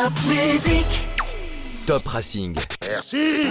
Top 0.00 0.12
Music. 0.26 0.86
Top 1.86 2.14
Racing 2.14 2.79
Merci 2.90 3.44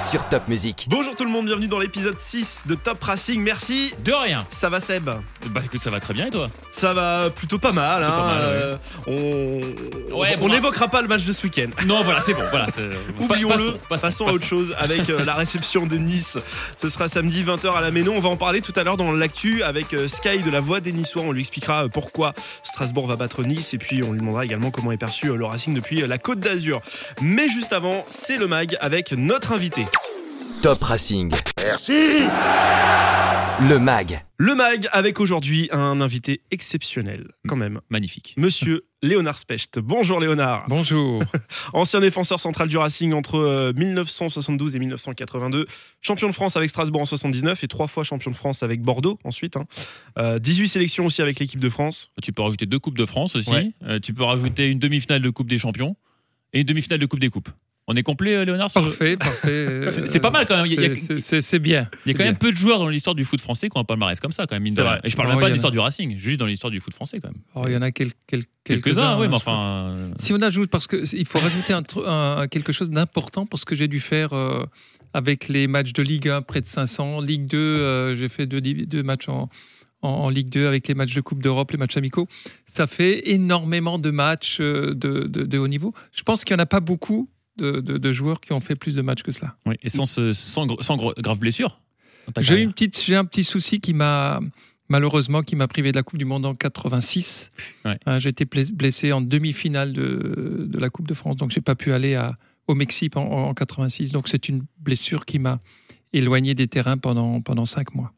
sur 0.00 0.28
Top 0.28 0.48
Music. 0.48 0.86
Bonjour 0.88 1.14
tout 1.14 1.24
le 1.24 1.30
monde, 1.30 1.46
bienvenue 1.46 1.68
dans 1.68 1.78
l'épisode 1.78 2.18
6 2.18 2.64
de 2.66 2.74
Top 2.74 3.02
Racing. 3.02 3.40
Merci. 3.40 3.94
De 4.04 4.12
rien. 4.12 4.44
Ça 4.50 4.68
va 4.68 4.80
Seb? 4.80 5.08
Bah 5.50 5.60
écoute, 5.64 5.80
ça 5.82 5.90
va 5.90 6.00
très 6.00 6.14
bien 6.14 6.26
et 6.26 6.30
toi? 6.30 6.48
Ça 6.72 6.92
va 6.92 7.30
plutôt 7.30 7.58
pas 7.58 7.70
mal. 7.70 8.02
Plutôt 8.02 8.12
hein, 8.12 8.16
pas 8.16 8.34
mal, 8.34 8.42
ouais. 8.42 8.60
euh, 8.60 8.76
on 9.06 10.18
Ouais, 10.18 10.34
on 10.38 10.40
bon, 10.40 10.48
n'évoquera 10.48 10.88
pas 10.88 11.00
le 11.00 11.08
match 11.08 11.24
de 11.24 11.32
ce 11.32 11.42
week-end. 11.44 11.68
Non, 11.86 12.02
voilà, 12.02 12.22
c'est 12.22 12.34
bon. 12.34 12.42
Voilà, 12.50 12.66
Oublions-le, 13.20 13.56
Passons, 13.56 13.78
passons, 13.88 14.06
passons, 14.06 14.26
à 14.28 14.32
autre 14.32 14.44
chose 14.46 14.74
avec 14.78 15.08
euh, 15.10 15.24
la 15.24 15.34
réception 15.34 15.86
de 15.86 15.96
Nice. 15.96 16.38
Ce 16.80 16.88
sera 16.88 17.08
samedi 17.08 17.42
20h 17.44 17.72
à 17.74 17.80
la 17.80 17.90
Ménon. 17.90 18.14
On 18.16 18.20
va 18.20 18.28
en 18.30 18.36
parler 18.36 18.62
tout 18.62 18.72
à 18.76 18.82
l'heure 18.84 18.96
dans 18.96 19.12
l'actu 19.12 19.62
avec 19.62 19.94
euh, 19.94 20.08
Sky 20.08 20.38
de 20.40 20.50
la 20.50 20.60
Voix 20.60 20.80
des 20.80 20.92
Niçois. 20.92 21.22
On 21.22 21.32
lui 21.32 21.40
expliquera 21.40 21.84
euh, 21.84 21.88
pourquoi 21.88 22.34
Strasbourg 22.64 23.06
va 23.06 23.16
battre 23.16 23.42
Nice 23.42 23.74
et 23.74 23.78
puis 23.78 24.02
on 24.02 24.12
lui 24.12 24.18
demandera 24.18 24.44
également 24.44 24.70
comment 24.70 24.90
est 24.92 24.96
perçu 24.96 25.28
euh, 25.28 25.36
le 25.36 25.44
Racing 25.46 25.72
depuis 25.74 26.02
euh, 26.02 26.06
la 26.06 26.18
Côte 26.18 26.40
d'Azur. 26.40 26.80
Mais 27.20 27.48
juste 27.48 27.72
avant, 27.72 28.04
c'est 28.14 28.36
le 28.38 28.46
mag 28.46 28.76
avec 28.80 29.12
notre 29.12 29.52
invité. 29.52 29.84
Top 30.62 30.82
Racing, 30.82 31.32
Merci 31.58 32.22
le 33.60 33.78
mag. 33.78 34.24
Le 34.36 34.56
mag 34.56 34.88
avec 34.90 35.20
aujourd'hui 35.20 35.68
un 35.70 36.00
invité 36.00 36.40
exceptionnel 36.50 37.28
quand 37.46 37.54
même. 37.54 37.80
Magnifique. 37.88 38.34
Monsieur 38.36 38.84
Léonard 39.00 39.38
Specht. 39.38 39.78
Bonjour 39.78 40.18
Léonard. 40.18 40.64
Bonjour. 40.68 41.22
Ancien 41.72 42.00
défenseur 42.00 42.40
central 42.40 42.66
du 42.66 42.76
Racing 42.76 43.12
entre 43.12 43.36
euh, 43.38 43.72
1972 43.76 44.74
et 44.74 44.78
1982. 44.80 45.66
Champion 46.00 46.28
de 46.28 46.32
France 46.34 46.56
avec 46.56 46.68
Strasbourg 46.70 47.02
en 47.02 47.06
79 47.06 47.62
et 47.62 47.68
trois 47.68 47.86
fois 47.86 48.02
champion 48.02 48.32
de 48.32 48.36
France 48.36 48.64
avec 48.64 48.82
Bordeaux 48.82 49.20
ensuite. 49.22 49.56
hein. 49.56 49.66
Euh, 50.18 50.40
18 50.40 50.66
sélections 50.68 51.06
aussi 51.06 51.22
avec 51.22 51.38
l'équipe 51.38 51.60
de 51.60 51.68
France. 51.68 52.10
Tu 52.22 52.32
peux 52.32 52.42
rajouter 52.42 52.66
deux 52.66 52.80
Coupes 52.80 52.98
de 52.98 53.06
France 53.06 53.36
aussi. 53.36 53.50
Ouais. 53.50 53.70
Euh, 53.84 54.00
tu 54.00 54.12
peux 54.14 54.24
rajouter 54.24 54.68
une 54.70 54.80
demi-finale 54.80 55.22
de 55.22 55.30
Coupe 55.30 55.48
des 55.48 55.58
Champions 55.58 55.94
et 56.52 56.60
une 56.60 56.66
demi-finale 56.66 56.98
de 56.98 57.06
Coupe 57.06 57.20
des 57.20 57.30
Coupes. 57.30 57.50
On 57.86 57.94
est 57.96 58.02
complet, 58.02 58.34
euh, 58.34 58.44
Léonard 58.46 58.72
Parfait, 58.72 59.16
parfait. 59.18 59.90
C'est- 60.06 60.20
pas 60.20 60.30
mal 60.30 60.46
quand 60.46 60.56
même. 60.64 60.96
C'est- 61.18 61.58
bien. 61.58 61.88
Il 62.06 62.12
y 62.12 62.14
a 62.14 62.18
quand 62.18 62.24
même 62.24 62.36
peu 62.38 62.50
de 62.50 62.56
joueurs 62.56 62.78
dans 62.78 62.88
l'histoire 62.88 63.14
du 63.14 63.24
foot 63.26 63.40
français 63.42 63.68
qui 63.68 63.76
ont 63.76 63.80
un 63.82 63.84
palmarès 63.84 64.18
comme 64.20 64.32
ça, 64.32 64.46
quand 64.46 64.56
même, 64.56 64.62
mine 64.62 64.74
de 64.74 64.80
rien. 64.82 65.00
Et 65.04 65.10
je 65.10 65.16
parle 65.16 65.28
Oh, 65.28 65.32
même 65.32 65.40
pas 65.40 65.46
de 65.46 65.50
en 65.50 65.54
l'histoire 65.54 65.70
du 65.70 65.78
Racing, 65.78 66.16
juste 66.16 66.40
dans 66.40 66.46
l'histoire 66.46 66.70
du 66.70 66.80
foot 66.80 66.94
français, 66.94 67.20
quand 67.20 67.28
même. 67.28 67.40
Oh, 67.54 67.64
il 67.66 67.72
y 67.74 67.76
en 67.76 67.82
a 67.82 67.90
quel- 67.90 68.12
quel- 68.26 68.44
Quelques-uns, 68.64 68.82
quelques-uns. 68.94 69.18
oui, 69.18 69.26
hein, 69.26 69.28
mais 69.28 69.34
enfin. 69.36 69.96
Si 70.16 70.32
on 70.32 70.40
ajoute, 70.40 70.70
parce 70.70 70.86
qu'il 70.86 71.26
faut 71.26 71.38
rajouter 71.38 71.74
quelque 72.50 72.72
chose 72.72 72.90
d'important, 72.90 73.44
parce 73.44 73.66
que 73.66 73.74
j'ai 73.74 73.88
dû 73.88 74.00
faire 74.00 74.32
euh, 74.32 74.64
avec 75.12 75.48
les 75.48 75.66
matchs 75.66 75.92
de 75.92 76.02
Ligue 76.02 76.28
1 76.30 76.40
près 76.40 76.62
de 76.62 76.66
500, 76.66 77.20
Ligue 77.20 77.46
2, 77.46 77.58
euh, 77.58 78.16
j'ai 78.16 78.28
fait 78.30 78.46
deux, 78.46 79.02
matchs 79.02 79.28
en, 79.28 79.50
Ligue 80.30 80.48
2 80.48 80.66
avec 80.66 80.88
les 80.88 80.94
matchs 80.94 81.14
de 81.14 81.20
Coupe 81.20 81.42
d'Europe, 81.42 81.70
les 81.72 81.78
matchs 81.78 81.96
amicaux. 81.98 82.26
Ça 82.66 82.86
fait 82.86 83.30
énormément 83.30 83.98
de 83.98 84.10
matchs 84.10 84.58
euh, 84.60 84.94
de, 84.94 85.26
de- 85.26 85.44
de 85.44 85.58
haut 85.58 85.68
niveau. 85.68 85.92
Je 86.12 86.22
pense 86.22 86.44
qu'il 86.44 86.56
n'y 86.56 86.60
en 86.60 86.62
a 86.62 86.66
pas 86.66 86.80
beaucoup 86.80 87.28
de, 87.56 87.80
de- 87.80 87.98
de 87.98 88.12
joueurs 88.12 88.40
qui 88.40 88.52
ont 88.52 88.60
fait 88.60 88.74
plus 88.76 88.94
de 88.96 89.02
matchs 89.02 89.22
que 89.22 89.32
cela. 89.32 89.56
oui, 89.66 89.76
Et 89.82 89.88
sans, 89.88 90.04
ce- 90.06 90.32
sans, 90.32 90.66
gr- 90.66 90.82
sans 90.82 90.96
gr- 90.96 91.20
grave 91.20 91.38
blessure. 91.38 91.80
J'ai 92.38 92.62
une 92.62 92.72
petite, 92.72 93.00
j'ai 93.04 93.16
un 93.16 93.24
petit 93.24 93.44
souci 93.44 93.80
qui 93.80 93.92
m'a 93.94 94.40
malheureusement 94.88 95.42
qui 95.42 95.56
m'a 95.56 95.68
privé 95.68 95.92
de 95.92 95.96
la 95.96 96.02
Coupe 96.02 96.18
du 96.18 96.24
Monde 96.24 96.46
en 96.46 96.54
86. 96.54 97.50
Ouais. 97.84 97.98
Euh, 98.08 98.18
j'ai 98.18 98.30
été 98.30 98.44
bless- 98.44 98.72
blessé 98.72 99.12
en 99.12 99.20
demi-finale 99.20 99.92
de, 99.92 100.66
de 100.68 100.78
la 100.78 100.90
Coupe 100.90 101.06
de 101.08 101.14
France, 101.14 101.36
donc 101.36 101.50
j'ai 101.50 101.60
pas 101.60 101.74
pu 101.74 101.92
aller 101.92 102.14
à, 102.14 102.36
au 102.66 102.74
Mexique 102.74 103.16
en, 103.16 103.22
en 103.48 103.54
86. 103.54 104.12
Donc 104.12 104.28
c'est 104.28 104.48
une 104.48 104.64
blessure 104.78 105.24
qui 105.26 105.38
m'a 105.38 105.60
éloigné 106.12 106.54
des 106.54 106.66
terrains 106.68 106.96
pendant 106.98 107.40
pendant 107.40 107.64
cinq 107.66 107.94
mois. 107.94 108.12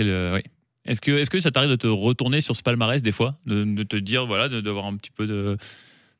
Euh, 0.00 0.34
oui. 0.36 0.42
Est-ce 0.84 1.00
que, 1.00 1.12
est 1.12 1.28
que 1.28 1.38
ça 1.40 1.50
t'arrive 1.52 1.70
de 1.70 1.76
te 1.76 1.86
retourner 1.86 2.40
sur 2.40 2.56
ce 2.56 2.62
palmarès 2.62 3.02
des 3.02 3.12
fois? 3.12 3.38
De, 3.46 3.62
de 3.64 3.82
te 3.84 3.96
dire, 3.96 4.26
voilà, 4.26 4.48
de- 4.48 4.60
d'avoir 4.60 4.86
un 4.86 4.96
petit 4.96 5.10
peu 5.12 5.26
de. 5.26 5.56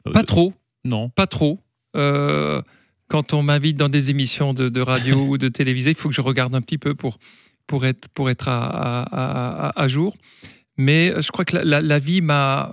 euh, 0.07 0.13
Pas 0.13 0.23
trop, 0.23 0.55
Non. 0.85 1.09
pas 1.09 1.27
trop. 1.27 1.59
Euh, 1.97 2.63
quand 3.09 3.35
on 3.35 3.43
m'invite 3.43 3.77
dans 3.77 3.89
des 3.91 4.11
émissions 4.11 4.55
de, 4.55 4.69
de 4.69 4.81
radio 4.81 5.17
ou 5.29 5.39
de 5.39 5.49
télévision, 5.49 5.91
il 5.91 5.97
faut 5.97 6.09
que 6.09 6.15
je 6.15 6.21
regarde 6.21 6.55
un 6.55 6.61
petit 6.63 6.79
peu 6.79 6.95
pour, 6.95 7.19
pour 7.67 7.85
être, 7.85 8.09
pour 8.09 8.31
être 8.31 8.49
à, 8.49 8.59
à- 8.69 9.69
à- 9.69 9.83
à 9.83 9.89
jour. 9.89 10.17
Mais 10.79 11.13
je 11.21 11.31
crois 11.31 11.45
que 11.45 11.57
la, 11.57 11.65
la- 11.65 11.81
la 11.83 11.99
vie 11.99 12.23
m'a 12.23 12.73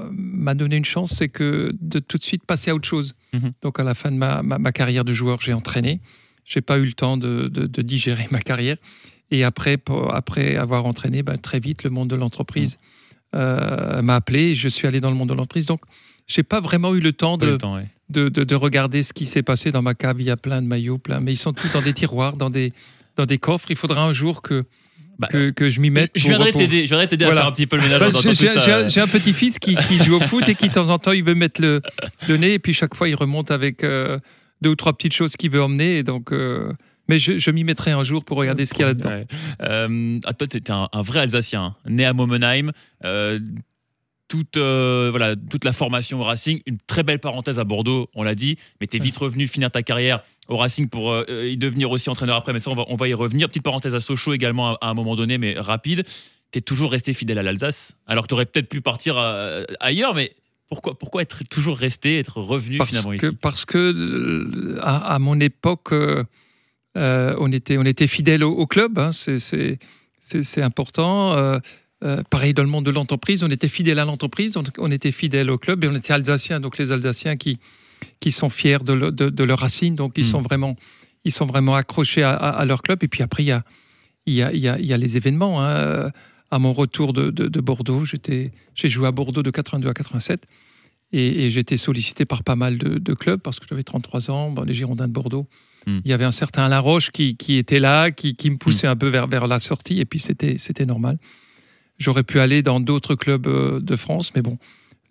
donné 0.55 0.77
une 0.77 0.85
chance, 0.85 1.11
c'est 1.11 1.27
que 1.27 1.73
de 1.81 1.99
tout 1.99 2.17
de 2.17 2.23
suite 2.23 2.45
passer 2.45 2.71
à 2.71 2.75
autre 2.75 2.87
chose. 2.87 3.13
Mhm. 3.33 3.51
Donc 3.61 3.79
à 3.79 3.83
la 3.83 3.93
fin 3.93 4.09
de 4.11 4.15
ma, 4.17 4.41
ma- 4.41 4.57
ma 4.57 4.71
carrière 4.71 5.03
de 5.03 5.13
joueur, 5.13 5.41
j'ai 5.41 5.53
entraîné. 5.53 5.99
J'ai 6.45 6.61
pas 6.61 6.77
eu 6.79 6.85
le 6.85 6.93
temps 6.93 7.17
de, 7.17 7.49
de- 7.49 7.67
de 7.67 7.81
digérer 7.81 8.27
ma 8.31 8.39
carrière. 8.39 8.77
Et 9.31 9.43
après, 9.43 9.75
pour- 9.77 10.15
après 10.15 10.55
avoir 10.55 10.85
entraîné, 10.85 11.21
ben, 11.21 11.37
très 11.37 11.59
vite, 11.59 11.83
le 11.83 11.89
monde 11.89 12.09
de 12.09 12.15
l'entreprise 12.15 12.79
euh, 13.35 14.01
m'a 14.01 14.15
appelé. 14.15 14.39
et 14.51 14.55
Je 14.55 14.69
suis 14.69 14.87
allé 14.87 15.01
dans 15.01 15.09
le 15.11 15.15
monde 15.17 15.29
de 15.29 15.33
l'entreprise. 15.35 15.65
Donc, 15.67 15.81
j'ai 16.29 16.43
pas 16.43 16.61
vraiment 16.61 16.95
eu 16.95 17.01
le 17.01 17.11
temps 17.11 17.37
de, 17.37 17.47
le 17.47 17.57
temps, 17.57 17.75
ouais. 17.75 17.87
de, 18.09 18.29
de- 18.29 18.45
de 18.45 18.55
regarder 18.55 19.03
ce 19.03 19.11
qui 19.11 19.25
s'est 19.25 19.43
passé 19.43 19.71
dans 19.71 19.81
ma 19.81 19.95
cave. 19.95 20.21
Il 20.21 20.27
y 20.27 20.31
a 20.31 20.37
plein 20.37 20.61
de 20.61 20.67
maillots, 20.67 20.97
plein, 20.99 21.19
mais 21.19 21.33
ils 21.33 21.37
sont 21.37 21.51
tous 21.51 21.69
dans 21.73 21.81
des 21.81 21.91
tiroirs, 21.93 22.37
dans 22.37 22.49
des, 22.49 22.71
dans 23.17 23.25
des 23.25 23.37
coffres. 23.39 23.67
Il 23.71 23.75
faudra 23.75 24.03
un 24.05 24.13
jour 24.13 24.41
que, 24.41 24.63
Bah, 25.19 25.27
que, 25.27 25.49
que 25.49 25.69
je 25.69 25.81
m'y 25.81 25.89
mette. 25.89 26.11
Je 26.15 26.27
viendrai 26.29 26.51
t'aider, 26.53 26.83
je 26.83 26.89
viendrai 26.89 27.07
t'aider 27.09 27.25
Voilà. 27.25 27.41
à 27.41 27.43
faire 27.43 27.51
un 27.51 27.55
petit 27.55 27.67
peu 27.67 27.75
le 27.75 27.81
ménage 27.83 27.99
Bah, 27.99 28.87
j'ai- 28.87 29.01
un 29.01 29.07
petit-fils 29.07 29.59
qui, 29.59 29.75
qui 29.75 29.97
joue 30.03 30.15
au 30.15 30.21
foot 30.21 30.47
et 30.47 30.55
qui, 30.55 30.69
de 30.69 30.73
temps 30.73 30.89
en 30.89 30.97
temps, 30.99 31.11
il 31.11 31.23
veut 31.25 31.35
mettre 31.35 31.59
le, 31.61 31.81
le 32.29 32.37
nez 32.37 32.53
et 32.53 32.59
puis 32.59 32.73
chaque 32.73 32.95
fois, 32.95 33.09
il 33.09 33.15
remonte 33.15 33.51
avec 33.51 33.83
euh, 33.83 34.17
deux 34.61 34.69
ou 34.69 34.75
trois 34.75 34.93
petites 34.93 35.13
choses 35.13 35.35
qu'il 35.35 35.49
veut 35.51 35.61
emmener. 35.61 35.97
Et 35.97 36.03
donc, 36.03 36.31
euh, 36.31 36.71
mais 37.09 37.17
je, 37.19 37.37
je 37.39 37.51
m'y 37.51 37.63
mettrai 37.63 37.91
un 37.91 38.03
jour 38.03 38.23
pour 38.23 38.37
regarder 38.37 38.65
ce 38.65 38.73
qu'il 38.73 38.81
y 38.81 38.85
a 38.85 38.89
là-dedans. 38.89 39.09
Ouais. 39.09 39.25
Euh, 39.63 40.19
ah, 40.25 40.33
toi, 40.33 40.47
tu 40.47 40.57
es 40.57 40.71
un, 40.71 40.87
un 40.93 41.01
vrai 41.01 41.19
Alsacien, 41.21 41.63
hein. 41.63 41.75
né 41.89 42.05
à 42.05 42.13
Momenheim. 42.13 42.71
Euh, 44.29 44.37
toute, 44.37 44.57
euh, 44.57 45.07
voilà, 45.09 45.35
toute 45.35 45.65
la 45.65 45.73
formation 45.73 46.19
au 46.19 46.23
Racing, 46.23 46.61
une 46.65 46.77
très 46.87 47.03
belle 47.03 47.19
parenthèse 47.19 47.59
à 47.59 47.63
Bordeaux, 47.63 48.09
on 48.13 48.23
l'a 48.23 48.35
dit, 48.35 48.57
mais 48.79 48.87
tu 48.87 48.97
es 48.97 48.99
vite 48.99 49.17
revenu 49.17 49.47
finir 49.47 49.71
ta 49.71 49.83
carrière 49.83 50.21
au 50.47 50.57
Racing 50.57 50.87
pour 50.89 51.11
euh, 51.11 51.47
y 51.47 51.57
devenir 51.57 51.91
aussi 51.91 52.09
entraîneur 52.09 52.35
après, 52.35 52.53
mais 52.53 52.59
ça, 52.59 52.69
on 52.71 52.75
va, 52.75 52.85
on 52.87 52.95
va 52.95 53.07
y 53.07 53.13
revenir. 53.13 53.47
Petite 53.49 53.63
parenthèse 53.63 53.95
à 53.95 53.99
Sochaux 53.99 54.33
également 54.33 54.71
à, 54.75 54.77
à 54.81 54.89
un 54.89 54.93
moment 54.93 55.15
donné, 55.15 55.37
mais 55.37 55.55
rapide. 55.59 56.03
Tu 56.51 56.59
es 56.59 56.61
toujours 56.61 56.91
resté 56.91 57.13
fidèle 57.13 57.37
à 57.37 57.43
l'Alsace, 57.43 57.95
alors 58.07 58.23
que 58.23 58.27
tu 58.29 58.33
aurais 58.33 58.45
peut-être 58.45 58.69
pu 58.69 58.81
partir 58.81 59.17
euh, 59.17 59.63
ailleurs, 59.79 60.15
mais 60.15 60.33
pourquoi, 60.67 60.97
pourquoi 60.97 61.21
être 61.23 61.43
toujours 61.49 61.77
resté, 61.77 62.19
être 62.19 62.39
revenu 62.41 62.77
Parce 62.77 62.89
finalement 62.89 63.17
que, 63.17 63.27
ici? 63.27 63.35
parce 63.41 63.65
que 63.65 63.77
euh, 63.77 64.79
à, 64.81 65.13
à 65.15 65.19
mon 65.19 65.39
époque, 65.39 65.91
euh, 65.93 66.23
euh, 66.97 67.35
on, 67.39 67.51
était, 67.51 67.77
on 67.77 67.83
était 67.85 68.07
fidèle 68.07 68.43
au, 68.43 68.51
au 68.51 68.65
club. 68.67 68.97
hein, 68.99 69.11
c'est 69.11 70.61
important. 70.61 71.59
Euh, 72.03 72.17
euh, 72.19 72.23
pareil 72.29 72.53
dans 72.53 72.63
le 72.63 72.69
monde 72.69 72.85
de 72.85 72.91
l'entreprise, 72.91 73.43
on 73.43 73.49
était 73.49 73.67
fidèle 73.67 73.99
à 73.99 74.05
l'entreprise, 74.05 74.55
on, 74.57 74.63
on 74.77 74.89
était 74.91 75.11
fidèle 75.11 75.51
au 75.51 75.57
club 75.57 75.83
et 75.83 75.87
on 75.87 75.95
était 75.95 76.13
alsaciens. 76.13 76.59
Donc 76.61 76.77
les 76.77 76.91
Alsaciens 76.91 77.35
qui, 77.35 77.59
qui 78.21 78.31
sont 78.31 78.49
fiers 78.49 78.79
de, 78.85 78.93
le- 78.93 79.11
de, 79.11 79.29
de 79.29 79.43
leurs 79.43 79.59
racines, 79.59 79.95
donc 79.95 80.13
ils, 80.17 80.21
Mm. 80.21 80.31
sont 80.31 80.39
vraiment, 80.39 80.75
ils 81.25 81.31
sont 81.33 81.45
vraiment 81.45 81.75
accrochés 81.75 82.23
à, 82.23 82.31
à- 82.33 82.51
à 82.51 82.65
leur 82.65 82.81
club. 82.81 83.03
Et 83.03 83.07
puis 83.09 83.21
après, 83.23 83.43
il 83.43 83.47
y 83.47 83.51
a, 83.51 83.63
il 84.25 84.33
y 84.33 84.41
a, 84.43 84.53
il 84.53 84.59
y 84.59 84.67
a, 84.69 84.79
il 84.79 84.85
y 84.85 84.93
a 84.93 84.97
les 84.97 85.17
événements. 85.17 85.61
hein. 85.63 86.11
À 86.51 86.57
mon 86.57 86.71
retour 86.73 87.13
de, 87.13 87.29
de, 87.29 87.47
de 87.47 87.59
Bordeaux, 87.61 88.05
j'étais- 88.05 88.51
j'ai 88.75 88.89
joué 88.89 89.07
à 89.07 89.11
Bordeaux 89.11 89.43
de 89.43 89.51
82 89.51 89.89
à 89.89 89.93
87. 89.93 90.45
Et, 91.11 91.45
et 91.45 91.49
j'étais 91.49 91.77
sollicité 91.77 92.25
par 92.25 92.43
pas 92.43 92.55
mal 92.55 92.77
de, 92.77 92.97
de 92.97 93.13
clubs 93.13 93.39
parce 93.41 93.59
que 93.59 93.65
j'avais 93.69 93.83
33 93.83 94.31
ans, 94.31 94.49
bon, 94.51 94.63
les 94.63 94.73
Girondins 94.73 95.07
de 95.07 95.13
Bordeaux. 95.13 95.47
Hmm. 95.85 95.99
Il 96.05 96.09
y 96.09 96.13
avait 96.13 96.25
un 96.25 96.31
certain 96.31 96.63
Alain 96.65 96.79
Roche 96.79 97.09
qui, 97.11 97.35
qui 97.35 97.57
était 97.57 97.79
là, 97.79 98.09
qui, 98.11 98.35
qui 98.35 98.49
me 98.49 98.57
poussait 98.57 98.87
un 98.87 98.95
peu 98.95 99.07
vers, 99.09 99.27
vers 99.27 99.47
la 99.47 99.59
sortie, 99.59 99.99
et 99.99 100.05
puis 100.05 100.19
c'était 100.19 100.57
c'était 100.57 100.85
normal. 100.85 101.17
J'aurais 101.99 102.23
pu 102.23 102.39
aller 102.39 102.61
dans 102.63 102.79
d'autres 102.79 103.15
clubs 103.15 103.45
euh, 103.47 103.79
de 103.79 103.95
France, 103.95 104.31
mais 104.35 104.41
bon, 104.41 104.57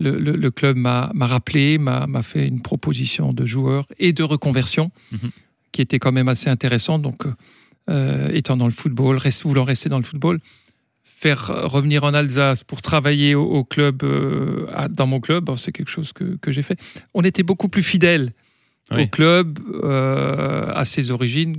le, 0.00 0.18
le- 0.18 0.36
le 0.36 0.50
club 0.50 0.76
m'a 0.76 1.10
rappelé, 1.20 1.76
m'a 1.78 2.22
fait 2.22 2.46
une 2.48 2.60
proposition 2.62 3.32
de 3.32 3.44
joueur 3.44 3.86
et 3.98 4.12
de 4.12 4.22
reconversion 4.22 4.90
Mhm. 5.12 5.30
qui 5.72 5.82
était 5.82 5.98
quand 5.98 6.12
même 6.12 6.28
assez 6.28 6.48
intéressante. 6.48 7.02
Donc, 7.02 7.24
euh, 7.90 8.28
étant 8.32 8.56
dans 8.56 8.66
le 8.66 8.72
football, 8.72 9.16
reste, 9.16 9.42
voulant 9.42 9.64
rester 9.64 9.88
dans 9.88 9.98
le 9.98 10.04
football, 10.04 10.40
faire 11.04 11.50
euh, 11.50 11.66
revenir 11.66 12.04
en 12.04 12.14
Alsace 12.14 12.62
pour 12.64 12.80
travailler 12.80 13.34
au, 13.34 13.44
au 13.44 13.64
club, 13.64 14.02
euh, 14.04 14.66
à- 14.74 14.88
dans 14.88 15.06
mon 15.06 15.20
club, 15.20 15.50
c'est 15.56 15.72
quelque 15.72 15.90
chose 15.90 16.12
que, 16.12 16.36
que 16.40 16.52
j'ai 16.52 16.62
fait. 16.62 16.78
On 17.14 17.22
était 17.22 17.42
beaucoup 17.42 17.68
plus 17.68 17.82
fidèles 17.82 18.32
Oui. 18.92 19.02
au 19.02 19.06
club, 19.08 19.58
euh, 19.84 20.72
à 20.74 20.84
ses 20.84 21.10
origines, 21.10 21.56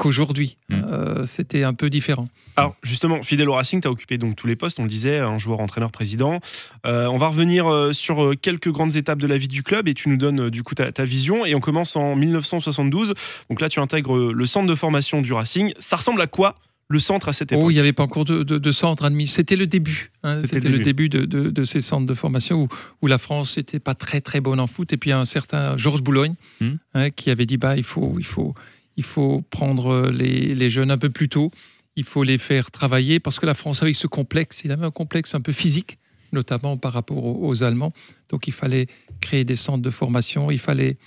qu'aujourd'hui. 0.00 0.56
Mm. 0.68 0.74
Euh, 0.86 1.26
C'était 1.26 1.62
un 1.62 1.74
peu 1.74 1.90
différent. 1.90 2.26
Alors 2.56 2.74
justement, 2.82 3.22
fidèle 3.22 3.48
au 3.48 3.54
Racing, 3.54 3.80
tu 3.80 3.88
as 3.88 3.90
occupé 3.90 4.18
donc 4.18 4.34
tous 4.36 4.46
les 4.46 4.56
postes, 4.56 4.78
on 4.80 4.82
le 4.82 4.88
disait, 4.88 5.18
un 5.18 5.38
joueur, 5.38 5.60
entraîneur, 5.60 5.90
président. 5.92 6.40
Euh, 6.86 7.06
on 7.06 7.16
va 7.18 7.28
revenir 7.28 7.66
euh, 7.70 7.92
sur 7.92 8.22
euh, 8.24 8.34
quelques 8.34 8.70
grandes 8.70 8.96
étapes 8.96 9.18
de 9.18 9.26
la 9.26 9.38
vie 9.38 9.48
du 9.48 9.62
club 9.62 9.88
et 9.88 9.94
tu 9.94 10.08
nous 10.08 10.16
donnes 10.16 10.50
du 10.50 10.62
coup 10.62 10.74
ta, 10.74 10.90
ta 10.92 11.04
vision. 11.04 11.46
Et 11.46 11.54
on 11.54 11.60
commence 11.60 11.94
en 11.96 12.16
1972. 12.16 13.14
Donc 13.48 13.60
là, 13.60 13.68
tu 13.68 13.80
intègres 13.80 14.32
le 14.32 14.46
centre 14.46 14.66
de 14.66 14.74
formation 14.74 15.20
du 15.22 15.32
Racing. 15.32 15.72
Ça 15.78 15.96
ressemble 15.96 16.20
à 16.20 16.26
quoi 16.26 16.56
le 16.88 16.98
centre 16.98 17.28
à 17.28 17.32
cette 17.32 17.52
époque 17.52 17.64
Oh, 17.66 17.70
il 17.70 17.74
n'y 17.74 17.80
avait 17.80 17.92
pas 17.92 18.02
encore 18.02 18.24
de, 18.24 18.42
de, 18.42 18.58
de 18.58 18.72
centre 18.72 19.04
admis. 19.04 19.28
C'était 19.28 19.54
le 19.54 19.68
début. 19.68 20.10
hein. 20.24 20.42
C'était 20.44 20.68
le 20.68 20.80
début 20.80 21.08
de, 21.08 21.64
ces 21.64 21.80
centres 21.80 22.06
de 22.06 22.14
formation 22.14 22.62
où, 22.62 22.68
où 23.02 23.06
la 23.06 23.16
France 23.18 23.56
n'était 23.58 23.78
pas 23.78 23.94
très 23.94 24.20
très 24.20 24.40
bonne 24.40 24.58
en 24.58 24.66
foot. 24.66 24.92
Et 24.92 24.96
puis 24.96 25.12
un 25.12 25.24
certain 25.24 25.76
Georges 25.76 26.02
Boulogne 26.02 26.34
Hmm. 26.60 26.74
hein, 26.94 27.10
qui 27.10 27.30
avait 27.30 27.46
dit 27.46 27.56
bah 27.58 27.76
il 27.76 27.84
faut 27.84 28.16
il 28.18 28.24
faut 28.26 28.54
il 29.00 29.04
faut 29.04 29.42
prendre 29.48 30.10
les, 30.10 30.68
jeunes 30.68 30.90
un 30.90 30.98
peu 30.98 31.08
plus 31.08 31.30
tôt. 31.30 31.50
Il 31.96 32.04
faut 32.04 32.22
les 32.22 32.36
faire 32.36 32.70
travailler 32.70 33.18
parce 33.18 33.38
que 33.38 33.46
la 33.46 33.54
France 33.54 33.82
avait 33.82 33.94
ce 33.94 34.06
complexe. 34.06 34.60
Il 34.62 34.72
avait 34.72 34.84
un 34.84 34.90
complexe 34.90 35.34
un 35.34 35.40
peu 35.40 35.52
physique. 35.52 35.96
notamment 36.32 36.76
par 36.76 36.92
rapport 36.92 37.24
aux, 37.24 37.62
Allemands. 37.62 37.94
Donc 38.28 38.46
il 38.46 38.52
fallait 38.52 38.88
créer 39.22 39.44
des 39.44 39.56
centres 39.56 39.82
de 39.82 39.88
formation, 39.88 40.50
il 40.50 40.58
fallait, 40.58 40.98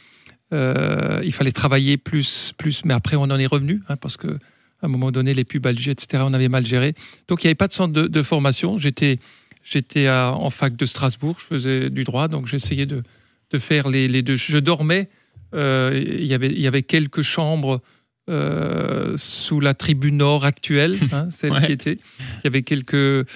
euh, 0.54 1.22
il 1.24 1.32
fallait 1.32 1.52
travailler 1.52 1.98
plus, 1.98 2.54
plus. 2.58 2.84
Mais 2.84 2.96
après, 2.96 3.16
on 3.16 3.30
en 3.36 3.38
est 3.38 3.46
revenu, 3.46 3.82
hein, 3.90 3.96
parce 3.96 4.18
que 4.18 4.40
à 4.82 4.88
un 4.88 4.90
moment 4.90 5.12
donné, 5.12 5.36
les 5.36 5.46
pubs 5.46 5.66
Alger, 5.68 5.92
etc., 5.92 6.24
on 6.26 6.34
avait 6.34 6.50
mal 6.50 6.66
géré. 6.66 6.96
Donc 7.28 7.44
il 7.44 7.48
n'y 7.48 7.50
avait 7.50 7.62
pas 7.64 7.68
de 7.68 7.74
centre 7.74 7.94
de, 7.94 8.24
formation. 8.24 8.80
J'étais, 8.80 9.20
j'étais 9.64 10.10
en 10.10 10.50
fac 10.50 10.76
de 10.76 10.86
Strasbourg, 10.88 11.38
je 11.40 11.46
faisais 11.46 11.90
du 11.92 12.04
droit, 12.04 12.28
donc 12.28 12.48
j'essayais 12.48 12.88
de, 12.88 13.04
de 13.52 13.60
faire 13.60 13.88
les, 13.88 14.08
les 14.08 14.24
deux. 14.24 14.36
Je 14.36 14.58
dormais. 14.58 15.10
Euh, 15.54 16.02
il, 16.20 16.26
y 16.26 16.34
avait, 16.34 16.50
il 16.50 16.60
y 16.60 16.68
avait 16.68 16.84
quelques 16.84 17.22
chambres 17.22 17.82
euh, 18.30 19.14
sous 19.18 19.60
la 19.60 19.74
tribune 19.74 20.18
nord 20.18 20.46
actuelle, 20.46 20.96
hein, 21.12 21.30
celle 21.30 21.52
Ouais. 21.52 21.66
qui 21.66 21.72
était. 21.74 21.98
Il 22.20 22.44
y 22.46 22.48
avait 22.48 22.64
quelques 22.64 23.28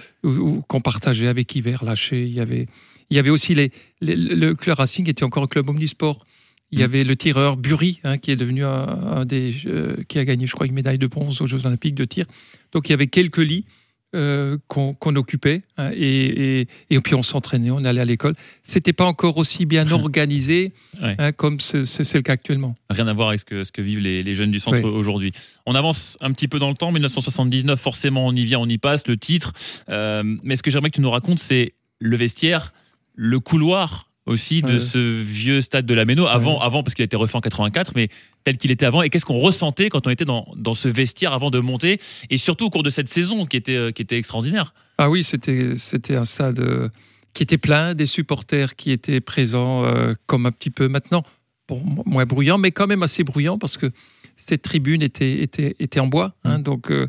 qu'on 0.67 0.81
partageait 0.81 1.27
avec 1.27 1.53
Hiver 1.55 1.83
Lâché. 1.83 2.23
Il 2.23 2.33
y 2.33 2.39
avait, 2.39 2.67
il 3.09 3.15
y 3.17 3.19
avait 3.19 3.29
aussi 3.29 3.53
les, 3.55 3.71
les- 4.01 4.15
le 4.15 4.55
club 4.55 4.77
Racing 4.77 5.09
était 5.09 5.23
encore 5.23 5.43
un 5.43 5.47
club 5.47 5.69
omnisport. 5.69 6.25
Il 6.71 6.79
y 6.79 6.81
Mm. 6.81 6.85
avait 6.85 7.03
le 7.05 7.15
tireur 7.15 7.55
Bury, 7.57 7.99
hein, 8.03 8.17
qui 8.17 8.31
est 8.31 8.35
devenu 8.35 8.65
un, 8.65 8.69
un 8.69 9.25
des, 9.25 9.53
euh, 9.67 9.95
qui 10.09 10.19
a 10.19 10.25
gagné, 10.25 10.47
je 10.47 10.53
crois, 10.53 10.67
une 10.67 10.73
médaille 10.73 10.97
de 10.97 11.07
bronze 11.07 11.41
aux 11.41 11.47
Jeux 11.47 11.65
Olympiques 11.65 11.95
de 11.95 12.03
tir. 12.05 12.25
Donc 12.73 12.89
il 12.89 12.91
y 12.91 12.93
avait 12.93 13.07
quelques 13.07 13.37
lits 13.37 13.65
euh, 14.15 14.57
qu'on 14.67 15.15
occupait 15.15 15.63
hein, 15.77 15.91
et, 15.93 16.61
et, 16.61 16.67
et 16.89 16.99
puis 17.01 17.13
on 17.13 17.21
s'entraînait, 17.21 17.71
on 17.71 17.83
allait 17.83 17.99
à 18.01 18.05
l'école. 18.05 18.35
C'était 18.63 18.93
pas 18.93 19.03
encore 19.05 19.37
aussi 19.37 19.65
bien 19.65 19.89
organisé 19.91 20.71
Ouais. 21.01 21.15
hein, 21.19 21.31
comme 21.33 21.59
c'est 21.59 22.13
le 22.13 22.21
cas 22.21 22.33
actuellement. 22.33 22.75
Rien 22.89 23.07
à 23.07 23.13
voir 23.13 23.29
avec 23.29 23.41
ce 23.41 23.45
que, 23.45 23.63
ce 23.63 23.71
que 23.71 23.81
vivent 23.81 23.99
les, 23.99 24.23
les 24.23 24.35
jeunes 24.35 24.51
du 24.51 24.59
centre 24.59 24.81
aujourd'hui. 24.83 25.33
On 25.65 25.75
avance 25.75 26.17
un 26.21 26.31
petit 26.31 26.47
peu 26.47 26.57
dans 26.57 26.69
le 26.69 26.75
temps, 26.75 26.91
1979, 26.91 27.79
forcément 27.79 28.25
on 28.25 28.31
y 28.33 28.45
vient, 28.45 28.59
on 28.59 28.67
y 28.69 28.77
passe, 28.77 29.07
le 29.07 29.17
titre. 29.17 29.51
Euh, 29.89 30.23
mais 30.43 30.55
ce 30.55 30.63
que 30.63 30.71
j'aimerais 30.71 30.89
que 30.89 30.95
tu 30.95 31.01
nous 31.01 31.11
racontes, 31.11 31.39
c'est 31.39 31.73
le 31.99 32.15
vestiaire, 32.15 32.73
le 33.15 33.39
couloir 33.39 34.06
aussi 34.27 34.61
de 34.61 34.73
Ouais. 34.73 34.79
ce 34.79 35.21
vieux 35.21 35.61
stade 35.61 35.85
de 35.85 35.93
la 35.93 36.05
Méno, 36.05 36.27
avant, 36.27 36.59
avant 36.59 36.83
parce 36.83 36.93
qu'il 36.93 37.03
a 37.03 37.05
été 37.05 37.15
refait 37.17 37.35
en 37.37 37.41
84, 37.41 37.93
mais 37.95 38.09
tel 38.43 38.57
qu'il 38.57 38.69
était 38.71 38.85
avant. 38.85 39.01
Et 39.01 39.09
qu'est-ce 39.09 39.25
qu'on 39.25 39.39
ressentait 39.39 39.89
quand 39.89 40.05
on 40.05 40.09
était 40.09 40.25
dans, 40.25 40.47
dans 40.55 40.73
ce 40.75 40.87
vestiaire 40.87 41.33
avant 41.33 41.49
de 41.49 41.59
monter 41.59 41.99
Et 42.29 42.37
surtout 42.37 42.65
au 42.65 42.69
cours 42.69 42.83
de 42.83 42.89
cette 42.89 43.07
saison 43.07 43.45
qui 43.45 43.57
était, 43.57 43.75
euh, 43.75 43.91
qui 43.91 44.01
était 44.03 44.17
extraordinaire. 44.17 44.73
Ah 44.99 45.09
oui, 45.09 45.23
c'était 45.23 45.75
c'était 45.75 46.15
un 46.15 46.25
stade 46.25 46.59
euh, 46.59 46.89
qui 47.33 47.43
était 47.43 47.57
plein, 47.57 47.93
des 47.95 48.05
supporters 48.05 48.75
qui 48.75 48.91
étaient 48.91 49.21
présents 49.21 49.83
euh, 49.85 50.13
comme 50.27 50.45
un 50.45 50.51
petit 50.51 50.69
peu 50.71 50.87
maintenant. 50.87 51.23
Bon, 51.67 51.81
moins 52.05 52.25
bruyant, 52.25 52.57
mais 52.57 52.71
quand 52.71 52.87
même 52.87 53.03
assez 53.03 53.23
bruyant 53.23 53.57
parce 53.57 53.77
que 53.77 53.91
cette 54.37 54.61
tribune 54.61 55.01
était, 55.01 55.41
était, 55.41 55.75
était 55.79 55.99
en 55.99 56.07
bois. 56.07 56.33
hein, 56.43 56.59
donc, 56.59 56.91
euh, 56.91 57.07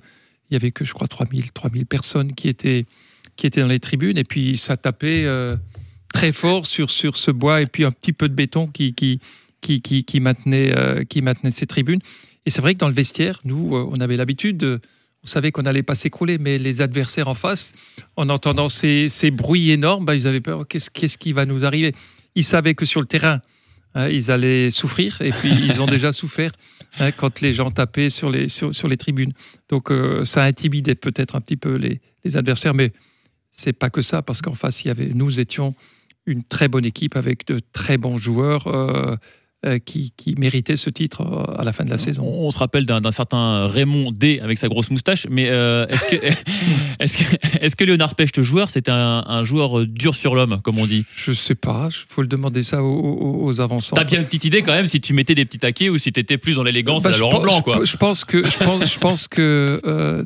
il 0.51 0.55
y 0.55 0.57
avait 0.57 0.71
que, 0.73 0.85
je 0.85 0.95
crois, 0.95 1.07
3000, 1.09 1.53
3000 1.53 1.85
personnes 1.87 2.33
qui 2.35 2.49
étaient, 2.49 2.87
qui 3.37 3.47
étaient 3.47 3.61
dans 3.61 3.67
les 3.69 3.81
tribunes. 3.81 4.17
Et 4.19 4.25
puis, 4.25 4.57
ça 4.57 4.77
tapait 4.79 5.25
euh, 5.27 5.57
très 6.13 6.33
fort 6.33 6.67
sur, 6.67 6.91
sur 6.91 7.17
ce 7.17 7.31
bois 7.31 7.61
et 7.61 7.67
puis 7.67 7.85
un 7.85 7.93
petit 7.93 8.13
peu 8.13 8.29
de 8.29 8.35
béton 8.35 8.67
qui, 8.67 8.95
qui, 8.95 9.21
qui, 9.61 9.81
qui, 9.81 10.05
qui 10.05 10.21
maintenait, 10.21 10.77
euh, 10.77 11.05
qui 11.05 11.23
maintenait 11.23 11.51
ces 11.51 11.67
tribunes. 11.67 12.01
Et 12.47 12.51
c'est 12.51 12.61
vrai 12.61 12.75
que 12.75 12.79
dans 12.79 12.89
le 12.89 12.95
vestiaire, 12.95 13.41
nous, 13.45 13.77
euh, 13.77 13.87
on 13.91 14.01
avait 14.01 14.17
l'habitude 14.17 14.57
de. 14.57 14.81
On 15.25 15.27
savait 15.27 15.51
qu'on 15.51 15.63
n'allait 15.63 15.83
pas 15.83 15.97
s'écrouler, 15.97 16.39
mais 16.39 16.59
les 16.59 16.81
adversaires 16.81 17.27
en 17.27 17.35
face, 17.35 17.75
en 18.17 18.29
entendant 18.29 18.69
ces, 18.69 19.09
ces 19.09 19.33
bruits 19.33 19.73
énormes, 19.73 20.05
bah, 20.05 20.15
ils 20.15 20.29
avaient 20.29 20.41
peur. 20.41 20.67
Qu'est-ce 20.67 20.91
qu'est-ce 20.91 21.19
qui 21.19 21.33
va 21.33 21.45
nous 21.45 21.65
arriver? 21.65 21.93
Ils 22.37 22.45
savaient 22.45 22.75
que 22.75 22.85
sur 22.85 23.01
le 23.01 23.07
terrain, 23.07 23.41
hein, 23.95 24.09
ils 24.09 24.31
allaient 24.31 24.71
souffrir, 24.71 25.21
et 25.21 25.33
puis 25.33 25.51
ils 25.67 25.83
ont 25.83 25.87
déjà 25.87 26.13
souffert 26.13 26.53
hein, 27.01 27.11
quand 27.11 27.41
les 27.41 27.53
gens 27.53 27.71
tapaient 27.71 28.11
sur 28.11 28.31
les, 28.31 28.49
sur, 28.49 28.73
sur 28.75 28.87
les 28.87 28.97
tribunes. 28.97 29.33
Donc 29.69 29.91
euh, 29.91 30.25
ça 30.25 30.45
intimidait 30.45 30.95
peut-être 30.95 31.35
un 31.35 31.41
petit 31.41 31.57
peu 31.57 31.75
les, 31.75 32.01
les 32.25 32.37
adversaires, 32.37 32.75
mais 32.75 32.93
c'est 33.51 33.73
pas 33.73 33.91
que 33.91 34.03
ça, 34.03 34.23
parce 34.23 34.41
qu'en 34.41 34.55
face, 34.55 34.85
il 34.85 34.89
y 34.89 34.91
avait, 34.91 35.11
nous 35.15 35.41
étions 35.41 35.75
une 36.31 36.45
très 36.45 36.69
bonne 36.69 36.85
équipe 36.85 37.17
avec 37.17 37.47
de 37.47 37.61
très 37.73 37.99
bons 37.99 38.19
joueurs 38.19 38.67
euh, 38.69 39.17
euh, 39.67 39.79
qui, 39.81 40.13
qui 40.17 40.37
méritaient 40.39 40.77
ce 40.77 40.89
titre 40.89 41.23
euh, 41.23 41.61
à 41.61 41.65
la 41.65 41.73
fin 41.73 41.85
de 41.85 41.91
la 41.91 41.99
saison. 41.99 42.23
On, 42.25 42.51
se 42.53 42.59
rappelle 42.59 42.87
d'un 42.87 43.11
certain 43.11 43.67
Raymond 43.67 44.13
D 44.13 44.39
avec 44.41 44.57
sa 44.57 44.69
grosse 44.69 44.89
moustache, 44.91 45.27
mais 45.31 45.49
euh, 45.49 45.85
est-ce 45.89 46.05
que, 46.05 46.27
est-ce 47.01 47.19
que, 47.19 47.25
est-ce 47.61 47.75
que 47.75 47.83
Léonard 47.85 48.11
Specht, 48.11 48.41
joueur, 48.43 48.71
c'était 48.71 48.93
un, 48.93 49.25
un 49.27 49.43
joueur 49.43 49.85
dur 49.85 50.15
sur 50.15 50.37
l'homme, 50.37 50.61
comme 50.63 50.79
on 50.79 50.87
dit? 50.87 51.05
Je 51.17 51.33
sais 51.33 51.57
pas, 51.57 51.89
il 51.91 52.05
faut 52.07 52.23
le 52.23 52.29
demander 52.29 52.63
ça 52.63 52.85
aux, 52.85 53.43
aux, 53.43 53.61
avançants. 53.61 53.97
T'as 53.97 54.05
bien 54.05 54.21
une 54.21 54.27
petite 54.27 54.45
idée 54.45 54.63
quand 54.63 54.75
même 54.75 54.87
si 54.87 55.01
tu 55.01 55.13
mettais 55.13 55.35
des 55.35 55.45
petits 55.45 55.59
taquets 55.59 55.89
ou 55.89 55.99
si 55.99 56.13
t'étais 56.13 56.39
plus 56.39 56.55
dans 56.55 56.63
l'élégance 56.63 57.03
Bah, 57.03 57.09
à 57.09 57.13
la 57.13 57.17
je 57.17 57.23
Laurent 57.23 57.33
pense- 57.39 57.43
Blanc, 57.43 57.57
je- 57.59 57.63
quoi. 57.65 57.85
Je, 57.85 57.97
pense 57.97 58.25
que, 58.25 58.45
je 58.49 58.65
pense, 58.65 58.93
je 58.95 58.99
pense 59.01 59.27
que 59.27 59.81
euh, 59.85 60.25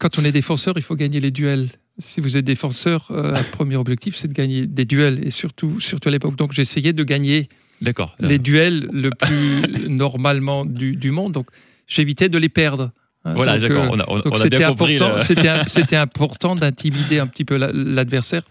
quand 0.00 0.18
on 0.18 0.24
est 0.24 0.32
défenseur, 0.32 0.74
il 0.76 0.82
faut 0.82 0.96
gagner 0.96 1.20
les 1.20 1.30
duels. 1.30 1.68
Si 2.02 2.20
vous 2.20 2.36
êtes 2.36 2.44
défenseur, 2.44 3.08
euh, 3.10 3.32
le 3.36 3.50
premier 3.50 3.76
objectif, 3.76 4.16
c'est 4.16 4.28
de 4.28 4.32
gagner 4.32 4.66
des 4.66 4.84
duels, 4.84 5.20
et 5.26 5.30
surtout, 5.30 5.80
surtout 5.80 6.08
à 6.08 6.12
l'époque. 6.12 6.36
Donc, 6.36 6.52
j'essayais 6.52 6.92
de 6.92 7.04
gagner 7.04 7.48
D'accord. 7.80 8.16
les 8.20 8.38
duels 8.38 8.88
le 8.92 9.10
plus 9.10 9.88
normalement 9.88 10.64
du, 10.64 10.96
du 10.96 11.10
monde. 11.10 11.32
Donc, 11.32 11.46
j'évitais 11.86 12.28
de 12.28 12.38
les 12.38 12.48
perdre. 12.48 12.90
Hein, 13.24 13.34
Voilà, 13.34 13.58
donc, 13.58 13.68
d'accord. 13.70 13.88
On 13.92 14.00
a, 14.00 14.04
on- 14.08 14.16
donc 14.16 14.26
on 14.26 14.32
a 14.32 14.36
c'était 14.38 14.58
bien 14.58 14.70
important, 14.70 15.14
le- 15.16 15.20
c'était 15.22 15.48
un- 15.48 15.64
c'était 15.66 15.96
important 15.96 16.56
d'intimider 16.56 17.18
un 17.20 17.26
petit 17.28 17.44
peu 17.44 17.56
la- 17.56 17.70
l'adversaire. 17.72 18.42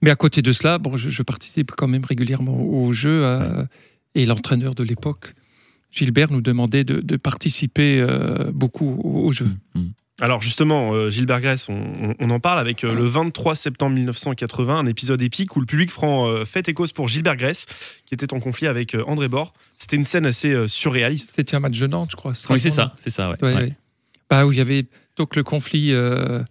Mais 0.00 0.10
à 0.10 0.16
côté 0.16 0.42
de 0.42 0.52
cela, 0.52 0.78
bon, 0.78 0.96
je, 0.96 1.10
je 1.10 1.22
participe 1.22 1.72
quand 1.76 1.88
même 1.88 2.04
régulièrement 2.04 2.58
au 2.60 2.92
jeu 2.92 3.20
euh, 3.24 3.64
et 4.14 4.24
l'entraîneur 4.26 4.74
de 4.74 4.82
l'époque, 4.84 5.34
Gilbert, 5.90 6.30
nous 6.30 6.40
demandait 6.40 6.84
de, 6.84 7.00
de 7.00 7.16
participer 7.16 8.00
euh, 8.00 8.50
beaucoup 8.52 8.98
au, 9.02 9.26
au 9.26 9.32
jeu. 9.32 9.48
Mm. 9.74 9.80
Alors 10.20 10.40
justement, 10.42 10.92
euh, 10.94 11.10
Gilbert 11.10 11.40
Grèce, 11.40 11.68
on, 11.68 11.74
on- 11.74 12.14
on 12.18 12.30
en 12.30 12.40
parle 12.40 12.58
avec 12.58 12.82
euh, 12.82 12.92
le 12.92 13.04
23 13.04 13.54
septembre 13.54 13.94
1980, 13.94 14.76
un 14.78 14.86
épisode 14.86 15.22
épique 15.22 15.54
où 15.54 15.60
le 15.60 15.66
public 15.66 15.92
prend 15.92 16.26
euh, 16.28 16.44
fête 16.44 16.68
et 16.68 16.74
cause 16.74 16.90
pour 16.92 17.06
Gilbert 17.06 17.36
Grèce, 17.36 17.66
qui 18.04 18.14
était 18.14 18.32
en 18.34 18.40
conflit 18.40 18.66
avec 18.66 18.94
euh, 18.96 19.04
André 19.06 19.28
Bord. 19.28 19.52
C'était 19.76 19.94
une 19.96 20.02
scène 20.04 20.26
assez 20.26 20.50
euh, 20.50 20.66
surréaliste. 20.66 21.32
C'était 21.36 21.54
un 21.54 21.60
match 21.60 21.78
de 21.78 21.86
Nantes, 21.86 22.10
je 22.10 22.16
crois. 22.16 22.32
Oui, 22.50 22.58
c'est 22.58 22.70
ça, 22.70 22.96
c'est 22.98 23.10
ça. 23.10 23.30
ouais. 23.30 23.36
Ouais, 23.42 23.54
Ouais. 23.54 23.60
ouais. 23.62 23.76
Bah, 24.28 24.44
où 24.44 24.50
il 24.52 24.58
y 24.58 24.60
avait 24.60 24.86
donc 25.16 25.36
le 25.36 25.44
conflit 25.44 25.92
euh, 25.92 26.42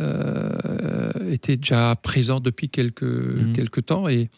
euh, 0.00 1.10
était 1.30 1.56
déjà 1.56 1.96
présent 1.96 2.40
depuis 2.40 2.68
quelques, 2.68 3.02
Mhm. 3.02 3.52
quelques 3.54 3.86
temps 3.86 4.08
et, 4.08 4.28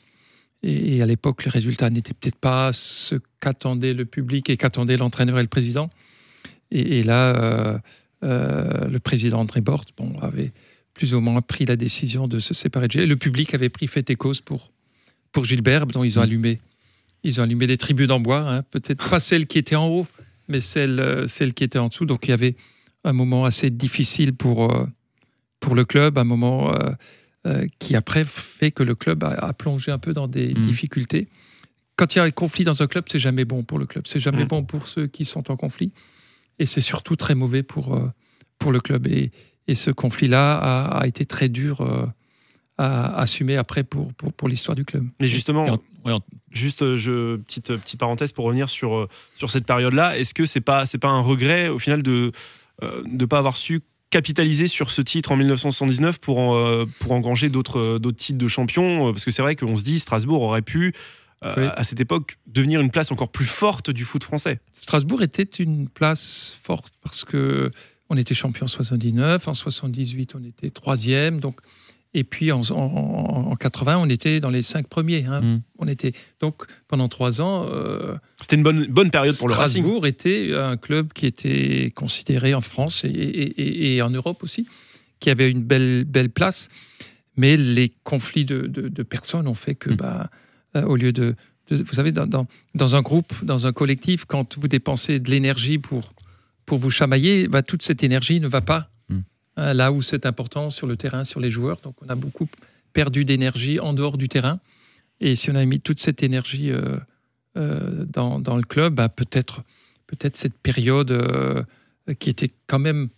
et, 0.63 0.97
et 0.97 1.03
à 1.03 1.07
l'époque 1.07 1.45
les 1.45 1.51
résultats 1.51 1.91
n'étaient 1.91 2.15
peut-être 2.15 2.39
pas 2.39 2.73
ce 2.73 3.17
qu'attendait 3.41 3.93
le 3.93 4.05
public 4.05 4.49
et 4.51 4.57
qu'attendait 4.57 4.97
l'entraîneur 4.97 5.39
et 5.39 5.43
le 5.43 5.49
président. 5.49 5.91
Et, 6.71 7.01
et 7.01 7.03
là, 7.03 7.81
le 8.23 8.99
président 8.99 9.41
André 9.41 9.61
Bort 9.61 9.85
bon, 9.97 10.19
avait 10.21 10.53
plus 10.95 11.15
ou 11.15 11.21
moins 11.21 11.41
pris 11.43 11.65
la 11.65 11.77
décision 11.77 12.27
de 12.27 12.39
se 12.41 12.55
séparer 12.55 12.87
de 12.89 12.93
Gilles. 12.93 13.03
Et 13.03 13.07
le 13.07 13.17
public 13.17 13.55
avait 13.55 13.69
pris 13.69 13.87
fait 13.87 14.11
et 14.11 14.17
cause 14.17 14.41
pour, 14.41 14.73
pour 15.33 15.45
Gilbert, 15.45 15.87
dont 15.87 16.03
ils 16.05 16.19
ont 16.19 16.23
Mhm. 16.23 16.29
allumé. 16.29 16.61
Ils 17.25 17.41
ont 17.41 17.45
allumé 17.45 17.67
des 17.67 17.77
tribunes 17.79 18.11
en 18.13 18.21
bois, 18.21 18.41
hein, 18.41 18.63
peut-être 18.63 19.09
pas 19.09 19.21
celles 19.21 19.47
qui 19.47 19.59
étaient 19.59 19.77
en 19.77 19.89
haut, 19.89 20.07
mais 20.49 20.61
celles, 20.61 20.99
euh, 21.01 21.27
celles 21.29 21.55
qui 21.55 21.63
étaient 21.65 21.79
en 21.79 21.89
dessous. 21.89 22.05
Donc 22.07 22.27
il 22.27 22.31
y 22.31 22.35
avait 22.35 22.57
un 23.05 23.13
moment 23.13 23.45
assez 23.45 23.71
difficile 23.71 24.35
pour, 24.35 24.73
euh, 24.75 24.87
pour 25.61 25.75
le 25.77 25.85
club, 25.85 26.19
un 26.19 26.25
moment 26.25 26.75
euh, 26.75 26.91
euh, 27.47 27.67
qui 27.79 27.95
après 27.95 28.25
fait 28.25 28.73
que 28.73 28.83
le 28.83 28.95
club 28.97 29.23
a, 29.23 29.31
a 29.35 29.53
plongé 29.53 29.93
un 29.93 29.99
peu 29.99 30.13
dans 30.13 30.27
des 30.27 30.49
Mhm. 30.55 30.61
difficultés. 30.61 31.29
Quand 31.97 32.15
il 32.15 32.19
y 32.19 32.21
a 32.21 32.25
un 32.25 32.31
conflit 32.33 32.65
dans 32.65 32.83
un 32.83 32.87
club, 32.89 33.05
c'est 33.09 33.19
jamais 33.21 33.45
bon 33.45 33.63
pour 33.63 33.79
le 33.79 33.87
club, 33.87 34.07
c'est 34.09 34.21
jamais 34.21 34.43
Mhm. 34.43 34.49
bon 34.49 34.65
pour 34.65 34.89
ceux 34.89 35.07
qui 35.07 35.25
sont 35.25 35.51
en 35.51 35.57
conflit, 35.57 35.93
et 36.59 36.67
c'est 36.67 36.81
surtout 36.81 37.17
très 37.17 37.35
mauvais 37.35 37.63
pour, 37.63 37.95
euh, 37.95 38.11
pour 38.59 38.73
le 38.73 38.81
club. 38.81 39.07
Et, 39.07 39.31
et 39.67 39.75
ce 39.75 39.91
conflit-là 39.91 40.57
a, 40.59 40.99
a 41.01 41.07
été 41.07 41.25
très 41.25 41.49
dur 41.49 41.81
euh, 41.81 42.07
à 42.79 43.19
assumer 43.21 43.57
après 43.57 43.85
pour, 43.85 44.13
pour, 44.15 44.33
pour 44.33 44.49
l'histoire 44.49 44.75
du 44.77 44.85
club. 44.85 45.07
Mais 45.21 45.29
justement, 45.29 45.67
Et 45.67 45.71
en- 45.71 45.83
ouais, 46.05 46.13
en- 46.13 46.21
juste 46.51 46.83
euh, 46.83 46.97
je, 46.97 47.37
petite, 47.37 47.77
petite 47.77 48.01
parenthèse 48.01 48.33
pour 48.33 48.45
revenir 48.45 48.69
sur, 48.71 49.09
sur 49.37 49.51
cette 49.51 49.67
période-là, 49.67 50.17
est-ce 50.19 50.35
que 50.35 50.47
c'est 50.47 50.61
pas, 50.61 50.87
c'est 50.87 50.99
pas 50.99 51.09
un 51.09 51.21
regret 51.21 51.69
au 51.69 51.79
final 51.79 52.03
de 52.03 52.33
ne 52.83 53.25
pas 53.27 53.39
avoir 53.39 53.57
su 53.57 53.81
capitaliser 54.11 54.69
sur 54.69 54.91
ce 54.91 55.03
titre 55.03 55.33
en 55.33 55.37
1979 55.37 56.19
pour, 56.21 56.39
en, 56.39 56.85
pour 57.01 57.13
engranger 57.13 57.49
d'autres 57.51 57.99
d'autres 57.99 58.17
titres 58.17 58.39
de 58.39 58.49
champion? 58.49 59.13
Parce 59.13 59.25
que 59.25 59.31
c'est 59.33 59.43
vrai 59.43 59.57
qu'on 59.57 59.77
se 59.77 59.83
dit 59.83 59.99
Strasbourg 59.99 60.41
aurait 60.43 60.63
pu, 60.63 60.95
euh, 61.45 61.55
Oui. 61.57 61.65
à 61.77 61.85
cette 61.85 62.01
époque, 62.01 62.39
devenir 62.47 62.81
une 62.81 62.91
place 62.91 63.13
encore 63.13 63.31
plus 63.31 63.45
forte 63.47 63.91
du 63.91 64.05
foot 64.05 64.25
français. 64.25 64.61
Strasbourg 64.73 65.23
était 65.23 65.43
une 65.43 65.89
place 65.89 66.57
forte 66.63 66.93
parce 67.03 67.25
que 67.25 67.71
on 68.11 68.17
était 68.17 68.35
champion 68.35 68.65
en 68.65 68.69
79, 68.69 69.49
en 69.49 69.55
78 69.55 70.35
on 70.35 70.43
était 70.43 70.71
troisième, 70.71 71.41
donc 71.41 71.61
et 72.15 72.25
puis 72.25 72.51
en, 72.53 72.63
en, 72.71 72.75
en 73.51 73.55
80 73.57 73.99
on 73.99 74.09
était 74.09 74.41
dans 74.41 74.49
les 74.51 74.63
cinq 74.63 74.89
premiers. 74.89 75.27
hein. 75.27 75.43
Mm. 75.43 75.63
On 75.79 75.87
était 75.89 76.13
donc 76.41 76.65
pendant 76.89 77.09
trois 77.09 77.41
ans. 77.43 77.67
euh, 77.71 78.17
C'était 78.41 78.57
une 78.57 78.63
bonne, 78.63 78.87
bonne 78.87 79.11
période 79.11 79.37
pour 79.37 79.47
le 79.49 79.55
Racing. 79.55 79.83
Strasbourg 79.83 80.07
était 80.07 80.55
un 80.55 80.77
club 80.79 81.13
qui 81.13 81.27
était 81.27 81.93
considéré 81.95 82.55
en 82.55 82.63
France 82.63 83.05
et, 83.05 83.09
et- 83.09 83.61
et- 83.61 83.97
et 83.97 84.03
en 84.03 84.09
Europe 84.11 84.43
aussi, 84.43 84.67
qui 85.21 85.29
avait 85.29 85.51
une 85.51 85.63
belle, 85.63 86.05
belle 86.05 86.31
place. 86.31 86.69
Mais 87.37 87.57
les 87.59 87.93
conflits 88.05 88.45
de, 88.47 88.63
de- 88.67 88.89
de 88.89 89.03
personnes 89.03 89.47
ont 89.47 89.55
fait 89.55 89.75
que, 89.75 89.91
Mm. 89.91 89.97
bah, 89.97 90.31
au 90.87 90.97
lieu 90.97 91.13
de, 91.13 91.35
de- 91.71 91.83
Vous 91.83 91.95
savez, 91.95 92.13
dans, 92.13 92.27
dans- 92.27 92.47
dans 92.75 92.97
un 92.97 93.03
groupe, 93.03 93.33
dans 93.45 93.67
un 93.67 93.73
collectif, 93.73 94.25
quand 94.25 94.59
vous 94.59 94.69
dépensez 94.69 95.19
de 95.21 95.31
l'énergie 95.31 95.79
pour, 95.79 96.13
pour 96.67 96.79
vous 96.79 96.91
chamailler, 96.91 97.49
bah, 97.49 97.63
toute 97.63 97.83
cette 97.83 98.03
énergie 98.03 98.41
ne 98.41 98.49
va 98.49 98.61
pas 98.61 98.91
Mm. 99.11 99.19
hein, 99.57 99.75
là 99.75 99.91
où 99.93 100.03
c'est 100.03 100.27
important 100.27 100.69
sur 100.71 100.87
le 100.87 100.97
terrain, 100.97 101.25
sur 101.25 101.41
les 101.41 101.51
joueurs. 101.51 101.81
Donc 101.83 101.95
on 102.03 102.09
a 102.09 102.15
beaucoup 102.15 102.47
perdu 102.93 103.25
d'énergie 103.25 103.81
en 103.81 103.93
dehors 103.95 104.19
du 104.19 104.29
terrain. 104.29 104.61
Et 105.21 105.35
si 105.37 105.51
on 105.51 105.55
avait 105.55 105.67
mis 105.67 105.81
toute 105.81 105.99
cette 105.99 106.23
énergie 106.23 106.71
euh, 106.71 106.99
euh, 107.57 108.05
dans, 108.07 108.39
dans 108.39 108.57
le 108.57 108.63
club, 108.63 108.95
bah, 108.95 109.09
peut-être 109.09 109.63
peut-être 110.07 110.37
cette 110.37 110.55
période 110.55 111.11
euh, 111.11 111.63
qui 112.19 112.31
était 112.31 112.51
quand 112.67 112.79
même 112.79 113.09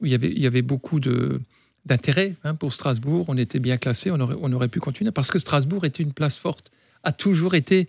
où 0.00 0.06
il 0.06 0.12
y 0.12 0.14
avait, 0.14 0.30
il 0.30 0.38
y 0.40 0.46
avait 0.46 0.62
beaucoup 0.62 1.00
de 1.00 1.40
d'intérêt 1.86 2.34
hein, 2.44 2.54
pour 2.56 2.72
Strasbourg. 2.72 3.24
On 3.28 3.36
était 3.36 3.58
bien 3.60 3.76
classé, 3.78 4.10
on 4.10 4.18
aurait, 4.20 4.36
on 4.40 4.52
aurait 4.52 4.68
pu 4.68 4.80
continuer 4.80 5.12
parce 5.12 5.30
que 5.30 5.38
Strasbourg 5.38 5.84
était 5.84 6.02
une 6.02 6.12
place 6.12 6.36
forte, 6.36 6.70
a 7.06 7.12
toujours 7.12 7.54
été 7.54 7.88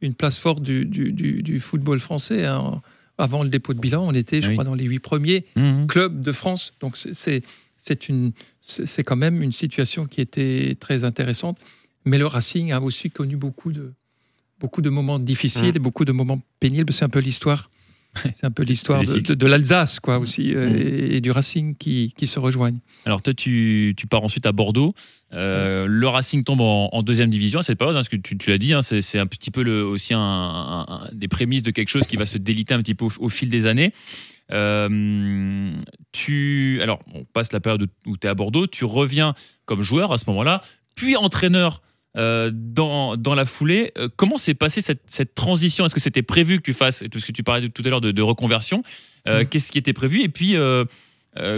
une 0.00 0.14
place 0.14 0.38
forte 0.38 0.62
du, 0.62 0.84
du, 0.86 1.12
du- 1.12 1.42
du 1.42 1.60
football 1.60 1.98
français. 2.00 2.46
hein. 2.46 2.80
Avant 3.18 3.42
le 3.42 3.50
dépôt 3.50 3.74
de 3.74 3.78
bilan, 3.80 4.02
on 4.06 4.14
était, 4.14 4.40
je 4.40 4.48
Oui. 4.48 4.54
crois, 4.54 4.64
dans 4.64 4.74
les 4.74 4.84
huit 4.84 5.00
premiers 5.00 5.44
Mhm. 5.54 5.86
clubs 5.86 6.22
de 6.22 6.32
France. 6.32 6.72
Donc 6.80 6.96
c'est- 6.96 7.14
c'est 7.14 7.42
c'est 7.76 8.08
une 8.08 8.32
c'est 8.60 8.86
c'est 8.86 9.02
quand 9.02 9.16
même 9.16 9.42
une 9.42 9.52
situation 9.52 10.06
qui 10.06 10.20
était 10.20 10.76
très 10.80 11.02
intéressante. 11.04 11.58
Mais 12.04 12.16
le 12.18 12.26
Racing 12.26 12.72
a 12.72 12.80
aussi 12.80 13.10
connu 13.10 13.36
beaucoup 13.36 13.70
de 13.72 13.92
beaucoup 14.60 14.80
de 14.82 14.90
moments 14.90 15.18
difficiles 15.18 15.72
Mm. 15.74 15.76
et 15.76 15.80
beaucoup 15.80 16.04
de 16.04 16.12
moments 16.12 16.40
pénibles. 16.60 16.92
C'est 16.92 17.04
un 17.04 17.08
peu 17.16 17.18
l'histoire. 17.20 17.70
C'est 18.14 18.44
un 18.44 18.50
peu 18.50 18.62
l'histoire 18.62 19.00
de, 19.00 19.06
cycles. 19.06 19.22
de- 19.30 19.34
de 19.34 19.46
l'Alsace, 19.46 19.98
quoi, 20.00 20.18
aussi, 20.18 20.54
euh, 20.54 20.68
Mm. 20.68 20.76
et, 20.76 21.16
et 21.16 21.20
du 21.22 21.30
Racing 21.30 21.74
qui, 21.76 22.12
qui 22.16 22.26
se 22.26 22.38
rejoignent. 22.38 22.78
Alors 23.06 23.22
toi, 23.22 23.32
tu, 23.34 23.94
tu 23.96 24.06
pars 24.06 24.22
ensuite 24.22 24.44
à 24.46 24.52
Bordeaux. 24.52 24.94
Euh, 25.32 25.86
Le 25.88 26.08
Racing 26.08 26.44
tombe 26.44 26.60
en, 26.60 26.90
en 26.92 27.02
deuxième 27.02 27.30
division 27.30 27.60
à 27.60 27.62
cette 27.62 27.78
période, 27.78 27.96
hein, 27.96 28.00
parce 28.00 28.08
que 28.10 28.16
tu, 28.16 28.36
tu 28.36 28.50
l'as 28.50 28.58
dit, 28.58 28.74
hein, 28.74 28.82
c'est 28.82 29.00
c'est 29.02 29.18
un 29.18 29.26
petit 29.26 29.50
peu 29.50 29.62
le, 29.62 29.82
aussi 29.84 30.12
un, 30.14 30.18
un- 30.20 30.86
un- 30.88 31.08
des 31.12 31.26
prémices 31.28 31.62
de 31.62 31.70
quelque 31.70 31.88
chose 31.88 32.06
qui 32.06 32.16
va 32.16 32.26
se 32.26 32.36
déliter 32.38 32.74
un 32.74 32.82
petit 32.82 32.94
peu 32.94 33.06
au, 33.06 33.12
au 33.18 33.28
fil 33.30 33.48
des 33.48 33.64
années. 33.66 33.92
Euh, 34.50 35.72
tu, 36.12 36.78
alors, 36.82 36.98
on 37.14 37.24
passe 37.24 37.52
la 37.52 37.60
période 37.60 37.86
où 38.06 38.16
tu 38.16 38.26
es 38.26 38.30
à 38.30 38.34
Bordeaux, 38.34 38.66
tu 38.66 38.84
reviens 38.84 39.34
comme 39.64 39.82
joueur 39.82 40.12
à 40.12 40.18
ce 40.18 40.24
moment-là, 40.28 40.62
puis 40.94 41.16
entraîneur 41.16 41.80
euh, 42.16 42.50
dans, 42.52 43.16
dans 43.16 43.34
la 43.34 43.44
foulée. 43.46 43.92
Euh, 43.98 44.08
comment 44.16 44.38
s'est 44.38 44.54
passée 44.54 44.80
cette, 44.82 45.02
cette 45.06 45.34
transition? 45.34 45.84
Est-ce 45.86 45.94
que 45.94 46.00
c'était 46.00 46.22
prévu 46.22 46.58
que 46.58 46.62
tu 46.62 46.72
fasses, 46.74 47.02
parce 47.10 47.24
que 47.24 47.32
tu 47.32 47.42
parlais 47.42 47.68
tout 47.68 47.82
à 47.84 47.88
l'heure 47.88 48.00
de, 48.00 48.10
de 48.12 48.22
reconversion, 48.22 48.82
Euh, 49.28 49.42
Mm. 49.44 49.46
qu'est-ce 49.46 49.70
qui 49.70 49.78
était 49.78 49.92
prévu? 49.92 50.22
Et 50.22 50.28
puis, 50.28 50.56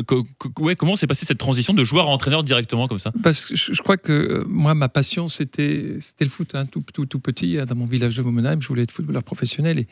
co- 0.06 0.24
co- 0.38 0.52
ouais, 0.62 0.76
comment 0.76 0.96
s'est 0.96 1.06
passée 1.06 1.26
cette 1.26 1.38
transition 1.38 1.74
de 1.74 1.82
joueur 1.82 2.06
à 2.06 2.10
entraîneur 2.10 2.44
directement 2.44 2.86
comme 2.88 2.98
ça? 2.98 3.10
Parce 3.22 3.46
que 3.46 3.56
je, 3.56 3.82
crois 3.82 3.96
que 3.96 4.44
moi, 4.46 4.74
ma 4.74 4.88
passion, 4.88 5.28
c'était 5.28 5.96
le 6.20 6.28
foot. 6.28 6.54
hein, 6.54 6.66
tout, 6.66 6.84
tout, 6.92 7.06
tout 7.06 7.18
petit, 7.20 7.58
hein, 7.58 7.66
dans 7.66 7.74
mon 7.74 7.86
village 7.86 8.14
de 8.14 8.22
Momenheim, 8.22 8.60
je 8.60 8.68
voulais 8.68 8.82
être 8.82 8.92
footballeur 8.92 9.22
professionnel 9.24 9.78
et, 9.80 9.86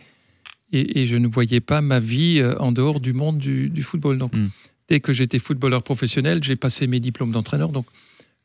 et, 0.73 1.00
et 1.00 1.07
je 1.07 1.16
ne 1.16 1.26
voyais 1.26 1.61
pas 1.61 1.81
ma 1.81 1.99
vie 1.99 2.42
en 2.61 2.73
dehors 2.73 3.00
du 3.00 3.12
monde 3.12 3.38
du, 3.38 3.69
du 3.71 3.83
football. 3.83 4.19
Donc, 4.19 4.33
Mm. 4.35 4.49
dès 4.88 5.00
que 5.00 5.12
j'étais 5.12 5.38
footballeur 5.38 5.83
professionnel, 5.83 6.45
j'ai 6.45 6.57
passé 6.57 6.87
mes 6.87 7.00
diplômes 7.00 7.33
d'entraîneur. 7.33 7.71
Donc, 7.71 7.87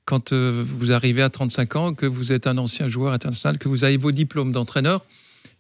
quand 0.07 0.31
euh, 0.31 0.63
vous 0.65 0.91
arrivez 0.93 1.21
à 1.21 1.29
35 1.29 1.75
ans, 1.75 1.93
que 1.93 2.05
vous 2.07 2.31
êtes 2.31 2.47
un 2.47 2.57
ancien 2.57 2.87
joueur 2.87 3.11
international, 3.13 3.57
que 3.59 3.67
vous 3.67 3.83
avez 3.83 3.97
vos 3.97 4.11
diplômes 4.13 4.53
d'entraîneur, 4.53 5.05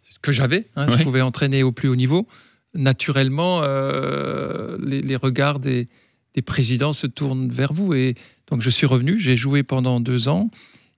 ce 0.09 0.17
que 0.19 0.31
j'avais, 0.31 0.65
hein, 0.77 0.87
Ouais. 0.87 0.97
je 0.99 1.03
pouvais 1.03 1.21
entraîner 1.21 1.61
au 1.63 1.71
plus 1.73 1.89
haut 1.89 1.95
niveau, 1.97 2.27
naturellement, 2.73 3.59
euh, 3.63 4.77
les, 4.81 5.01
les 5.01 5.15
regards 5.17 5.59
des, 5.59 5.87
des 6.33 6.41
présidents 6.41 6.93
se 6.93 7.07
tournent 7.07 7.49
vers 7.49 7.73
vous. 7.73 7.93
Et 7.93 8.15
donc, 8.49 8.61
je 8.61 8.69
suis 8.69 8.85
revenu, 8.87 9.19
j'ai 9.19 9.35
joué 9.35 9.63
pendant 9.63 9.99
deux 9.99 10.27
ans, 10.29 10.49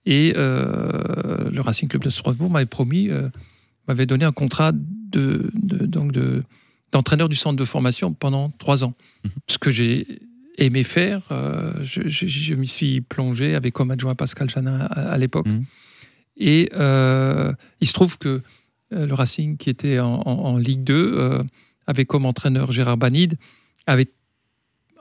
et 0.05 0.33
euh, 0.37 1.49
le 1.51 1.61
Racing 1.61 1.89
Club 1.89 2.03
de 2.03 2.09
Strasbourg 2.09 2.49
m'avait 2.51 2.65
promis, 2.67 3.09
euh, 3.09 3.29
m'avait 3.87 4.05
donné 4.05 4.25
un 4.25 4.31
contrat 4.31 4.71
de, 4.73 5.49
de- 5.55 5.85
donc 5.87 6.11
de, 6.11 6.43
d'entraîneur 6.91 7.29
du 7.29 7.35
centre 7.35 7.55
de 7.57 7.65
formation 7.65 8.13
pendant 8.13 8.51
trois 8.59 8.83
ans. 8.83 8.93
Mhm. 9.23 9.31
Ce 9.47 9.57
que 9.57 9.71
j'ai 9.71 10.19
aimé 10.65 10.83
faire, 10.83 11.21
euh, 11.31 11.73
je, 11.81 12.07
je- 12.07 12.27
je 12.27 12.53
m'y 12.53 12.67
suis 12.67 13.01
plongé 13.01 13.55
avec 13.55 13.73
comme 13.73 13.91
adjoint 13.91 14.15
Pascal 14.15 14.49
Janin 14.49 14.79
à, 14.79 15.11
à 15.11 15.17
l'époque. 15.17 15.47
Mhm. 15.47 15.65
Et 16.37 16.69
euh, 16.75 17.51
il 17.81 17.87
se 17.87 17.93
trouve 17.93 18.17
que 18.17 18.41
euh, 18.93 19.05
le 19.05 19.13
Racing, 19.13 19.57
qui 19.57 19.69
était 19.69 19.99
en, 19.99 20.21
en- 20.25 20.45
en 20.53 20.57
Ligue 20.57 20.83
2, 20.83 20.93
euh, 21.17 21.43
avait 21.87 22.05
comme 22.05 22.25
entraîneur 22.25 22.71
Gérard 22.71 22.97
Banide, 22.97 23.35
avait 23.87 24.07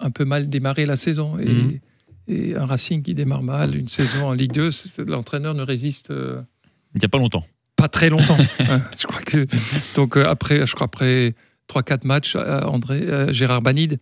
un 0.00 0.10
peu 0.10 0.24
mal 0.24 0.48
démarré 0.48 0.86
la 0.86 0.96
saison. 0.96 1.38
Et, 1.38 1.80
et 2.28 2.56
un 2.56 2.66
Racing 2.66 3.02
qui 3.02 3.14
démarre 3.14 3.42
mal 3.42 3.74
une 3.76 3.88
saison 3.88 4.26
en 4.28 4.32
Ligue 4.32 4.52
2, 4.52 4.70
c'est- 4.70 5.08
l'entraîneur 5.08 5.54
ne 5.54 5.62
résiste 5.62 6.08
Il 6.10 6.98
n'y 6.98 7.04
a 7.04 7.08
pas 7.08 7.18
longtemps. 7.18 7.44
pas 7.76 7.88
très 7.88 8.10
longtemps. 8.10 8.36
hein. 8.60 8.80
je 8.98 9.06
crois 9.06 9.22
que 9.22 9.46
donc 9.94 10.16
après, 10.16 10.66
je 10.66 10.74
crois 10.74 10.86
après 10.86 11.34
3-4 11.68 12.06
matchs, 12.06 12.34
André 12.36 13.32
Gérard 13.32 13.62
Banide, 13.62 13.98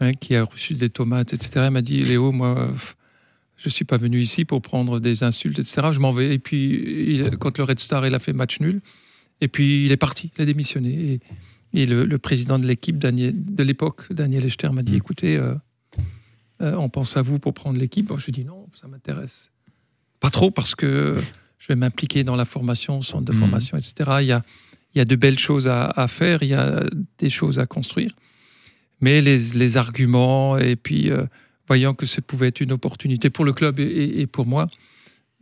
hein, 0.00 0.12
qui 0.14 0.34
a 0.36 0.44
reçu 0.44 0.74
des 0.74 0.88
tomates, 0.90 1.32
etc., 1.34 1.68
m'a 1.70 1.82
dit 1.82 2.02
Léo, 2.02 2.32
moi, 2.32 2.72
je 3.56 3.68
suis 3.68 3.84
pas 3.84 3.96
venu 3.96 4.20
ici 4.20 4.44
pour 4.44 4.62
prendre 4.62 5.00
des 5.00 5.22
insultes, 5.24 5.58
etc. 5.58 5.88
Je 5.92 5.98
m'en 6.00 6.10
vais. 6.12 6.34
Et 6.34 6.38
puis 6.38 7.14
il- 7.16 7.36
quand 7.38 7.58
le 7.58 7.64
Red 7.64 7.78
Star 7.80 8.06
il 8.06 8.14
a 8.14 8.18
fait 8.18 8.32
match 8.32 8.60
nul, 8.60 8.80
et 9.40 9.48
puis 9.48 9.84
il 9.86 9.92
est 9.92 9.96
parti, 9.96 10.30
il 10.36 10.42
a 10.42 10.44
démissionné. 10.44 10.90
Et, 11.74 11.82
et 11.82 11.86
le, 11.86 12.04
le 12.04 12.18
président 12.18 12.58
de 12.58 12.66
l'équipe 12.66 12.98
Daniel, 12.98 13.34
de 13.36 13.62
l'époque, 13.62 14.12
Daniel 14.12 14.44
Echter, 14.46 14.70
m'a 14.70 14.82
dit 14.82 14.92
Mm. 14.92 14.96
écoutez, 14.96 15.36
euh, 15.36 15.54
euh, 16.62 16.74
on 16.76 16.88
pense 16.88 17.16
à 17.16 17.22
vous 17.22 17.38
pour 17.38 17.54
prendre 17.54 17.78
l'équipe. 17.78 18.06
Bon, 18.06 18.16
je 18.16 18.30
dis 18.30 18.44
non, 18.44 18.66
ça 18.74 18.88
m'intéresse 18.88 19.50
pas 20.20 20.30
trop 20.30 20.50
parce 20.50 20.74
que 20.74 21.16
je 21.58 21.66
vais 21.68 21.76
m'impliquer 21.76 22.24
dans 22.24 22.36
la 22.36 22.44
formation, 22.44 23.02
centre 23.02 23.24
de 23.24 23.32
Mhm. 23.32 23.38
formation, 23.38 23.76
etc. 23.78 23.94
Il 24.22 24.26
y 24.26 24.32
a, 24.32 24.42
il 24.94 24.98
y 24.98 25.00
a 25.00 25.04
de 25.04 25.14
belles 25.16 25.38
choses 25.38 25.68
à, 25.68 25.86
à 25.86 26.08
faire, 26.08 26.42
il 26.42 26.48
y 26.48 26.54
a 26.54 26.84
des 27.18 27.30
choses 27.30 27.58
à 27.58 27.66
construire. 27.66 28.12
Mais 29.00 29.20
les, 29.20 29.38
les 29.54 29.76
arguments, 29.76 30.58
et 30.58 30.76
puis 30.76 31.10
euh, 31.10 31.24
voyant 31.66 31.94
que 31.94 32.06
ça 32.06 32.20
pouvait 32.22 32.48
être 32.48 32.60
une 32.60 32.72
opportunité 32.72 33.30
pour 33.30 33.44
le 33.44 33.52
club 33.52 33.78
et, 33.80 34.26
pour 34.26 34.46
moi, 34.46 34.68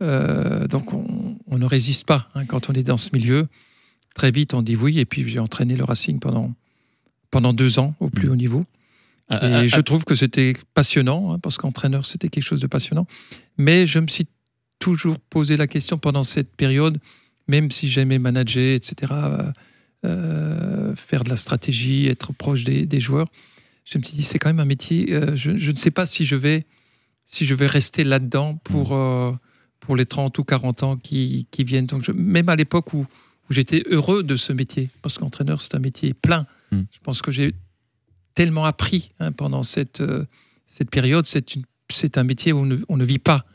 euh, 0.01 0.67
donc 0.67 0.93
on, 0.93 1.37
on 1.47 1.57
ne 1.57 1.65
résiste 1.65 2.05
pas 2.05 2.29
hein, 2.35 2.45
quand 2.45 2.69
on 2.69 2.73
est 2.73 2.83
dans 2.83 2.97
ce 2.97 3.09
milieu. 3.13 3.47
Très 4.13 4.31
vite, 4.31 4.53
on 4.53 4.61
dit 4.61 4.75
oui. 4.75 4.99
Et 4.99 5.05
puis 5.05 5.27
j'ai 5.27 5.39
entraîné 5.39 5.75
le 5.75 5.83
Racing 5.83 6.19
pendant, 6.19 6.53
pendant 7.31 7.53
deux 7.53 7.79
ans 7.79 7.95
au 7.99 8.09
plus 8.09 8.27
Mhm. 8.27 8.33
haut 8.33 8.35
niveau. 8.35 8.65
Ah, 9.29 9.47
Et 9.47 9.53
ah, 9.53 9.67
je 9.67 9.81
trouve 9.81 10.05
que 10.05 10.15
c'était 10.15 10.53
passionnant, 10.73 11.33
hein, 11.33 11.39
parce 11.39 11.57
qu'entraîneur, 11.57 12.05
c'était 12.05 12.29
quelque 12.29 12.43
chose 12.43 12.61
de 12.61 12.67
passionnant. 12.67 13.07
Mais 13.57 13.85
je 13.85 13.99
me 13.99 14.07
suis 14.07 14.27
toujours 14.79 15.19
posé 15.19 15.57
la 15.57 15.67
question 15.67 15.97
pendant 15.97 16.23
cette 16.23 16.55
période, 16.55 16.99
même 17.47 17.71
si 17.71 17.89
j'aimais 17.89 18.19
manager, 18.19 18.75
etc., 18.75 19.11
euh, 19.13 19.51
euh, 20.05 20.95
faire 20.95 21.23
de 21.23 21.29
la 21.29 21.37
stratégie, 21.37 22.07
être 22.07 22.33
proche 22.33 22.63
des, 22.63 22.85
des 22.85 22.99
joueurs, 22.99 23.27
je 23.85 23.97
me 23.97 24.03
suis 24.03 24.15
dit, 24.17 24.23
c'est 24.23 24.37
quand 24.39 24.49
même 24.49 24.59
un 24.59 24.65
métier, 24.65 25.13
euh, 25.13 25.35
je, 25.35 25.57
je 25.57 25.71
ne 25.71 25.75
sais 25.75 25.91
pas 25.91 26.05
si 26.05 26.25
je 26.25 26.35
vais, 26.35 26.65
si 27.23 27.45
je 27.45 27.55
vais 27.55 27.67
rester 27.67 28.03
là-dedans 28.03 28.55
pour, 28.63 28.93
euh, 28.93 29.31
pour 29.79 29.95
les 29.95 30.05
30 30.05 30.37
ou 30.39 30.43
40 30.43 30.83
ans 30.83 30.97
qui, 30.97 31.47
qui 31.51 31.63
viennent. 31.63 31.85
Donc 31.85 32.03
je- 32.03 32.11
même 32.11 32.49
à 32.49 32.55
l'époque 32.55 32.93
où, 32.93 32.99
où 33.49 33.53
j'étais 33.53 33.83
heureux 33.89 34.23
de 34.23 34.35
ce 34.35 34.51
métier, 34.53 34.89
parce 35.01 35.17
qu'entraîneur, 35.17 35.61
c'est 35.61 35.73
un 35.75 35.79
métier 35.79 36.13
plein. 36.13 36.45
Mm. 36.71 36.81
Je 36.91 36.99
pense 37.01 37.21
que 37.21 37.31
j'ai 37.31 37.53
tellement 38.35 38.65
appris 38.65 39.11
hein, 39.19 39.31
pendant 39.31 39.63
cette, 39.63 40.03
cette 40.67 40.89
période. 40.91 41.25
C'est 41.89 42.17
un 42.17 42.23
métier 42.23 42.51
où 42.53 42.59
on 42.59 42.65
ne, 42.65 42.77
on 42.89 42.97
ne 42.97 43.05
vit 43.05 43.19
pas. 43.19 43.45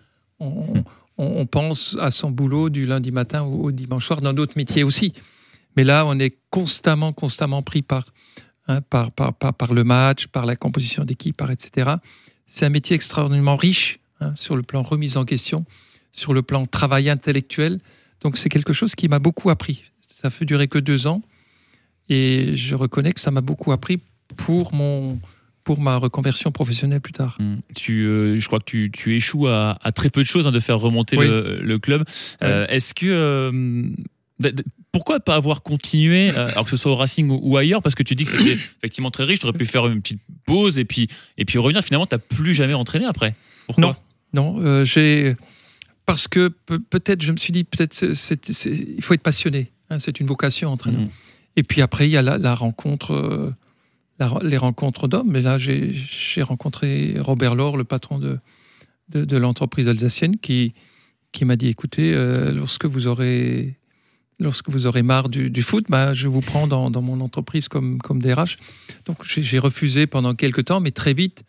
On, 0.40 0.50
Mm. 0.76 0.84
on- 1.18 1.40
on 1.40 1.46
pense 1.46 1.96
à 2.00 2.10
son 2.10 2.30
boulot 2.30 2.70
du 2.70 2.86
lundi 2.86 3.10
matin 3.12 3.42
au, 3.42 3.64
au 3.64 3.70
dimanche 3.70 4.06
soir, 4.06 4.22
dans 4.22 4.32
d'autres 4.32 4.56
métiers 4.56 4.82
aussi. 4.82 5.12
Mais 5.76 5.84
là, 5.84 6.04
on 6.06 6.18
est 6.18 6.36
constamment, 6.50 7.12
constamment 7.12 7.62
pris 7.62 7.82
par, 7.82 8.04
hein, 8.68 8.80
par, 8.82 9.10
par, 9.12 9.34
par, 9.34 9.54
par 9.54 9.72
le 9.72 9.84
match, 9.84 10.26
par 10.26 10.46
la 10.46 10.56
composition 10.56 11.04
d'équipe, 11.04 11.36
par 11.36 11.50
etc. 11.50 11.92
C'est 12.46 12.66
un 12.66 12.70
métier 12.70 12.94
extraordinairement 12.96 13.56
riche 13.56 13.98
hein, 14.20 14.32
sur 14.36 14.56
le 14.56 14.62
plan 14.62 14.82
remise 14.82 15.16
en 15.16 15.24
question, 15.24 15.64
sur 16.12 16.34
le 16.34 16.42
plan 16.42 16.66
travail 16.66 17.08
intellectuel. 17.08 17.80
Donc 18.20 18.36
c'est 18.36 18.48
quelque 18.48 18.72
chose 18.72 18.94
qui 18.94 19.08
m'a 19.08 19.18
beaucoup 19.18 19.50
appris. 19.50 19.84
Ça 20.06 20.30
fait 20.30 20.44
durer 20.44 20.68
que 20.68 20.78
deux 20.78 21.06
ans. 21.06 21.22
Et 22.08 22.54
je 22.54 22.74
reconnais 22.74 23.12
que 23.12 23.20
ça 23.20 23.30
m'a 23.30 23.40
beaucoup 23.40 23.72
appris 23.72 24.00
pour, 24.36 24.74
mon, 24.74 25.18
pour 25.64 25.80
ma 25.80 25.96
reconversion 25.96 26.52
professionnelle 26.52 27.00
plus 27.00 27.12
tard. 27.14 27.36
Hmm. 27.40 27.56
Tu, 27.74 28.04
euh, 28.04 28.38
je 28.38 28.46
crois 28.46 28.58
que 28.58 28.64
tu, 28.64 28.90
tu 28.92 29.16
échoues 29.16 29.46
à, 29.46 29.78
à 29.82 29.92
très 29.92 30.10
peu 30.10 30.20
de 30.20 30.26
choses 30.26 30.46
hein, 30.46 30.52
de 30.52 30.60
faire 30.60 30.78
remonter 30.78 31.16
Oui. 31.16 31.26
le, 31.26 31.60
le 31.62 31.78
club. 31.78 32.04
Euh, 32.42 32.66
Est-ce 32.68 32.92
que 32.92 33.06
euh, 33.06 33.88
pourquoi 34.92 35.20
pas 35.20 35.34
avoir 35.34 35.62
continué, 35.62 36.30
euh, 36.30 36.48
alors 36.50 36.64
que 36.64 36.70
ce 36.70 36.76
soit 36.76 36.92
au 36.92 36.96
Racing 36.96 37.28
ou, 37.30 37.40
ou 37.42 37.56
ailleurs, 37.56 37.82
parce 37.82 37.94
que 37.94 38.02
tu 38.02 38.14
dis 38.14 38.24
que 38.24 38.30
c'était 38.30 38.52
effectivement 38.78 39.10
très 39.10 39.24
riche, 39.24 39.38
tu 39.40 39.46
aurais 39.46 39.56
pu 39.58 39.66
faire 39.66 39.86
une 39.86 40.02
petite 40.02 40.20
pause 40.44 40.78
et 40.78 40.84
puis, 40.84 41.08
et 41.38 41.44
puis 41.44 41.58
revenir. 41.58 41.82
Finalement, 41.82 42.06
tu 42.06 42.14
n'as 42.14 42.18
plus 42.18 42.54
jamais 42.54 42.74
entraîné 42.74 43.06
après. 43.06 43.34
Pourquoi 43.66 43.82
Non. 43.82 43.96
Non, 44.34 44.60
euh, 44.64 44.84
j'ai 44.84 45.36
parce 46.06 46.26
que 46.28 46.48
pe- 46.48 46.78
peut-être 46.78 47.22
je 47.22 47.32
me 47.32 47.36
suis 47.36 47.52
dit 47.52 47.64
peut-être 47.64 48.02
il 48.04 49.02
faut 49.02 49.14
être 49.14 49.22
passionné. 49.22 49.70
hein, 49.90 49.98
c'est 49.98 50.20
une 50.20 50.26
vocation 50.26 50.70
entraîneur. 50.70 51.00
Mhm. 51.02 51.08
Et 51.56 51.62
puis 51.62 51.82
après 51.82 52.08
il 52.08 52.10
y 52.12 52.16
a 52.16 52.22
la, 52.22 52.38
la 52.38 52.54
rencontre, 52.54 53.12
euh, 53.12 53.54
la- 54.18 54.38
les 54.42 54.56
rencontres 54.56 55.06
d'hommes. 55.06 55.30
Mais 55.30 55.42
là 55.42 55.58
j'ai 55.58 55.92
j'ai 55.92 56.40
rencontré 56.42 57.14
Robert 57.18 57.54
Laure, 57.54 57.76
le 57.76 57.84
patron 57.84 58.18
de 58.18 58.38
de, 59.10 59.24
de 59.26 59.36
l'entreprise 59.36 59.86
alsacienne, 59.86 60.38
qui 60.38 60.72
qui 61.32 61.44
m'a 61.44 61.56
dit 61.56 61.68
écoutez, 61.68 62.12
euh, 62.14 62.52
lorsque 62.52 62.86
vous 62.86 63.06
aurez 63.06 63.76
lorsque 64.40 64.68
vous 64.70 64.86
aurez 64.86 65.02
marre 65.02 65.28
du, 65.28 65.50
du 65.50 65.62
foot, 65.62 65.84
bah, 65.88 66.14
je 66.14 66.28
vous 66.28 66.40
prends 66.40 66.66
dans, 66.66 66.90
dans 66.90 67.02
mon 67.02 67.20
entreprise 67.20 67.68
comme, 67.68 67.98
comme 67.98 68.20
DRH. 68.20 68.58
Donc 69.06 69.18
j'ai 69.24 69.58
refusé 69.58 70.06
pendant 70.06 70.34
quelques 70.34 70.64
temps, 70.66 70.80
mais 70.80 70.90
très 70.90 71.14
vite, 71.14 71.44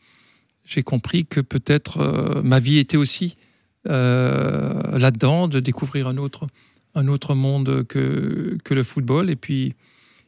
j'ai 0.66 0.84
compris 0.84 1.26
que 1.26 1.42
peut-être 1.42 1.98
euh, 2.00 2.42
ma 2.44 2.60
vie 2.60 2.78
était 2.78 2.98
aussi 2.98 3.36
euh, 3.90 4.98
là-dedans, 4.98 5.48
de 5.48 5.60
découvrir 5.60 6.08
un 6.08 6.18
autre, 6.18 6.48
un 6.96 7.08
autre 7.08 7.36
monde 7.36 7.86
que, 7.88 8.58
que 8.64 8.74
le 8.74 8.84
football. 8.84 9.30
Et 9.30 9.36
puis, 9.36 9.74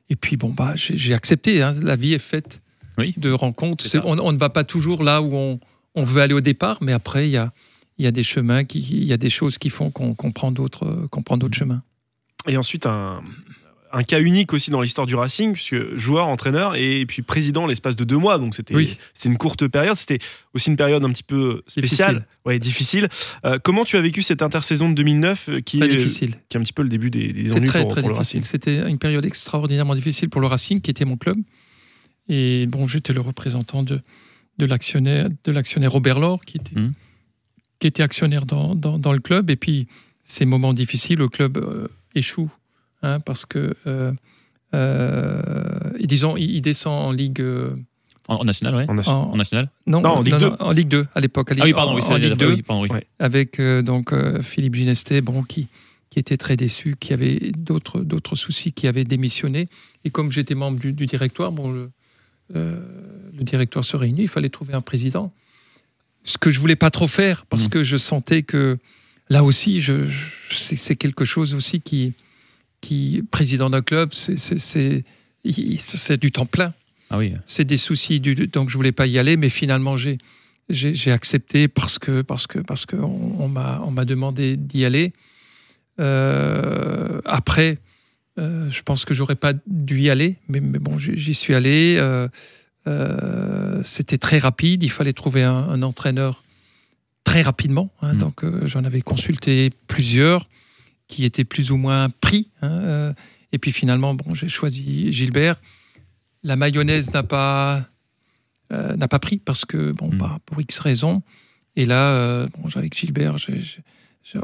et 0.10 0.16
puis 0.16 0.38
bon, 0.38 0.50
bah, 0.50 0.74
j'ai 0.76 1.14
accepté. 1.14 1.62
hein. 1.62 1.72
La 1.82 1.96
vie 1.96 2.14
est 2.14 2.20
faite 2.20 2.62
Oui. 2.98 3.14
de 3.18 3.32
rencontres. 3.32 3.86
On, 4.04 4.18
on 4.20 4.32
ne 4.34 4.38
va 4.38 4.50
pas 4.50 4.64
toujours 4.64 5.04
là 5.04 5.22
où 5.22 5.34
on, 5.36 5.60
on 5.96 6.04
veut 6.04 6.22
aller 6.22 6.34
au 6.34 6.42
départ, 6.42 6.80
mais 6.82 6.92
après, 6.94 7.28
il 7.28 7.32
y 7.32 7.38
a, 7.38 7.54
il 7.98 8.04
y 8.04 8.08
a 8.08 8.12
des 8.12 8.24
chemins, 8.24 8.64
il 8.74 9.04
y 9.06 9.14
a 9.14 9.18
des 9.18 9.30
choses 9.30 9.58
qui 9.58 9.70
font 9.70 9.90
qu'on 9.90 10.14
qu'on 10.16 10.34
prend 10.34 10.52
d'autres 10.52 11.08
qu'on 11.12 11.24
prend 11.24 11.38
d'autres 11.38 11.58
chemins. 11.58 11.82
Et 12.48 12.58
ensuite, 12.58 12.86
un, 12.86 13.24
un 13.92 14.04
cas 14.04 14.20
unique 14.20 14.54
aussi 14.54 14.72
dans 14.72 14.82
l'histoire 14.82 15.08
du 15.08 15.16
Racing, 15.16 15.54
puisque 15.54 15.98
joueur, 15.98 16.28
entraîneur 16.28 16.76
et 16.76 17.06
puis 17.06 17.22
président 17.22 17.66
l'espace 17.66 17.96
de 17.96 18.04
deux 18.04 18.18
mois. 18.18 18.38
Donc 18.38 18.56
c'était 18.56 18.76
Oui. 18.76 18.98
une 19.24 19.38
courte 19.38 19.68
période. 19.68 19.96
C'était 19.96 20.20
aussi 20.54 20.70
une 20.70 20.76
période 20.76 21.04
un 21.04 21.10
petit 21.12 21.24
peu 21.24 21.64
spéciale. 21.68 22.16
Difficile. 22.16 22.28
Ouais, 22.46 22.60
difficile. 22.60 23.10
Euh, 23.46 23.58
comment 23.64 23.86
tu 23.86 23.96
as 23.98 24.02
vécu 24.02 24.22
cette 24.22 24.42
intersaison 24.42 24.90
de 24.90 24.96
2009 24.96 25.50
euh, 25.50 25.60
qui, 25.62 25.82
est, 25.82 25.88
difficile. 25.88 26.36
qui 26.50 26.58
est 26.58 26.60
un 26.60 26.64
petit 26.64 26.74
peu 26.74 26.84
le 26.84 26.90
début 26.90 27.10
des, 27.10 27.32
des 27.34 27.54
ennuis 27.56 27.68
très, 27.68 27.82
pour, 27.82 27.92
très 27.92 28.02
pour 28.02 28.10
le. 28.10 28.16
Racing 28.16 28.44
C'était 28.44 28.88
une 28.90 28.98
période 29.00 29.26
extraordinairement 29.26 29.96
difficile 29.96 30.30
pour 30.30 30.42
le 30.42 30.48
Racing, 30.48 30.82
qui 30.82 30.92
était 30.92 31.06
mon 31.06 31.18
club. 31.18 31.38
Et 32.28 32.66
bon, 32.68 32.88
j'étais 32.88 33.14
le 33.14 33.22
représentant 33.22 33.84
de, 33.84 34.02
de 34.58 34.66
l'actionnaire, 34.66 35.30
de 35.44 35.52
l'actionnaire 35.52 35.92
Robert 35.92 36.20
Laure, 36.20 36.42
qui 36.42 36.58
était, 36.58 36.76
Mhm. 36.80 36.94
qui 37.80 37.88
était 37.88 38.04
actionnaire 38.04 38.46
dans, 38.46 38.76
dans, 38.76 38.98
dans 39.00 39.14
le 39.14 39.20
club. 39.20 39.50
Et 39.50 39.56
puis, 39.56 39.88
ces 40.24 40.46
moments 40.46 40.74
difficiles, 40.74 41.20
le 41.20 41.28
club 41.30 41.58
euh, 41.58 41.88
échoue, 42.16 42.50
hein, 43.04 43.20
parce 43.20 43.46
que, 43.46 43.76
euh, 43.88 44.12
euh, 44.74 45.92
et 46.00 46.08
disons, 46.08 46.38
il, 46.38 46.52
il 46.56 46.62
descend 46.62 46.94
en 47.08 47.12
Ligue. 47.12 47.42
euh, 47.42 47.76
En, 48.28 48.36
en 48.38 48.44
national, 48.44 48.76
ouais. 48.76 48.86
En 48.90 48.94
nation. 48.96 49.14
en, 49.14 49.34
En 49.34 49.38
national 49.38 49.70
non, 49.88 50.02
Non, 50.02 50.10
en 50.18 50.22
Ligue 50.22 50.38
2. 50.38 50.52
en 50.60 50.72
Ligue 50.72 50.88
2 50.88 51.08
à 51.14 51.20
l'époque. 51.20 51.50
Ah 51.52 51.64
oui, 51.64 51.74
pardon, 51.74 51.92
en- 51.92 51.96
oui, 51.96 52.02
en 52.04 52.18
Ligue 52.18 52.32
oui, 52.32 52.58
2 52.58 52.62
pardon, 52.64 52.82
oui. 52.90 53.00
Avec 53.20 53.60
euh, 53.60 53.82
donc 53.82 54.12
euh, 54.14 54.42
Philippe 54.42 54.76
Ginestet, 54.76 55.22
bon, 55.22 55.44
qui, 55.44 55.68
qui 56.10 56.20
était 56.20 56.38
très 56.38 56.58
déçu, 56.58 56.96
qui 57.00 57.14
avait 57.14 57.52
d'autres 57.58 58.02
d'autres 58.02 58.36
soucis, 58.36 58.72
qui 58.72 58.88
avait 58.88 59.04
démissionné. 59.04 59.68
Et 60.04 60.10
comme 60.10 60.32
j'étais 60.32 60.56
membre 60.56 60.80
du, 60.80 60.92
du 60.94 61.06
directoire, 61.06 61.52
bon, 61.52 61.72
le, 61.72 61.92
euh, 62.56 62.80
le 63.38 63.44
directoire 63.44 63.86
se 63.86 63.96
réunit, 63.98 64.24
il 64.24 64.28
fallait 64.28 64.50
trouver 64.50 64.74
un 64.74 64.82
président. 64.82 65.32
Ce 66.24 66.38
que 66.40 66.50
je 66.50 66.60
voulais 66.60 66.76
pas 66.76 66.90
trop 66.90 67.08
faire, 67.08 67.46
parce 67.46 67.66
Mhm. 67.66 67.70
que 67.70 67.84
je 67.84 67.98
sentais 67.98 68.42
que 68.42 68.80
là 69.30 69.44
aussi, 69.44 69.82
je, 69.82 70.06
je- 70.08 70.76
c'est 70.76 70.96
quelque 70.96 71.26
chose 71.26 71.54
aussi 71.54 71.82
qui, 71.82 72.14
qui 72.82 73.24
président 73.32 73.70
d'un 73.70 73.82
club, 73.82 74.14
c'est- 74.14 74.36
du 76.20 76.32
temps 76.32 76.46
plein. 76.46 76.74
Ah 77.12 77.20
oui. 77.20 77.34
c'est 77.46 77.66
des 77.66 77.78
soucis 77.78 78.20
du, 78.20 78.34
donc 78.36 78.70
je 78.72 78.76
voulais 78.78 78.92
pas 78.92 79.06
y 79.06 79.20
aller 79.20 79.38
mais 79.38 79.50
finalement 79.50 79.96
j'ai 79.96 81.12
accepté 81.12 81.68
parce 81.68 82.00
que 82.00 82.24
parce 82.24 82.48
que 82.48 82.58
parce 82.58 82.88
que 82.88 82.96
on, 82.96 83.48
m'a 83.48 83.80
on 83.86 83.92
m'a 83.92 84.06
demandé 84.06 84.58
d'y 84.58 84.86
aller. 84.86 85.14
Euh, 86.00 87.22
après 87.26 87.78
euh, 88.40 88.70
je 88.70 88.82
pense 88.82 89.06
que 89.06 89.14
j'aurais 89.14 89.36
pas 89.36 89.54
dû 89.68 90.00
y 90.02 90.10
aller 90.10 90.36
mais, 90.50 90.60
mais 90.60 90.80
bon 90.80 90.98
j'y 90.98 91.34
suis 91.36 91.54
allé. 91.54 91.96
Euh, 92.00 92.28
euh, 92.88 93.82
c'était 93.84 94.18
très 94.18 94.40
rapide. 94.40 94.82
Il 94.84 94.90
fallait 94.92 95.14
trouver 95.14 95.44
un, 95.44 95.54
un 95.56 95.82
entraîneur 95.84 96.44
très 97.26 97.42
rapidement 97.42 97.92
hein, 98.02 98.14
Mm. 98.14 98.18
donc 98.20 98.44
euh, 98.44 98.66
j'en 98.66 98.84
avais 98.86 99.02
consulté 99.02 99.72
plusieurs 99.88 100.48
qui 101.10 101.26
étaient 101.26 101.44
plus 101.44 101.72
ou 101.72 101.78
moins 101.78 102.10
pris 102.22 102.48
hein, 102.62 102.72
euh, 102.84 103.14
et 103.52 103.58
puis 103.60 103.72
finalement 103.74 104.14
bon 104.16 104.34
j'ai 104.34 104.48
choisi 104.48 105.12
Gilbert 105.12 105.60
la 106.44 106.56
mayonnaise 106.56 107.12
n'a 107.14 107.24
pas 107.24 107.86
euh, 108.72 108.96
n'a 108.96 109.08
pas 109.08 109.20
pris 109.20 109.38
parce 109.38 109.66
que 109.66 109.92
bon 109.92 110.10
Mm. 110.14 110.18
bah, 110.18 110.40
pour 110.46 110.62
X 110.62 110.80
raisons 110.80 111.22
et 111.76 111.86
là 111.86 112.48
bon 112.58 112.70
avec 112.76 112.98
Gilbert 112.98 113.36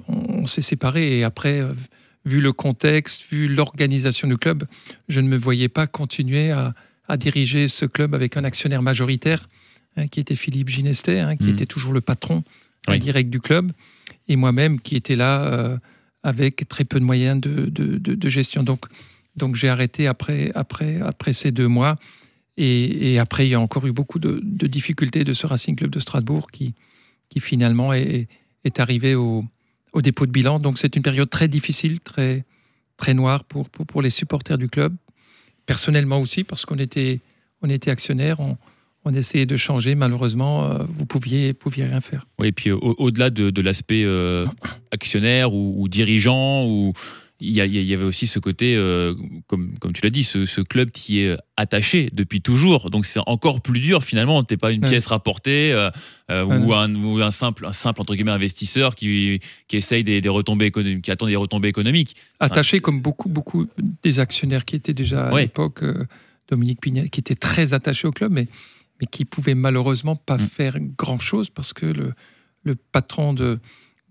on, 0.07 0.13
on 0.41 0.45
s'est 0.47 0.61
séparés 0.61 1.19
et 1.19 1.23
après 1.23 1.63
vu 2.25 2.41
le 2.41 2.51
contexte 2.53 3.23
vu 3.31 3.47
l'organisation 3.47 4.27
du 4.27 4.37
club 4.37 4.65
je 5.07 5.21
ne 5.21 5.27
me 5.27 5.37
voyais 5.37 5.69
pas 5.69 5.87
continuer 5.87 6.51
à, 6.51 6.73
à 7.07 7.17
diriger 7.17 7.67
ce 7.67 7.85
club 7.85 8.13
avec 8.13 8.37
un 8.37 8.43
actionnaire 8.43 8.81
majoritaire 8.83 9.49
hein, 9.97 10.07
qui 10.07 10.19
était 10.19 10.35
Philippe 10.35 10.69
Ginestet 10.69 11.19
hein, 11.19 11.35
qui 11.35 11.45
Mm. 11.49 11.53
était 11.55 11.65
toujours 11.65 11.93
le 11.93 12.01
patron 12.01 12.43
Direct 12.87 13.29
du 13.29 13.39
club 13.39 13.71
et 14.27 14.35
moi-même 14.35 14.79
qui 14.79 14.95
était 14.95 15.15
là 15.15 15.43
euh, 15.43 15.77
avec 16.23 16.67
très 16.67 16.83
peu 16.83 16.99
de 16.99 17.05
moyens 17.05 17.39
de, 17.39 17.65
de- 17.69 18.29
gestion 18.29 18.63
donc 18.63 18.85
donc 19.35 19.55
j'ai 19.55 19.69
arrêté 19.69 20.07
après, 20.07 20.51
après, 20.55 20.99
après 21.01 21.33
ces 21.33 21.51
deux 21.51 21.67
mois. 21.67 21.97
Et, 22.57 23.17
après, 23.17 23.47
il 23.47 23.51
y 23.51 23.55
a 23.55 23.59
encore 23.59 23.87
eu 23.87 23.91
beaucoup 23.91 24.19
de, 24.19 24.39
de 24.43 24.67
difficultés 24.67 25.23
de 25.23 25.33
ce 25.33 25.47
Racing 25.47 25.75
Club 25.75 25.89
de 25.89 25.99
Strasbourg 25.99 26.51
qui, 26.51 26.75
qui 27.29 27.39
finalement 27.39 27.93
est, 27.93 28.27
est 28.65 28.79
arrivé 28.79 29.15
au, 29.15 29.45
au 29.93 30.01
dépôt 30.01 30.25
de 30.25 30.31
bilan. 30.31 30.59
Donc 30.59 30.77
c'est 30.77 30.95
une 30.95 31.01
période 31.01 31.29
très 31.29 31.47
difficile, 31.47 32.01
très, 32.01 32.43
très 32.97 33.13
noire 33.13 33.45
pour, 33.45 33.69
pour, 33.69 33.87
pour 33.87 34.01
les 34.01 34.09
supporters 34.09 34.57
du 34.57 34.69
club. 34.69 34.93
Personnellement 35.65 36.19
aussi, 36.19 36.43
parce 36.43 36.65
qu'on 36.65 36.77
était, 36.77 37.21
on 37.61 37.69
était 37.69 37.89
actionnaires, 37.89 38.39
on, 38.39 38.57
on 39.05 39.13
essayait 39.13 39.45
de 39.45 39.55
changer. 39.55 39.95
Malheureusement, 39.95 40.63
euh, 40.65 40.83
vous 40.97 41.05
pouviez, 41.05 41.53
pouviez 41.53 41.85
rien 41.85 42.01
faire. 42.01 42.27
Oui, 42.39 42.47
et 42.47 42.51
puis 42.51 42.71
au- 42.71 42.95
au-delà 42.97 43.29
de, 43.29 43.49
de 43.49 43.61
l'aspect 43.61 44.03
euh, 44.05 44.45
actionnaire 44.91 45.53
ou, 45.53 45.75
ou 45.81 45.87
dirigeant, 45.87 46.65
ou 46.67 46.93
il 47.43 47.49
y, 47.53 47.59
avait 47.95 48.03
aussi 48.03 48.27
ce 48.27 48.37
côté, 48.37 48.75
euh, 48.75 49.15
comme, 49.47 49.73
comme 49.79 49.93
tu 49.93 50.03
l'as 50.03 50.11
dit, 50.11 50.23
ce, 50.23 50.45
ce 50.45 50.61
club 50.61 50.91
qui 50.91 51.21
est 51.21 51.35
attaché 51.57 52.09
depuis 52.13 52.39
toujours. 52.39 52.91
Donc 52.91 53.07
c'est 53.07 53.19
encore 53.25 53.61
plus 53.61 53.79
dur 53.79 54.03
finalement. 54.03 54.43
T'es 54.43 54.57
pas 54.57 54.71
une 54.71 54.83
Ouais. 54.83 54.89
pièce 54.91 55.07
rapportée 55.07 55.71
euh, 55.73 55.89
ou, 56.45 56.71
un, 56.75 56.93
ou 56.93 57.19
un 57.19 57.31
simple, 57.31 57.65
un 57.65 57.73
simple 57.73 57.99
entre 57.99 58.13
guillemets 58.13 58.29
investisseur 58.29 58.93
qui, 58.93 59.39
qui 59.67 59.75
essaye 59.77 60.03
des, 60.03 60.21
des 60.21 60.29
retombées 60.29 60.65
économiques, 60.67 61.03
qui 61.03 61.09
attend 61.09 61.25
des 61.25 61.35
retombées 61.35 61.69
économiques. 61.69 62.15
attaché 62.39 62.79
comme 62.79 63.01
beaucoup, 63.01 63.27
beaucoup 63.27 63.65
des 64.03 64.19
actionnaires 64.19 64.63
qui 64.63 64.75
étaient 64.75 64.93
déjà 64.93 65.29
à 65.29 65.33
Ouais. 65.33 65.41
l'époque, 65.41 65.83
Dominique 66.47 66.79
Pignat, 66.79 67.07
qui 67.07 67.21
était 67.21 67.33
très 67.33 67.73
attaché 67.73 68.07
au 68.07 68.11
club, 68.11 68.31
mais, 68.33 68.47
mais 69.01 69.07
qui 69.07 69.25
pouvait 69.25 69.55
malheureusement 69.55 70.15
pas 70.15 70.37
Mm. 70.37 70.47
faire 70.47 70.75
grand-chose 70.97 71.49
parce 71.49 71.73
que 71.73 71.85
le, 71.87 72.13
le 72.63 72.75
patron 72.75 73.33
de, 73.33 73.59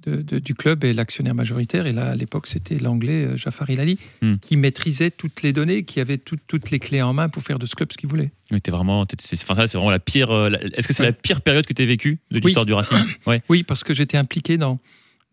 de- 0.03 0.23
de- 0.23 0.39
du 0.41 0.55
club 0.55 0.83
est 0.85 0.93
l'actionnaire 0.93 1.35
majoritaire. 1.35 1.87
Et 1.87 1.93
là, 1.93 2.11
à 2.11 2.17
l'époque, 2.17 2.47
c'était 2.49 2.79
l'anglais 2.79 3.25
euh, 3.25 3.37
Jafar 3.37 3.71
Ilali, 3.71 3.99
Mm. 4.23 4.35
qui 4.37 4.57
maîtrisait 4.57 5.11
toutes 5.11 5.43
les 5.43 5.53
données, 5.53 5.85
qui 5.85 6.01
avait 6.01 6.19
tout- 6.19 6.39
toutes 6.49 6.71
les 6.71 6.79
clés 6.81 7.03
en 7.03 7.13
main 7.13 7.29
pour 7.29 7.43
faire 7.43 7.59
de 7.59 7.67
ce 7.67 7.75
club 7.77 7.93
ce 7.93 7.97
qu'il 7.99 8.09
voulait. 8.09 8.33
T'es 8.63 8.71
vraiment, 8.73 9.07
c'est, 9.19 9.41
enfin 9.43 9.55
ça, 9.55 9.67
c'est 9.69 9.77
vraiment 9.79 9.91
la 9.93 10.01
pire. 10.01 10.31
euh, 10.31 10.51
Est-ce 10.75 10.89
que 10.89 10.95
c'est 10.95 11.03
Ouais. 11.03 11.09
la 11.11 11.13
pire 11.13 11.41
période 11.43 11.67
que 11.67 11.73
tu 11.75 11.83
as 11.83 11.87
vécue 11.87 12.19
de 12.31 12.37
Oui. 12.39 12.43
l'histoire 12.47 12.67
du 12.67 12.73
Racing 12.73 12.99
Ouais. 13.27 13.43
Oui, 13.49 13.63
parce 13.63 13.85
que 13.85 13.95
j'étais 13.95 14.17
impliqué 14.17 14.57
dans, 14.59 14.81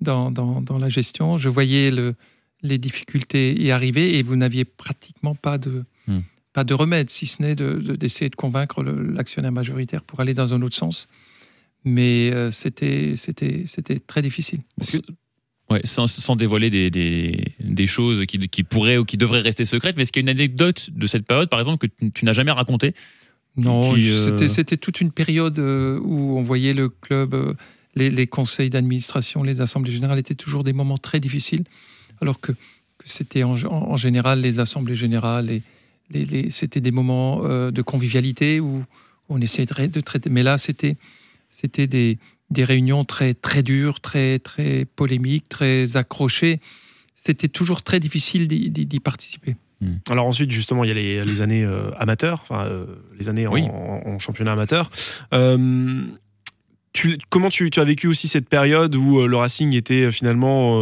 dans, 0.01 0.29
dans, 0.31 0.61
dans 0.61 0.77
la 0.77 0.89
gestion. 0.89 1.37
Je 1.37 1.49
voyais 1.49 1.89
le, 1.89 2.13
les 2.61 2.77
difficultés 2.77 3.59
y 3.59 3.71
arriver 3.71 4.17
et 4.19 4.23
vous 4.23 4.35
n'aviez 4.35 4.65
pratiquement 4.65 5.33
pas 5.33 5.57
de, 5.57 5.83
Hmm. 6.07 6.19
Pas 6.57 6.63
de 6.63 6.73
remède, 6.73 7.11
si 7.11 7.27
ce 7.27 7.39
n'est 7.43 7.53
de- 7.53 7.75
de- 7.87 7.95
d'essayer 7.95 8.31
de, 8.31 8.35
convaincre 8.35 8.81
l'actionnaire 8.81 9.51
majoritaire 9.51 10.01
pour 10.01 10.21
aller 10.21 10.33
dans 10.33 10.55
un 10.55 10.61
autre 10.63 10.75
sens. 10.75 11.07
Mais 11.85 12.31
euh, 12.33 12.49
c'était 12.49 13.13
très 14.07 14.23
difficile. 14.23 14.61
Que- 14.91 14.97
Ouais, 15.69 15.81
sans, 15.83 16.07
sans 16.07 16.35
dévoiler 16.35 16.69
des, 16.71 16.89
des, 16.89 17.53
des 17.59 17.87
choses 17.87 18.25
qui, 18.25 18.39
qui 18.47 18.63
pourraient 18.63 18.97
ou 18.97 19.05
qui 19.05 19.17
devraient 19.17 19.41
rester 19.41 19.65
secrètes, 19.65 19.95
mais 19.97 20.03
est-ce 20.03 20.11
qu'il 20.13 20.21
y 20.21 20.25
a 20.25 20.31
une 20.31 20.35
anecdote 20.39 20.89
de 20.95 21.05
cette 21.05 21.25
période, 21.27 21.49
par 21.49 21.59
exemple, 21.59 21.87
que 21.87 21.93
tu, 21.99 22.11
tu 22.11 22.25
n'as 22.25 22.33
jamais 22.33 22.51
racontée? 22.51 22.95
Non, 23.57 23.93
euh, 23.95 24.47
c'était 24.47 24.77
toute 24.77 24.99
une 25.01 25.11
période 25.11 25.59
euh, 25.59 25.99
où 25.99 26.37
on 26.39 26.41
voyait 26.41 26.73
le 26.73 26.87
club, 26.89 27.35
les, 27.95 28.09
les 28.09 28.25
conseils 28.27 28.69
d'administration, 28.71 29.43
les 29.43 29.59
assemblées 29.61 29.91
générales 29.91 30.17
étaient 30.19 30.35
toujours 30.45 30.63
des 30.63 30.73
moments 30.73 30.97
très 30.97 31.19
difficiles, 31.19 31.65
alors 32.21 32.39
que, 32.39 32.53
que 32.53 33.07
c'était 33.17 33.43
en, 33.43 33.55
en- 33.65 33.91
en 33.91 33.97
général 33.97 34.39
les 34.41 34.59
assemblées 34.59 34.95
générales, 34.95 35.51
et 35.51 35.61
les, 36.11 36.25
les- 36.25 36.49
c'était 36.49 36.81
des 36.81 36.91
moments 36.91 37.41
euh, 37.45 37.71
de 37.71 37.81
convivialité 37.81 38.59
où 38.59 38.83
on 39.29 39.41
essayait 39.41 39.65
de, 39.65 39.99
traiter. 40.01 40.29
Mais 40.29 40.43
là, 40.43 40.57
c'était 40.57 40.95
c'était 41.49 41.87
des, 41.87 42.17
des 42.49 42.63
réunions 42.63 43.03
très 43.05 43.33
très 43.33 43.63
dures, 43.63 43.99
très 43.99 44.39
très 44.39 44.85
polémiques, 44.85 45.49
très 45.49 45.97
accrochées. 45.97 46.59
C'était 47.15 47.47
toujours 47.49 47.83
très 47.83 47.99
difficile 47.99 48.47
d'y- 48.47 48.99
participer. 48.99 49.55
Alors 50.09 50.25
ensuite, 50.25 50.49
justement, 50.51 50.83
il 50.83 50.87
y 50.87 50.91
a 50.91 50.93
les, 50.95 51.23
les 51.23 51.41
années 51.41 51.63
euh, 51.63 51.91
amateurs, 51.99 52.39
enfin 52.43 52.65
euh, 52.65 52.85
les 53.19 53.29
années 53.29 53.45
en, 53.47 53.53
Oui. 53.53 53.61
en- 53.63 54.01
en 54.05 54.17
championnat 54.19 54.53
amateur. 54.53 54.89
Tu, 56.93 57.17
comment 57.29 57.49
tu, 57.49 57.69
tu 57.69 57.79
as 57.79 57.83
vécu 57.83 58.07
aussi 58.07 58.27
cette 58.27 58.49
période 58.49 58.95
où 58.95 59.25
le 59.27 59.35
Racing 59.37 59.75
était 59.75 60.11
finalement 60.11 60.81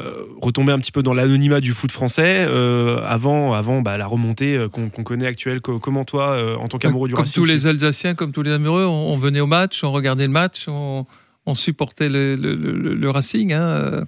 euh, 0.00 0.24
retombé 0.42 0.72
un 0.72 0.78
petit 0.78 0.90
peu 0.92 1.02
dans 1.02 1.14
l'anonymat 1.14 1.60
du 1.60 1.72
foot 1.72 1.92
français 1.92 2.44
euh, 2.48 2.98
avant, 3.06 3.52
avant 3.52 3.80
bah, 3.80 3.96
la 3.96 4.06
remontée 4.06 4.56
euh, 4.56 4.68
qu'on 4.68 4.88
connaît 4.90 5.26
actuelle 5.26 5.60
Co- 5.60 5.78
Comment 5.78 6.04
toi, 6.04 6.30
euh, 6.32 6.56
en 6.56 6.66
tant 6.68 6.78
qu'amoureux 6.78 7.08
du 7.08 7.14
comme 7.14 7.22
Racing 7.24 7.34
tous 7.42 7.46
tu- 7.46 7.52
les 7.52 7.66
Alsaciens, 7.66 8.14
comme 8.14 8.32
tous 8.32 8.42
les 8.42 8.52
amoureux, 8.52 8.84
on, 8.84 9.12
on 9.12 9.16
venait 9.16 9.40
au 9.40 9.46
match, 9.46 9.84
on 9.84 9.92
regardait 9.92 10.26
le 10.26 10.32
match, 10.32 10.64
on, 10.68 11.06
on 11.46 11.54
supportait 11.54 12.08
le, 12.08 12.34
le- 12.34 12.54
le- 12.56 12.94
le 12.94 13.10
Racing. 13.10 13.52
hein, 13.52 14.04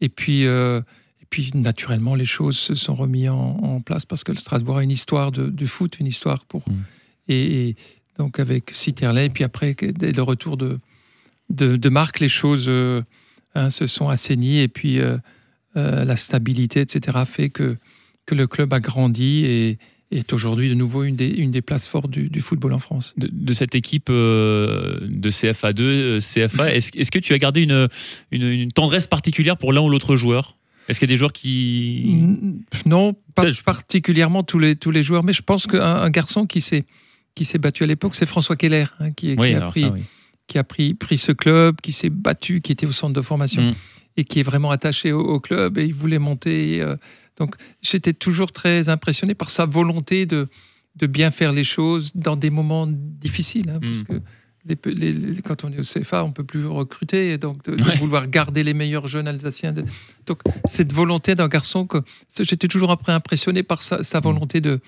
et, 0.00 0.08
puis, 0.08 0.46
euh, 0.46 0.80
et 1.22 1.26
puis, 1.30 1.50
naturellement, 1.54 2.14
les 2.16 2.24
choses 2.24 2.58
se 2.58 2.74
sont 2.74 2.94
remises 2.94 3.28
en, 3.28 3.58
en 3.62 3.80
place 3.80 4.04
parce 4.06 4.24
que 4.24 4.32
le 4.32 4.38
Strasbourg 4.38 4.78
a 4.78 4.82
une 4.82 4.90
histoire 4.90 5.30
de, 5.30 5.48
du 5.48 5.66
foot, 5.66 6.00
une 6.00 6.06
histoire 6.06 6.44
pour. 6.46 6.62
Mm. 6.68 6.72
Et, 7.28 7.68
et 7.68 7.76
donc, 8.18 8.40
avec 8.40 8.70
Citerley, 8.72 9.26
et 9.26 9.30
puis 9.30 9.44
après, 9.44 9.74
dès 9.80 10.10
le 10.12 10.22
retour 10.22 10.56
de, 10.56 10.78
de, 11.50 11.76
de 11.76 11.88
Marc, 11.88 12.18
les 12.18 12.28
choses, 12.28 12.66
euh, 12.68 13.02
hein, 13.54 13.70
se 13.70 13.86
sont 13.86 14.08
assainis 14.08 14.60
et 14.60 14.68
puis 14.68 14.98
euh, 14.98 15.18
euh, 15.76 16.04
la 16.04 16.16
stabilité, 16.16 16.80
etc., 16.80 17.18
fait 17.24 17.50
que, 17.50 17.76
que 18.26 18.34
le 18.34 18.46
club 18.46 18.72
a 18.72 18.80
grandi 18.80 19.44
et 19.44 19.78
est 20.10 20.32
aujourd'hui 20.32 20.68
de 20.68 20.74
nouveau 20.74 21.04
une 21.04 21.14
des, 21.14 21.28
une 21.28 21.50
des 21.50 21.62
places 21.62 21.86
fortes 21.86 22.10
du, 22.10 22.28
du 22.28 22.40
football 22.40 22.72
en 22.72 22.78
France. 22.78 23.14
De, 23.16 23.28
de 23.30 23.52
cette 23.52 23.74
équipe 23.74 24.08
euh, 24.10 24.98
de 25.02 25.30
CFA2, 25.30 25.80
euh, 25.80 26.20
CFA, 26.20 26.74
est-ce 26.74 26.90
est-ce 26.98 27.10
que 27.10 27.18
tu 27.18 27.32
as 27.32 27.38
gardé 27.38 27.62
une, 27.62 27.88
une, 28.32 28.42
une 28.42 28.72
tendresse 28.72 29.06
particulière 29.06 29.56
pour 29.56 29.72
l'un 29.72 29.80
ou 29.80 29.88
l'autre 29.88 30.16
joueur? 30.16 30.56
Est-ce 30.88 30.98
qu'il 30.98 31.08
y 31.08 31.12
a 31.12 31.14
des 31.14 31.18
joueurs 31.18 31.32
qui. 31.32 32.04
Mm, 32.08 32.60
Non, 32.86 33.14
pas 33.36 33.44
particulièrement 33.64 34.42
tous 34.42 34.58
les, 34.58 34.74
tous 34.74 34.90
les 34.90 35.04
joueurs, 35.04 35.22
mais 35.22 35.32
je 35.32 35.42
pense 35.42 35.68
qu'un 35.68 35.80
un 35.80 36.10
garçon 36.10 36.46
qui 36.46 36.60
s'est 36.60 36.84
battu 37.60 37.84
à 37.84 37.86
l'époque, 37.86 38.16
c'est 38.16 38.26
François 38.26 38.56
Keller, 38.56 38.86
hein, 38.98 39.12
qui, 39.12 39.32
a 39.32 39.36
pris 39.68 39.82
ça, 39.82 39.90
oui. 39.90 40.02
Qui 40.50 40.58
a 40.58 40.64
pris, 40.64 40.94
pris 40.94 41.16
ce 41.18 41.32
club, 41.32 41.80
qui 41.80 41.92
s'est 41.92 42.10
battu, 42.10 42.60
qui 42.60 42.72
était 42.72 42.86
au 42.86 42.92
centre 43.00 43.14
de 43.14 43.20
formation 43.32 43.62
Mm. 43.62 43.74
et 44.18 44.24
qui 44.24 44.40
est 44.40 44.42
vraiment 44.50 44.70
attaché 44.72 45.12
au, 45.12 45.20
au 45.20 45.38
club 45.40 45.78
et 45.78 45.84
il 45.84 45.94
voulait 45.94 46.18
monter. 46.30 46.80
euh, 46.82 46.96
donc 47.38 47.54
j'étais 47.80 48.12
toujours 48.12 48.50
très 48.52 48.88
impressionné 48.88 49.34
par 49.34 49.48
sa 49.50 49.64
volonté 49.64 50.26
de, 50.26 50.48
de 50.96 51.06
bien 51.06 51.30
faire 51.30 51.52
les 51.52 51.64
choses 51.76 52.10
dans 52.14 52.36
des 52.44 52.50
moments 52.50 52.86
difficiles. 53.26 53.70
hein, 53.70 53.78
parce 53.80 54.00
Mm. 54.00 54.04
que 54.10 54.16
les 54.68 54.76
pe- 54.76 54.90
les- 55.02 55.12
les- 55.14 55.40
quand 55.42 55.64
on 55.64 55.72
est 55.72 55.78
au 55.78 55.88
CFA, 55.92 56.22
on 56.24 56.32
peut 56.32 56.44
plus 56.52 56.66
recruter, 56.66 57.32
et 57.32 57.38
donc 57.38 57.56
de, 57.64 57.76
de 57.76 57.82
Ouais. 57.84 57.96
vouloir 57.96 58.26
garder 58.26 58.62
les 58.62 58.74
meilleurs 58.74 59.06
jeunes 59.06 59.28
alsaciens. 59.28 59.72
de- 59.72 59.84
donc 60.26 60.38
cette 60.66 60.92
volonté 60.92 61.34
d'un 61.34 61.48
garçon 61.48 61.86
que 61.86 61.98
j'étais 62.48 62.68
toujours 62.68 62.90
après 62.90 63.12
impressionné 63.12 63.62
par 63.62 63.80
sa, 63.82 63.98
Mm. 63.98 64.02
sa 64.02 64.20
volonté 64.20 64.60
de, 64.60 64.80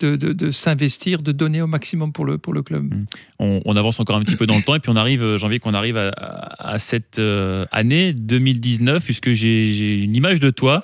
de, 0.00 0.16
de- 0.16 0.32
de 0.32 0.50
s'investir, 0.50 1.22
de 1.22 1.32
donner 1.32 1.60
au 1.62 1.66
maximum 1.66 2.12
pour 2.12 2.24
le, 2.24 2.38
pour 2.38 2.52
le 2.52 2.62
club. 2.62 2.92
on, 3.38 3.60
on 3.64 3.76
avance 3.76 3.98
encore 4.00 4.16
un 4.16 4.22
petit 4.22 4.36
peu 4.36 4.46
dans 4.46 4.56
le 4.56 4.62
temps 4.62 4.74
et 4.74 4.80
puis 4.80 4.90
on 4.90 4.96
arrive, 4.96 5.22
euh, 5.22 5.38
j'ai 5.38 5.46
envie 5.46 5.58
qu'on 5.60 5.74
arrive 5.74 5.96
à, 5.96 6.78
cette 6.78 7.18
euh, 7.18 7.66
année 7.72 8.12
2019 8.12 9.02
puisque 9.04 9.32
j'ai 9.32 10.02
une 10.02 10.14
image 10.16 10.40
de 10.40 10.50
toi 10.50 10.82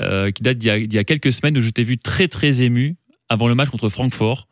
euh, 0.00 0.30
qui 0.30 0.42
date 0.42 0.58
d'il 0.58 0.68
y, 0.68 0.70
a- 0.70 0.78
d'il 0.78 0.94
y 0.94 0.98
a 0.98 1.04
quelques 1.04 1.32
semaines 1.32 1.56
où 1.58 1.60
je 1.60 1.70
t'ai 1.70 1.84
vu 1.84 1.98
très 1.98 2.28
très 2.28 2.62
ému 2.62 2.96
avant 3.28 3.48
le 3.48 3.54
match 3.54 3.70
contre 3.70 3.88
Francfort. 3.88 4.46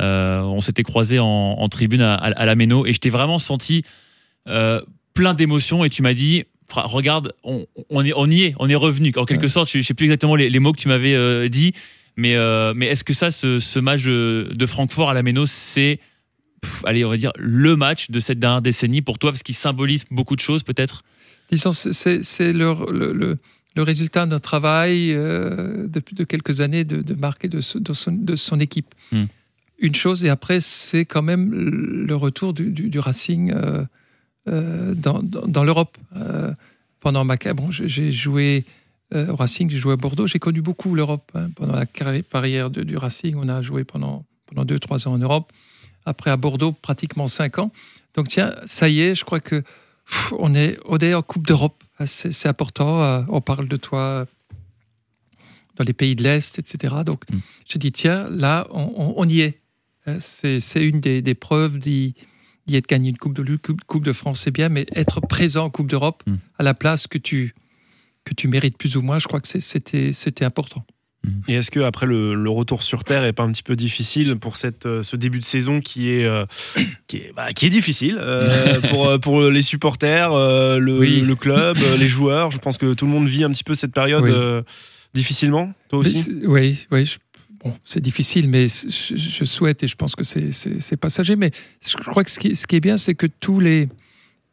Euh, 0.00 0.40
on 0.40 0.60
s'était 0.60 0.82
croisés 0.82 1.18
en, 1.20 1.26
en 1.26 1.68
tribune 1.68 2.00
à, 2.02 2.14
à, 2.14 2.30
à 2.32 2.46
la 2.46 2.54
Méno 2.56 2.84
et 2.86 2.92
je 2.92 2.98
t'ai 2.98 3.10
vraiment 3.10 3.38
senti 3.38 3.84
euh, 4.48 4.80
plein 5.14 5.34
d'émotions 5.34 5.84
et 5.84 5.90
tu 5.90 6.02
m'as 6.02 6.14
dit 6.14 6.44
regarde 6.68 7.32
on, 7.44 7.66
on, 7.90 8.04
est, 8.04 8.12
on 8.16 8.28
y 8.28 8.42
est 8.42 8.54
on 8.58 8.68
est 8.68 8.74
revenu 8.74 9.12
en 9.16 9.24
quelque 9.26 9.42
Ouais. 9.42 9.48
sorte 9.48 9.70
je, 9.70 9.78
je 9.78 9.84
sais 9.84 9.94
plus 9.94 10.06
exactement 10.06 10.34
les, 10.34 10.50
les 10.50 10.58
mots 10.58 10.72
que 10.72 10.80
tu 10.80 10.88
m'avais 10.88 11.14
euh, 11.14 11.48
dit 11.48 11.72
mais, 12.16 12.36
euh, 12.36 12.72
mais 12.76 12.86
est-ce 12.86 13.04
que 13.04 13.14
ça 13.14 13.30
ce, 13.30 13.60
ce 13.60 13.78
match 13.78 14.02
de, 14.02 14.50
de 14.54 14.66
Francfort 14.66 15.10
à 15.10 15.14
la 15.14 15.22
Méno 15.22 15.46
c'est 15.46 16.00
allez, 16.84 17.04
on 17.04 17.10
va 17.10 17.16
dire 17.16 17.32
le 17.36 17.76
match 17.76 18.10
de 18.10 18.20
cette 18.20 18.38
dernière 18.38 18.62
décennie 18.62 19.02
pour 19.02 19.18
toi, 19.18 19.30
parce 19.32 19.42
qu'il 19.42 19.54
symbolise 19.54 20.04
beaucoup 20.10 20.34
de 20.36 20.40
choses, 20.40 20.62
peut-être? 20.62 21.02
Disons, 21.50 21.72
c'est- 21.72 22.22
le, 22.52 22.74
le, 22.90 23.12
le- 23.12 23.38
le 23.76 23.82
résultat 23.82 24.24
d'un 24.24 24.38
travail 24.38 25.12
euh, 25.12 25.86
depuis 25.88 26.14
de 26.14 26.22
quelques 26.24 26.60
années 26.60 26.84
de, 26.84 27.02
de 27.02 27.14
Marc 27.14 27.44
et 27.44 27.48
de, 27.48 27.60
son, 27.60 27.80
de 27.80 28.36
son 28.36 28.60
équipe. 28.60 28.94
Hmm. 29.12 29.24
Une 29.78 29.94
chose, 29.96 30.24
et 30.24 30.28
après, 30.30 30.60
c'est 30.60 31.04
quand 31.04 31.22
même 31.22 31.52
le 31.52 32.14
retour 32.16 32.54
du, 32.54 32.70
du- 32.70 32.88
du 32.88 32.98
Racing 33.00 33.52
euh, 33.52 34.94
dans, 34.94 35.22
dans- 35.22 35.46
dans 35.46 35.64
l'Europe. 35.64 35.98
Pendant 37.00 37.24
ma 37.24 37.36
carrière, 37.36 37.56
bon, 37.56 37.70
j'ai 37.70 38.10
joué 38.12 38.64
euh, 39.12 39.28
au 39.28 39.36
Racing, 39.36 39.68
j'ai 39.70 39.78
joué 39.78 39.92
à 39.92 39.96
Bordeaux, 39.96 40.26
j'ai 40.26 40.38
connu 40.38 40.60
beaucoup 40.62 40.94
l'Europe. 40.94 41.30
hein. 41.34 41.50
Pendant 41.56 41.74
la 41.76 41.86
carrière 41.86 42.70
de- 42.70 42.82
du 42.82 42.96
Racing, 42.96 43.34
on 43.36 43.48
a 43.48 43.60
joué 43.62 43.84
pendant, 43.84 44.24
pendant 44.46 44.64
deux, 44.64 44.78
trois 44.78 45.06
ans 45.08 45.12
en 45.14 45.18
Europe. 45.18 45.52
Après, 46.06 46.30
à 46.30 46.36
Bordeaux, 46.36 46.72
pratiquement 46.72 47.28
cinq 47.28 47.58
ans. 47.58 47.70
Donc, 48.14 48.28
tiens, 48.28 48.54
ça 48.66 48.88
y 48.88 49.00
est, 49.00 49.14
je 49.14 49.24
crois 49.24 49.40
que 49.40 49.60
pff, 50.06 50.32
on 50.38 50.54
est, 50.54 50.78
on 50.86 50.98
est 50.98 51.14
en 51.14 51.22
Coupe 51.22 51.46
d'Europe. 51.46 51.82
Ah, 51.98 52.06
C'est 52.06 52.48
important. 52.48 53.02
euh, 53.02 53.22
On 53.28 53.40
parle 53.40 53.68
de 53.68 53.76
toi 53.76 54.00
euh, 54.00 54.24
dans 55.76 55.84
les 55.84 55.92
pays 55.92 56.14
de 56.16 56.22
l'Est, 56.22 56.58
etc. 56.58 56.96
Donc, 57.04 57.22
Mm. 57.30 57.38
j'ai 57.68 57.78
dit, 57.78 57.92
tiens, 57.92 58.28
là, 58.30 58.66
on, 58.70 58.82
on- 58.96 59.14
on 59.16 59.28
y 59.28 59.40
est. 59.40 59.60
Euh, 60.08 60.18
C'est 60.20 60.84
une 60.86 61.00
des, 61.00 61.22
des 61.22 61.34
preuves 61.34 61.78
d'y 61.78 62.14
être 62.72 62.86
gagné 62.88 63.10
une 63.10 63.16
Coupe 63.18 63.34
de, 63.34 63.42
Lu- 63.42 63.58
coupe, 63.58 63.82
coupe 63.84 64.04
de 64.04 64.12
France, 64.12 64.40
c'est 64.40 64.50
bien, 64.50 64.68
mais 64.68 64.86
être 64.94 65.20
présent 65.20 65.64
en 65.66 65.70
Coupe 65.70 65.88
d'Europe 65.88 66.22
Mm. 66.26 66.34
à 66.58 66.62
la 66.62 66.74
place 66.74 67.06
que 67.06 67.18
tu, 67.18 67.54
que 68.24 68.34
tu 68.34 68.48
mérites 68.48 68.78
plus 68.78 68.96
ou 68.96 69.02
moins, 69.02 69.18
je 69.18 69.26
crois 69.26 69.40
que 69.40 69.48
c'était 69.58 70.44
important. 70.44 70.84
Et 71.48 71.54
est-ce 71.54 71.70
que 71.70 71.80
après 71.80 72.04
le, 72.04 72.34
le 72.34 72.50
retour 72.50 72.82
sur 72.82 73.02
terre 73.02 73.24
est 73.24 73.32
pas 73.32 73.44
un 73.44 73.50
petit 73.50 73.62
peu 73.62 73.76
difficile 73.76 74.36
pour 74.36 74.58
cette, 74.58 74.84
euh, 74.84 75.02
ce 75.02 75.16
début 75.16 75.40
de 75.40 75.44
saison 75.46 75.80
qui 75.80 76.10
est 76.10 76.26
euh, 76.26 76.44
qui 77.06 77.16
est, 77.16 77.32
bah, 77.34 77.54
qui 77.54 77.64
est 77.64 77.70
difficile 77.70 78.18
euh, 78.20 78.78
pour 78.90 79.18
pour 79.20 79.40
les 79.42 79.62
supporters, 79.62 80.32
euh, 80.32 80.78
le, 80.78 80.98
Oui. 80.98 81.22
le 81.22 81.34
club, 81.34 81.78
les 81.98 82.08
joueurs? 82.08 82.50
Je 82.50 82.58
pense 82.58 82.76
que 82.76 82.92
tout 82.92 83.06
le 83.06 83.10
monde 83.10 83.26
vit 83.26 83.42
un 83.42 83.50
petit 83.50 83.64
peu 83.64 83.72
cette 83.74 83.92
période 83.94 84.24
Oui. 84.28 84.64
difficilement. 85.14 85.72
Toi 85.88 86.00
aussi? 86.00 86.30
Oui, 86.44 86.86
oui. 86.90 87.06
je- 87.06 87.16
bon, 87.64 87.74
c'est 87.84 88.00
difficile, 88.02 88.48
mais 88.50 88.66
je, 88.68 89.16
je 89.16 89.44
souhaite 89.46 89.82
et 89.82 89.86
je 89.86 89.96
pense 89.96 90.14
que 90.16 90.24
c'est- 90.24 90.96
passager. 91.00 91.36
Mais 91.36 91.52
je 91.86 91.94
crois 91.96 92.24
que 92.24 92.30
ce 92.30 92.38
qui, 92.38 92.54
ce 92.54 92.66
qui 92.66 92.76
est 92.76 92.80
bien, 92.80 92.98
c'est 92.98 93.14
que 93.14 93.26
tous 93.40 93.60
les, 93.60 93.88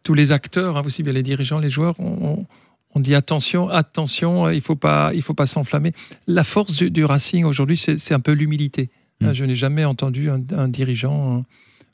tous 0.04 0.14
les 0.14 0.32
acteurs, 0.32 0.78
hein, 0.78 0.84
aussi 0.86 1.04
bien 1.04 1.12
les 1.12 1.24
dirigeants, 1.24 1.60
les 1.60 1.70
joueurs, 1.70 2.00
on, 2.00 2.46
on 2.94 3.00
dit 3.00 3.16
attention, 3.16 3.70
attention, 3.70 4.50
il 4.50 4.58
ne 4.58 4.62
faut 4.62 4.76
pas, 4.76 5.12
il 5.14 5.22
faut 5.22 5.34
pas 5.34 5.46
s'enflammer. 5.46 5.94
La 6.28 6.44
force 6.44 6.76
du, 6.76 6.92
du 6.92 7.06
Racing 7.06 7.46
aujourd'hui, 7.46 7.78
c'est 7.78 8.14
un 8.14 8.20
peu 8.20 8.34
l'humilité. 8.34 8.90
Mm. 9.20 9.26
Hein, 9.26 9.34
Je 9.34 9.46
n'ai 9.46 9.56
jamais 9.56 9.86
entendu 9.86 10.30
un, 10.30 10.42
un 10.56 10.68
dirigeant 10.68 11.38
hein, 11.40 11.46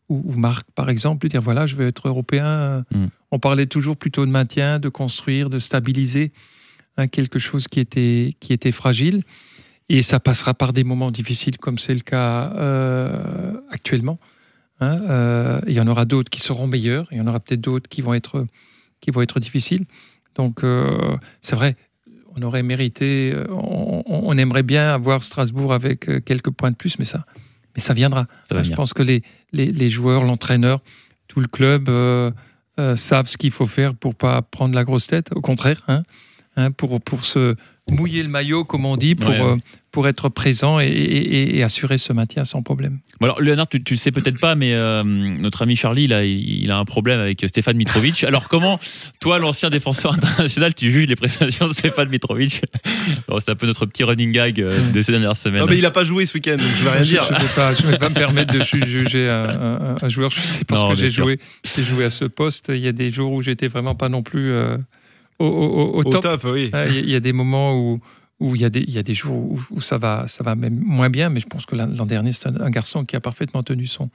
ou, 0.10 0.24
ou 0.26 0.34
Marc, 0.38 0.66
par 0.76 0.90
exemple, 0.90 1.28
dire 1.28 1.42
voilà, 1.42 1.66
je 1.66 1.76
veux 1.76 1.88
être 1.88 2.08
européen. 2.08 2.84
Mm. 2.94 3.06
On 3.32 3.40
parlait 3.40 3.68
toujours 3.68 3.98
plutôt 3.98 4.26
de 4.26 4.32
maintien, 4.32 4.80
de 4.80 4.90
construire, 4.90 5.50
de 5.50 5.60
stabiliser 5.60 6.32
hein, 6.98 7.08
quelque 7.08 7.40
chose 7.40 7.68
qui 7.68 7.80
était, 7.80 8.34
qui 8.40 8.54
était 8.54 8.72
fragile. 8.72 9.24
Et 9.90 10.02
ça 10.02 10.20
passera 10.20 10.54
par 10.54 10.74
des 10.74 10.84
moments 10.84 11.12
difficiles, 11.12 11.58
comme 11.58 11.78
c'est 11.78 11.94
le 11.94 12.02
cas 12.02 12.52
euh, 12.56 13.54
actuellement. 13.70 14.20
hein. 14.82 15.00
Euh, 15.10 15.62
il 15.68 15.74
y 15.74 15.80
en 15.80 15.88
aura 15.88 16.06
d'autres 16.06 16.30
qui 16.30 16.42
seront 16.42 16.68
meilleurs. 16.68 17.08
Il 17.12 17.18
y 17.20 17.22
en 17.22 17.28
aura 17.28 17.40
peut-être 17.40 17.62
d'autres 17.62 17.88
qui 17.88 18.02
vont 18.02 18.14
être 18.14 18.46
qui 19.00 19.12
vont 19.12 19.22
être 19.22 19.40
difficiles. 19.40 19.86
Donc 20.38 20.64
euh, 20.64 21.18
c'est 21.42 21.56
vrai, 21.56 21.76
on 22.38 22.42
aurait 22.44 22.64
mérité, 22.64 23.34
euh, 23.34 23.46
on, 23.50 24.38
aimerait 24.38 24.64
bien 24.64 24.94
avoir 24.94 25.24
Strasbourg 25.24 25.74
avec 25.74 26.08
euh, 26.08 26.20
quelques 26.20 26.52
points 26.52 26.72
de 26.72 26.76
plus, 26.76 27.00
mais 27.00 27.06
ça, 27.06 27.26
mais 27.76 27.82
ça 27.82 27.94
viendra. 27.94 28.28
Ça 28.48 28.56
va 28.56 28.64
Je 28.64 28.72
pense 28.72 28.94
que 28.94 29.04
les, 29.04 29.24
les, 29.52 29.72
les 29.72 29.90
joueurs, 29.90 30.24
l'entraîneur, 30.24 30.82
tout 31.28 31.40
le 31.40 31.48
club 31.48 31.90
euh, 31.90 32.32
euh, 32.80 32.96
savent 32.96 33.28
ce 33.28 33.38
qu'il 33.38 33.52
faut 33.52 33.66
faire 33.66 33.96
pour 33.96 34.16
pas 34.16 34.42
prendre 34.42 34.76
la 34.76 34.84
grosse 34.84 35.08
tête. 35.08 35.30
Au 35.36 35.42
contraire, 35.42 35.82
hein, 35.88 36.04
hein, 36.56 36.72
pour, 36.72 37.02
pour 37.02 37.26
se 37.26 37.56
mouiller 37.90 38.24
le 38.24 38.30
maillot, 38.30 38.64
comme 38.66 38.86
on 38.86 38.98
dit, 38.98 39.16
pour, 39.16 39.30
Ouais. 39.30 39.42
euh, 39.42 39.56
pour 39.92 40.08
être 40.08 40.30
présent 40.30 40.80
et, 40.80 40.86
et- 40.86 41.58
et 41.58 41.64
assurer 41.64 41.98
ce 41.98 42.14
maintien 42.14 42.44
sans 42.44 42.62
problème. 42.62 43.00
Bon 43.20 43.26
alors, 43.26 43.42
Léonard, 43.42 43.68
tu, 43.68 43.82
tu 43.84 43.94
le 43.96 43.98
sais 43.98 44.12
peut-être 44.12 44.40
pas, 44.40 44.54
mais 44.56 44.74
euh, 44.74 45.04
notre 45.04 45.64
ami 45.64 45.76
Charlie, 45.76 46.04
il 46.04 46.14
a, 46.14 46.24
il 46.24 46.70
a 46.70 46.78
un 46.78 46.86
problème 46.86 47.20
avec 47.20 47.44
Stéphane 47.48 47.78
Mitrovic. 47.78 48.24
Alors, 48.24 48.48
comment, 48.50 48.80
toi, 49.20 49.40
l'ancien 49.40 49.70
défenseur 49.70 50.14
international, 50.14 50.76
tu 50.76 50.92
juges 50.92 51.08
les 51.08 51.16
prestations 51.16 51.68
de 51.68 51.74
Stéphane 51.74 52.10
Mitrovic? 52.10 52.62
Bon, 53.28 53.40
C'est 53.40 53.52
un 53.52 53.56
peu 53.56 53.66
notre 53.66 53.86
petit 53.88 54.04
running 54.04 54.32
gag 54.32 54.62
euh, 54.62 54.92
de 54.92 55.02
ces 55.02 55.12
dernières 55.14 55.36
semaines. 55.38 55.64
Ah, 55.64 55.70
mais 55.70 55.78
il 55.78 55.86
a 55.86 55.92
pas 55.92 56.04
joué 56.04 56.26
ce 56.26 56.34
week-end, 56.36 56.58
donc 56.58 56.68
je 56.78 56.84
vais 56.84 56.92
rien 56.92 57.04
je 57.04 57.10
dire. 57.10 57.24
ne 57.32 57.40
vais, 57.40 57.56
pas- 57.56 57.74
je 57.74 57.88
vais 57.88 57.98
pas 57.98 58.10
me 58.10 58.14
permettre 58.16 58.54
de 58.54 58.62
ju- 58.64 58.86
juger 58.86 59.30
un, 59.30 59.50
un- 59.50 59.96
un 60.02 60.10
joueur. 60.10 60.30
Je 60.30 60.42
sais 60.42 60.64
parce 60.66 60.82
Non, 60.82 60.90
que 60.90 60.96
j'ai 60.96 61.08
joué, 61.08 61.40
j'ai 61.76 61.84
joué 61.84 62.06
à 62.06 62.10
ce 62.10 62.26
poste. 62.26 62.66
Il 62.70 62.82
y 62.82 62.88
a 62.88 62.92
des 62.92 63.10
jours 63.10 63.32
où 63.32 63.42
j'étais 63.42 63.68
vraiment 63.68 63.96
pas 63.96 64.10
non 64.10 64.22
plus 64.22 64.52
euh, 64.52 64.78
au, 65.40 65.46
au- 65.46 65.50
au- 65.50 65.94
au 65.96 66.00
Au 66.00 66.04
top. 66.20 66.44
oui. 66.46 66.70
Hein, 66.74 66.86
Il 66.88 67.10
y, 67.10 67.16
a- 67.16 67.20
des 67.20 67.34
moments 67.34 67.76
où, 67.80 68.00
où 68.40 68.56
il, 68.56 68.62
y 68.62 68.66
a 68.66 68.70
des, 68.70 68.82
il 68.82 68.92
y 68.92 68.98
a 68.98 69.04
des 69.04 69.14
jours 69.14 69.36
où, 69.52 69.60
où 69.72 69.82
ça, 69.82 69.98
va, 69.98 70.28
ça 70.28 70.44
va 70.44 70.56
même 70.56 70.80
moins 70.80 71.10
bien, 71.10 71.30
mais 71.30 71.40
je 71.40 71.48
pense 71.48 71.66
que 71.66 71.76
l'an 71.76 72.06
dernier, 72.06 72.34
c'est 72.34 72.48
un, 72.48 72.60
un 72.60 72.70
garçon 72.70 73.06
qui 73.06 73.16
a 73.16 73.20
parfaitement 73.20 73.64
tenu 73.64 73.88
son, 73.88 74.10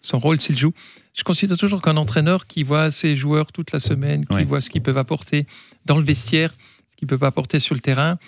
son 0.00 0.18
rôle 0.18 0.40
s'il 0.40 0.56
joue. 0.58 0.72
Je 1.14 1.22
considère 1.24 1.56
toujours 1.56 1.80
qu'un 1.82 1.96
entraîneur 1.96 2.46
qui 2.46 2.62
voit 2.62 2.90
ses 2.90 3.16
joueurs 3.16 3.52
toute 3.52 3.72
la 3.72 3.78
semaine, 3.78 4.26
qui 4.26 4.36
Ouais. 4.36 4.44
voit 4.44 4.60
ce 4.60 4.68
qu'ils 4.70 4.82
peuvent 4.82 4.98
apporter 4.98 5.46
dans 5.86 5.96
le 5.98 6.04
vestiaire, 6.04 6.52
ce 6.90 6.96
qu'ils 6.96 7.08
peuvent 7.08 7.24
apporter 7.24 7.58
sur 7.60 7.74
le 7.74 7.80
terrain, 7.80 8.18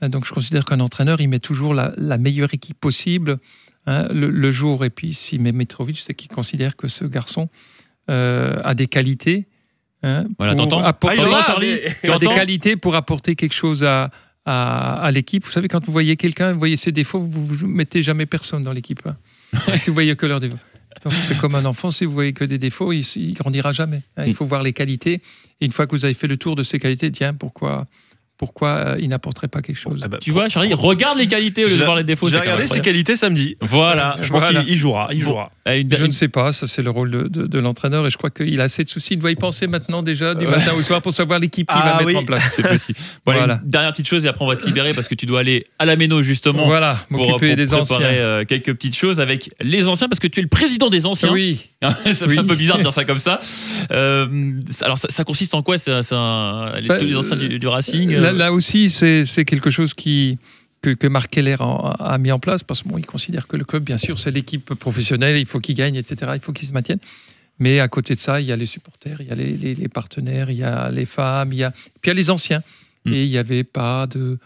hein, 0.00 0.08
donc 0.08 0.24
je 0.26 0.32
considère 0.32 0.64
qu'un 0.64 0.80
entraîneur, 0.80 1.20
il 1.20 1.28
met 1.28 1.40
toujours 1.40 1.74
la, 1.74 1.92
la 1.96 2.16
meilleure 2.18 2.52
équipe 2.54 2.78
possible 2.80 3.38
hein, 3.86 4.08
le, 4.12 4.30
le 4.30 4.50
jour. 4.50 4.84
Et 4.84 4.90
puis 4.90 5.12
s'il 5.14 5.40
met 5.42 5.52
Mitrovic, 5.52 5.98
c'est 6.00 6.14
qu'il 6.14 6.28
considère 6.30 6.76
que 6.76 6.88
ce 6.88 7.04
garçon 7.04 7.48
euh, 8.10 8.60
a 8.64 8.74
des 8.74 8.86
qualités. 8.86 9.46
Hein, 10.02 10.24
Voilà, 10.38 10.54
t'entends 10.54 10.82
apporter- 10.82 11.18
Ah, 11.20 11.42
Charlie. 11.46 11.76
Tu 12.02 12.10
des 12.18 12.26
qualités 12.26 12.76
pour 12.76 12.94
apporter 12.94 13.34
quelque 13.36 13.54
chose 13.54 13.84
à, 13.84 14.10
à, 14.44 14.94
à 15.02 15.10
l'équipe. 15.10 15.44
Vous 15.44 15.50
savez, 15.52 15.68
quand 15.68 15.84
vous 15.84 15.92
voyez 15.92 16.16
quelqu'un, 16.16 16.52
vous 16.52 16.58
voyez 16.58 16.76
ses 16.76 16.92
défauts, 16.92 17.20
vous 17.20 17.66
ne 17.66 17.72
mettez 17.72 18.02
jamais 18.02 18.26
personne 18.26 18.62
dans 18.64 18.72
l'équipe. 18.72 19.00
hein. 19.06 19.16
vous 19.86 19.94
voyez 19.94 20.14
que 20.16 20.26
leurs 20.26 20.40
défauts. 20.40 20.56
C'est 21.22 21.38
comme 21.38 21.54
un 21.54 21.64
enfant, 21.64 21.90
si 21.92 22.04
vous 22.04 22.12
voyez 22.12 22.32
que 22.32 22.44
des 22.44 22.58
défauts, 22.58 22.92
il, 22.92 23.04
il 23.16 23.32
grandira 23.34 23.72
jamais. 23.72 24.02
hein. 24.16 24.24
Il 24.26 24.34
faut 24.34 24.44
voir 24.44 24.62
les 24.62 24.72
qualités. 24.72 25.20
Et 25.60 25.66
une 25.66 25.72
fois 25.72 25.86
que 25.86 25.94
vous 25.94 26.04
avez 26.04 26.14
fait 26.14 26.26
le 26.26 26.36
tour 26.36 26.56
de 26.56 26.62
ces 26.62 26.78
qualités, 26.78 27.10
tiens, 27.12 27.34
pourquoi, 27.34 27.86
pourquoi 28.38 28.68
euh, 28.70 28.96
il 29.00 29.08
n'apporterait 29.08 29.48
pas 29.48 29.60
quelque 29.62 29.76
chose. 29.78 30.00
Ah 30.02 30.08
bah, 30.08 30.18
Tu 30.22 30.30
vois, 30.30 30.48
Charlie, 30.48 30.72
regarde 30.72 31.18
les 31.18 31.26
qualités 31.26 31.64
au 31.64 31.68
lieu 31.68 31.76
de 31.76 31.84
voir 31.84 31.96
les 31.96 32.04
défauts. 32.04 32.30
Même 32.30 32.40
regarder 32.40 32.66
ses 32.68 32.80
qualités 32.80 33.16
samedi. 33.16 33.56
Voilà. 33.60 34.16
Je 34.22 34.30
pense 34.30 34.40
Voilà. 34.42 34.60
qu'il 34.62 34.72
il 34.72 34.76
jouera. 34.78 35.08
Il 35.12 35.22
jouera. 35.22 35.50
Euh, 35.66 35.80
une- 35.80 35.90
Je 35.92 35.96
une- 35.98 36.06
ne 36.06 36.12
sais 36.12 36.28
pas, 36.28 36.52
ça 36.52 36.66
c'est 36.66 36.80
le 36.82 36.90
rôle 36.90 37.10
de, 37.10 37.22
de- 37.28 37.46
de 37.46 37.58
l'entraîneur 37.58 38.06
et 38.06 38.10
je 38.10 38.16
crois 38.16 38.30
qu'il 38.30 38.60
a 38.60 38.64
assez 38.64 38.84
de 38.84 38.88
soucis. 38.88 39.14
Il 39.14 39.18
doit 39.18 39.30
y 39.32 39.34
penser 39.36 39.66
maintenant 39.66 40.02
déjà 40.02 40.34
du 40.34 40.46
Ouais. 40.46 40.52
matin 40.52 40.72
au 40.78 40.82
soir 40.82 41.02
pour 41.02 41.12
savoir 41.12 41.38
l'équipe 41.40 41.68
qu'il 41.68 41.80
Ah 41.82 41.84
va 41.90 41.94
mettre 41.96 42.06
oui. 42.06 42.16
en 42.16 42.24
place. 42.24 42.52
C'est 42.54 42.66
possible. 42.66 42.98
Bon, 43.26 43.32
allez, 43.32 43.40
Voilà. 43.40 43.60
une 43.62 43.68
dernière 43.70 43.92
petite 43.92 44.06
chose 44.08 44.24
et 44.24 44.28
après 44.28 44.44
on 44.44 44.48
va 44.48 44.56
te 44.56 44.64
libérer 44.64 44.94
parce 44.94 45.08
que 45.08 45.14
tu 45.16 45.26
dois 45.26 45.40
aller 45.40 45.66
à 45.80 45.84
la 45.84 45.96
Méno 45.96 46.22
justement 46.22 46.64
Voilà, 46.66 46.94
pour, 47.08 47.18
pour 47.18 47.26
m'occuper 47.30 47.56
des 47.56 47.64
préparer 47.66 47.80
anciens. 47.80 48.00
euh, 48.02 48.44
quelques 48.44 48.72
petites 48.72 48.96
choses 48.96 49.18
avec 49.20 49.50
les 49.60 49.88
anciens 49.88 50.08
parce 50.08 50.20
que 50.20 50.28
tu 50.28 50.38
es 50.38 50.42
le 50.42 50.48
président 50.48 50.88
des 50.90 51.04
anciens. 51.06 51.32
Oui, 51.32 51.66
ça 51.82 51.92
fait 52.14 52.26
Oui. 52.28 52.38
un 52.38 52.44
peu 52.44 52.54
bizarre 52.54 52.76
de 52.78 52.82
dire 52.82 52.92
ça 52.92 53.04
comme 53.04 53.18
ça. 53.18 53.40
Euh, 53.92 54.52
alors 54.82 54.98
ça, 54.98 55.08
ça 55.10 55.24
consiste 55.24 55.54
en 55.54 55.62
quoi? 55.62 55.76
C'est 55.78 56.02
c'est 56.02 56.14
un- 56.14 56.72
les, 56.80 56.88
Bah, 56.88 56.98
tous 56.98 57.04
les 57.04 57.16
anciens 57.16 57.36
du, 57.36 57.58
du 57.58 57.66
Racing 57.66 58.10
là, 58.32 58.38
là 58.38 58.52
aussi 58.52 58.88
c'est 58.90 59.44
quelque 59.44 59.70
chose 59.70 59.94
qui, 59.94 60.38
que, 60.82 60.90
que 60.90 61.06
Marc 61.06 61.30
Keller 61.30 61.56
a, 61.60 62.14
a 62.14 62.18
mis 62.18 62.30
en 62.32 62.38
place 62.38 62.62
parce 62.62 62.82
qu'il 62.82 63.06
considère 63.06 63.46
que 63.46 63.56
le 63.56 63.64
club, 63.64 63.84
bien 63.84 63.98
sûr, 63.98 64.18
c'est 64.18 64.30
l'équipe 64.30 64.74
professionnelle, 64.74 65.36
il 65.38 65.46
faut 65.46 65.60
qu'il 65.60 65.74
gagne, 65.74 65.96
etc., 65.96 66.32
il 66.34 66.40
faut 66.40 66.52
qu'il 66.52 66.68
se 66.68 66.72
maintienne. 66.72 66.98
Mais 67.58 67.80
à 67.80 67.88
côté 67.88 68.14
de 68.14 68.20
ça, 68.20 68.40
il 68.40 68.46
y 68.46 68.52
a 68.52 68.56
les 68.56 68.66
supporters, 68.66 69.20
il 69.20 69.26
y 69.26 69.30
a 69.30 69.34
les, 69.34 69.56
les- 69.56 69.74
les 69.74 69.88
partenaires, 69.88 70.48
il 70.50 70.58
y 70.58 70.62
a 70.62 70.90
les 70.92 71.04
femmes, 71.06 71.52
il 71.52 71.58
y 71.58 71.64
a, 71.64 71.72
puis 71.72 71.82
il 72.04 72.08
y 72.08 72.10
a 72.10 72.14
les 72.14 72.30
anciens. 72.30 72.62
Mm. 73.04 73.12
Et 73.12 73.24
il 73.24 73.28
n'y 73.30 73.38
avait 73.38 73.64
pas 73.64 74.06
de 74.06 74.38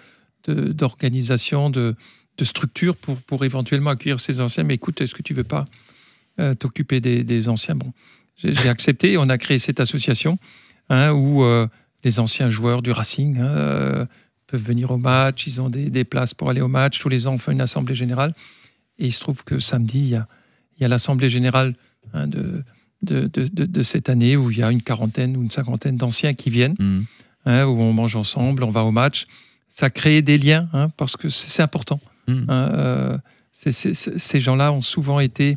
de- 0.45 0.73
d'organisation, 0.73 1.71
de, 1.71 1.95
de, 2.39 2.45
structure 2.45 2.97
pour, 2.97 3.17
pour 3.19 3.45
éventuellement 3.45 3.91
accueillir 3.91 4.19
ces 4.19 4.41
anciens. 4.41 4.65
Mais 4.65 4.75
écoute, 4.75 5.01
est-ce 5.01 5.15
que 5.15 5.23
tu 5.23 5.35
veux 5.35 5.45
pas 5.45 5.67
euh, 6.41 6.55
t'occuper 6.55 7.01
des, 7.01 7.23
des 7.23 7.49
anciens? 7.49 7.77
Bon, 7.77 7.93
j'ai 8.37 8.53
j'ai 8.55 8.69
accepté. 8.69 9.17
On 9.19 9.29
a 9.29 9.39
créé 9.39 9.59
cette 9.61 9.79
association 9.79 10.39
hein, 10.89 11.13
où 11.13 11.45
euh, 11.45 11.69
les 12.05 12.19
anciens 12.21 12.51
joueurs 12.51 12.83
du 12.83 12.91
Racing 12.91 13.39
hein, 13.39 13.47
euh, 13.47 14.07
peuvent 14.47 14.63
venir 14.63 14.91
au 14.91 14.99
match. 14.99 15.47
Ils 15.47 15.61
ont 15.61 15.69
des, 15.71 15.91
des 15.91 16.05
places 16.05 16.35
pour 16.35 16.51
aller 16.51 16.61
au 16.61 16.69
match. 16.69 16.99
Tous 17.01 17.09
les 17.09 17.27
ans, 17.27 17.35
on 17.35 17.39
fait 17.39 17.53
une 17.53 17.61
assemblée 17.61 17.95
générale. 17.95 18.35
Et 18.99 19.07
il 19.07 19.13
se 19.13 19.21
trouve 19.21 19.45
que 19.45 19.59
samedi, 19.59 19.99
il 19.99 20.09
y 20.09 20.15
a, 20.15 20.27
il 20.77 20.83
y 20.83 20.85
a 20.85 20.89
l'assemblée 20.89 21.29
générale 21.29 21.75
hein, 22.13 22.27
de, 22.27 22.63
de, 23.03 23.27
de, 23.27 23.65
de- 23.65 23.83
cette 23.83 24.09
année 24.09 24.37
où 24.37 24.51
il 24.51 24.59
y 24.59 24.63
a 24.63 24.71
une 24.71 24.83
quarantaine 24.83 25.37
ou 25.37 25.43
une 25.43 25.51
cinquantaine 25.51 25.97
d'anciens 25.97 26.35
qui 26.35 26.51
viennent 26.51 26.77
hmm. 26.79 27.03
hein, 27.47 27.65
où 27.67 27.81
on 27.81 27.93
mange 27.93 28.17
ensemble, 28.17 28.63
on 28.65 28.71
va 28.71 28.85
au 28.85 28.91
match. 28.91 29.27
Ça 29.69 29.89
crée 29.89 30.21
des 30.21 30.37
liens, 30.37 30.69
hein, 30.73 30.91
parce 30.97 31.17
que 31.17 31.31
c'est 31.31 31.63
important. 31.63 31.99
Mm. 32.29 32.45
hein, 32.49 32.71
euh, 32.75 33.19
ces 33.53 34.41
gens-là 34.41 34.71
ont 34.71 34.83
souvent 34.83 35.19
été 35.19 35.57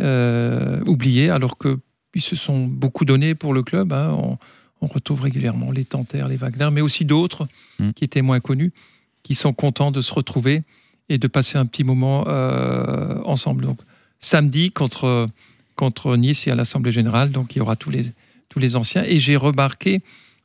euh, 0.00 0.82
oubliés, 0.86 1.30
alors 1.30 1.56
qu'ils 1.58 2.22
se 2.22 2.36
sont 2.36 2.66
beaucoup 2.66 3.04
donnés 3.04 3.34
pour 3.34 3.54
le 3.54 3.62
club. 3.62 3.92
On, 3.92 4.36
on 4.80 4.86
retrouve 4.86 5.22
régulièrement 5.22 5.70
les 5.70 5.84
Tanter, 5.84 6.24
les 6.28 6.36
Wagner, 6.36 6.68
mais 6.70 6.80
aussi 6.80 7.04
d'autres 7.04 7.48
Mm. 7.78 7.90
qui 7.92 8.04
étaient 8.04 8.22
moins 8.22 8.40
connus, 8.40 8.72
qui 9.22 9.34
sont 9.34 9.52
contents 9.52 9.90
de 9.90 10.00
se 10.00 10.12
retrouver 10.12 10.62
et 11.08 11.18
de 11.18 11.26
passer 11.26 11.58
un 11.58 11.66
petit 11.66 11.84
moment 11.84 12.24
euh, 12.26 13.20
ensemble. 13.24 13.64
Donc, 13.64 13.78
samedi 14.18 14.70
contre, 14.70 15.28
contre 15.74 16.16
Nice 16.16 16.46
et 16.46 16.50
à 16.50 16.54
l'Assemblée 16.54 16.92
Générale, 16.92 17.30
donc 17.32 17.54
il 17.54 17.58
y 17.58 17.60
aura 17.60 17.76
tous 17.76 17.90
les, 17.90 18.12
tous 18.48 18.58
les 18.58 18.76
anciens. 18.76 19.04
Et 19.04 19.18
j'ai 19.18 19.36
remarqué 19.36 20.02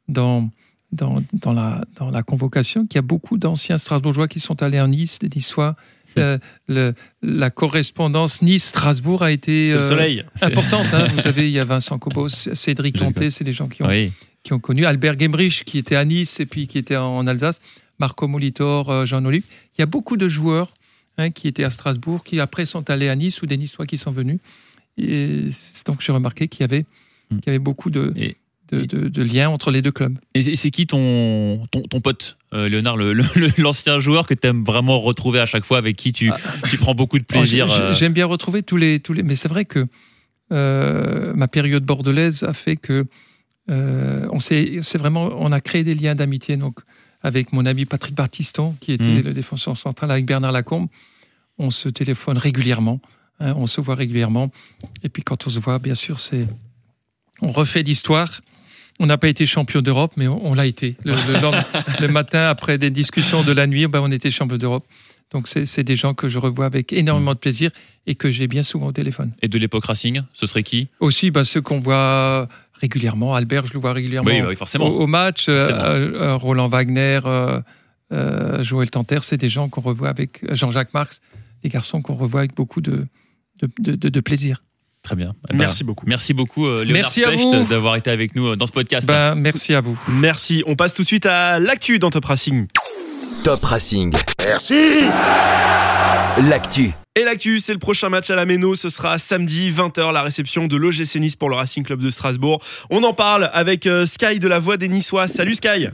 dans, 0.08 0.50
dans, 0.92 1.24
dans, 1.34 1.54
la, 1.54 1.86
dans 1.96 2.12
la 2.12 2.22
convocation 2.22 2.86
qu'il 2.86 2.98
y 2.98 3.00
a 3.00 3.04
beaucoup 3.04 3.38
d'anciens 3.38 3.78
Strasbourgeois 3.78 4.28
qui 4.28 4.40
sont 4.40 4.62
allés 4.62 4.82
en 4.82 4.90
Nice, 4.90 5.20
des 5.20 5.30
Niçois. 5.30 5.76
Euh, 6.18 6.38
le- 6.68 6.94
la 7.22 7.50
correspondance 7.50 8.42
Nice-Strasbourg 8.42 9.24
a 9.24 9.32
été 9.32 9.72
euh, 9.74 9.82
soleil. 9.82 10.24
importante. 10.42 10.88
hein. 10.94 11.08
Vous 11.14 11.22
savez, 11.22 11.46
il 11.48 11.52
y 11.52 11.60
a 11.60 11.64
Vincent 11.66 11.98
Cobos, 12.00 12.28
Cédric 12.30 12.98
Conté, 13.00 13.30
c'est 13.30 13.44
des 13.44 13.54
gens 13.54 13.68
qui 13.68 13.84
ont, 13.84 13.88
Oui. 13.88 14.12
qui 14.44 14.54
ont 14.54 14.60
connu. 14.60 14.86
Albert 14.86 15.18
Gemrich, 15.20 15.64
qui 15.64 15.78
était 15.78 15.96
à 15.96 16.04
Nice 16.06 16.40
et 16.40 16.46
puis 16.46 16.68
qui 16.68 16.78
était 16.78 16.96
en 16.98 17.26
Alsace. 17.28 17.60
Marco 18.00 18.28
Molitor, 18.28 18.90
euh, 18.90 19.06
Jean 19.06 19.24
Olive. 19.26 19.44
Il 19.78 19.82
y 19.82 19.84
a 19.84 19.86
beaucoup 19.86 20.18
de 20.18 20.28
joueurs 20.28 20.74
hein, 21.18 21.30
qui 21.30 21.48
étaient 21.48 21.64
à 21.64 21.70
Strasbourg, 21.70 22.24
qui 22.24 22.40
après 22.40 22.66
sont 22.66 22.90
allés 22.90 23.10
à 23.10 23.16
Nice 23.16 23.42
ou 23.42 23.46
des 23.46 23.58
Niçois 23.58 23.86
qui 23.86 23.98
sont 23.98 24.12
venus. 24.12 24.40
Et 24.98 25.46
c'est- 25.52 25.86
donc 25.86 26.02
j'ai 26.02 26.12
remarqué 26.12 26.48
qu'il 26.48 26.62
y 26.62 26.64
avait, 26.64 26.86
Hmm. 27.30 27.36
qu'il 27.40 27.48
y 27.48 27.50
avait 27.52 27.60
beaucoup 27.60 27.90
de, 27.90 28.12
Et- 28.18 28.36
de, 28.72 28.86
de- 28.86 29.08
de 29.10 29.22
liens 29.24 29.50
entre 29.50 29.70
les 29.72 29.82
deux 29.82 29.92
clubs. 29.92 30.18
Et 30.34 30.56
c'est- 30.56 30.72
qui 30.72 30.88
ton, 30.88 31.66
ton, 31.72 31.82
ton 31.82 32.00
pote, 32.02 32.38
euh, 32.54 32.70
Léonard, 32.70 32.96
l'ancien 33.58 34.00
joueur 34.00 34.26
que 34.28 34.34
tu 34.34 34.48
aimes 34.48 34.64
vraiment 34.64 35.00
retrouver 35.02 35.40
à 35.40 35.46
chaque 35.46 35.66
fois, 35.66 35.78
avec 35.78 35.96
qui 35.98 36.14
tu, 36.14 36.32
tu 36.70 36.78
prends 36.78 36.96
beaucoup 36.96 37.20
de 37.20 37.24
plaisir 37.34 37.66
Oh, 37.70 37.74
j'ai- 37.76 37.82
euh, 37.82 37.94
J'aime 37.94 38.14
bien 38.14 38.26
retrouver 38.26 38.64
tous 38.64 38.78
les, 38.78 39.00
tous 39.00 39.14
les. 39.14 39.24
Mais 39.24 39.36
c'est 39.36 39.50
vrai 39.50 39.66
que 39.66 39.88
euh, 40.52 41.34
ma 41.34 41.48
période 41.48 41.84
bordelaise 41.86 42.44
a 42.44 42.54
fait 42.54 42.76
que 42.76 43.06
euh, 43.70 44.28
on 44.32 44.40
c'est 44.40 44.98
vraiment, 44.98 45.30
on 45.38 45.52
a 45.52 45.62
créé 45.62 45.84
des 45.84 45.94
liens 45.96 46.16
d'amitié. 46.16 46.58
Donc 46.58 46.80
avec 47.22 47.54
mon 47.54 47.66
ami 47.66 47.86
Patrick 47.86 48.16
Bartiston, 48.16 48.76
qui 48.80 48.92
était 48.94 49.04
Mhm. 49.06 49.22
le 49.24 49.34
défenseur 49.34 49.78
central, 49.78 50.12
avec 50.12 50.26
Bernard 50.26 50.52
Lacombe, 50.52 50.88
on 51.58 51.70
se 51.70 51.88
téléphone 51.90 52.38
régulièrement, 52.38 53.00
hein, 53.40 53.54
on 53.56 53.68
se 53.68 53.80
voit 53.80 53.96
régulièrement. 53.96 54.52
Et 55.04 55.10
puis 55.10 55.22
quand 55.24 55.46
on 55.46 55.50
se 55.50 55.60
voit, 55.60 55.78
bien 55.80 55.96
sûr, 55.96 56.20
c'est 56.20 56.48
on 57.42 57.52
refait 57.52 57.84
l'histoire. 57.84 58.42
On 59.04 59.08
n'a 59.08 59.18
pas 59.18 59.28
été 59.30 59.46
champion 59.48 59.82
d'Europe, 59.82 60.14
mais 60.16 60.28
on, 60.28 60.46
on 60.46 60.54
l'a 60.54 60.66
été. 60.68 60.96
Le, 61.04 61.14
le 61.14 61.42
lendemain- 61.42 61.64
le 62.00 62.08
matin, 62.08 62.48
après 62.50 62.78
des 62.78 62.90
discussions 62.92 63.44
de 63.44 63.52
la 63.52 63.66
nuit, 63.66 63.88
ben, 63.88 64.00
on 64.02 64.12
était 64.12 64.30
champion 64.32 64.58
d'Europe. 64.58 64.86
Donc 65.32 65.48
c'est 65.48 65.84
des 65.84 65.96
gens 65.96 66.14
que 66.14 66.28
je 66.28 66.38
revois 66.40 66.66
avec 66.66 66.92
énormément 66.94 67.34
de 67.34 67.40
plaisir 67.40 67.72
et 68.06 68.16
que 68.16 68.30
j'ai 68.30 68.48
bien 68.48 68.64
souvent 68.64 68.88
au 68.88 68.92
téléphone. 68.92 69.32
Et 69.42 69.48
de 69.48 69.58
l'époque 69.58 69.86
Racing, 69.86 70.22
ce 70.34 70.46
serait 70.46 70.64
qui? 70.64 70.90
Aussi, 71.00 71.32
ben, 71.32 71.44
ceux 71.46 71.62
qu'on 71.62 71.80
voit 71.80 72.48
régulièrement, 72.80 73.34
Albert, 73.34 73.66
je 73.66 73.74
le 73.74 73.80
vois 73.80 73.94
régulièrement 73.94 74.30
Oui, 74.30 74.42
oui, 74.46 74.56
forcément. 74.58 74.88
au 74.88 75.08
match, 75.08 75.48
euh, 75.48 75.70
euh, 75.72 76.22
euh, 76.22 76.36
Roland 76.36 76.68
Wagner, 76.68 77.20
euh, 77.26 77.62
euh, 78.12 78.62
Joël 78.62 78.90
Tanter, 78.90 79.20
c'est 79.22 79.38
des 79.38 79.50
gens 79.50 79.70
qu'on 79.70 79.82
revoit 79.82 80.10
avec 80.10 80.42
Jean-Jacques 80.54 80.94
Marx, 80.94 81.22
des 81.64 81.70
garçons 81.70 82.02
qu'on 82.02 82.14
revoit 82.14 82.42
avec 82.42 82.54
beaucoup 82.56 82.82
de, 82.82 83.08
de, 83.62 83.70
de- 83.80 83.96
de- 83.96 84.10
de 84.10 84.20
plaisir. 84.20 84.64
Très 85.04 85.16
bien. 85.16 85.34
Eh 85.50 85.54
ben, 85.54 85.58
Merci 85.60 85.84
beaucoup. 85.84 86.06
Merci 86.08 86.34
beaucoup, 86.34 86.68
euh, 86.68 86.84
Léonard 86.86 87.04
Merci 87.04 87.24
à 87.24 87.28
Specht, 87.32 87.44
vous. 87.56 87.64
d'avoir 87.66 87.96
été 87.96 88.12
avec 88.12 88.36
nous 88.36 88.50
euh, 88.50 88.56
dans 88.56 88.68
ce 88.68 88.72
podcast. 88.72 89.08
Ben, 89.08 89.36
merci 89.36 89.74
à 89.74 89.82
vous. 89.82 89.98
Merci. 90.08 90.64
On 90.68 90.76
passe 90.76 90.94
tout 90.94 91.02
de 91.02 91.08
suite 91.08 91.26
à 91.26 91.60
l'actu 91.60 91.98
dans 92.00 92.10
Top 92.12 92.26
Racing. 92.26 92.68
Top 93.44 93.64
Racing. 93.64 94.14
Merci 94.46 95.06
L'actu. 96.50 96.92
Et 97.16 97.24
l'actu, 97.26 97.60
c'est 97.60 97.74
le 97.74 97.80
prochain 97.80 98.08
match 98.10 98.30
à 98.30 98.36
la 98.36 98.46
Méno. 98.46 98.76
Ce 98.76 98.88
sera 98.90 99.18
samedi 99.18 99.70
20h, 99.70 100.14
la 100.14 100.22
réception 100.24 100.68
de 100.68 100.78
l'OGC 100.78 101.16
Nice 101.20 101.36
pour 101.36 101.50
le 101.50 101.56
Racing 101.58 101.84
Club 101.84 102.00
de 102.00 102.10
Strasbourg. 102.10 102.62
On 102.90 103.04
en 103.04 103.14
parle 103.14 103.50
avec 103.54 103.86
euh, 103.86 104.06
Sky 104.06 104.40
de 104.40 104.48
la 104.48 104.60
Voix 104.60 104.78
des 104.78 104.88
Niçois. 104.88 105.28
Salut 105.28 105.56
Sky. 105.56 105.88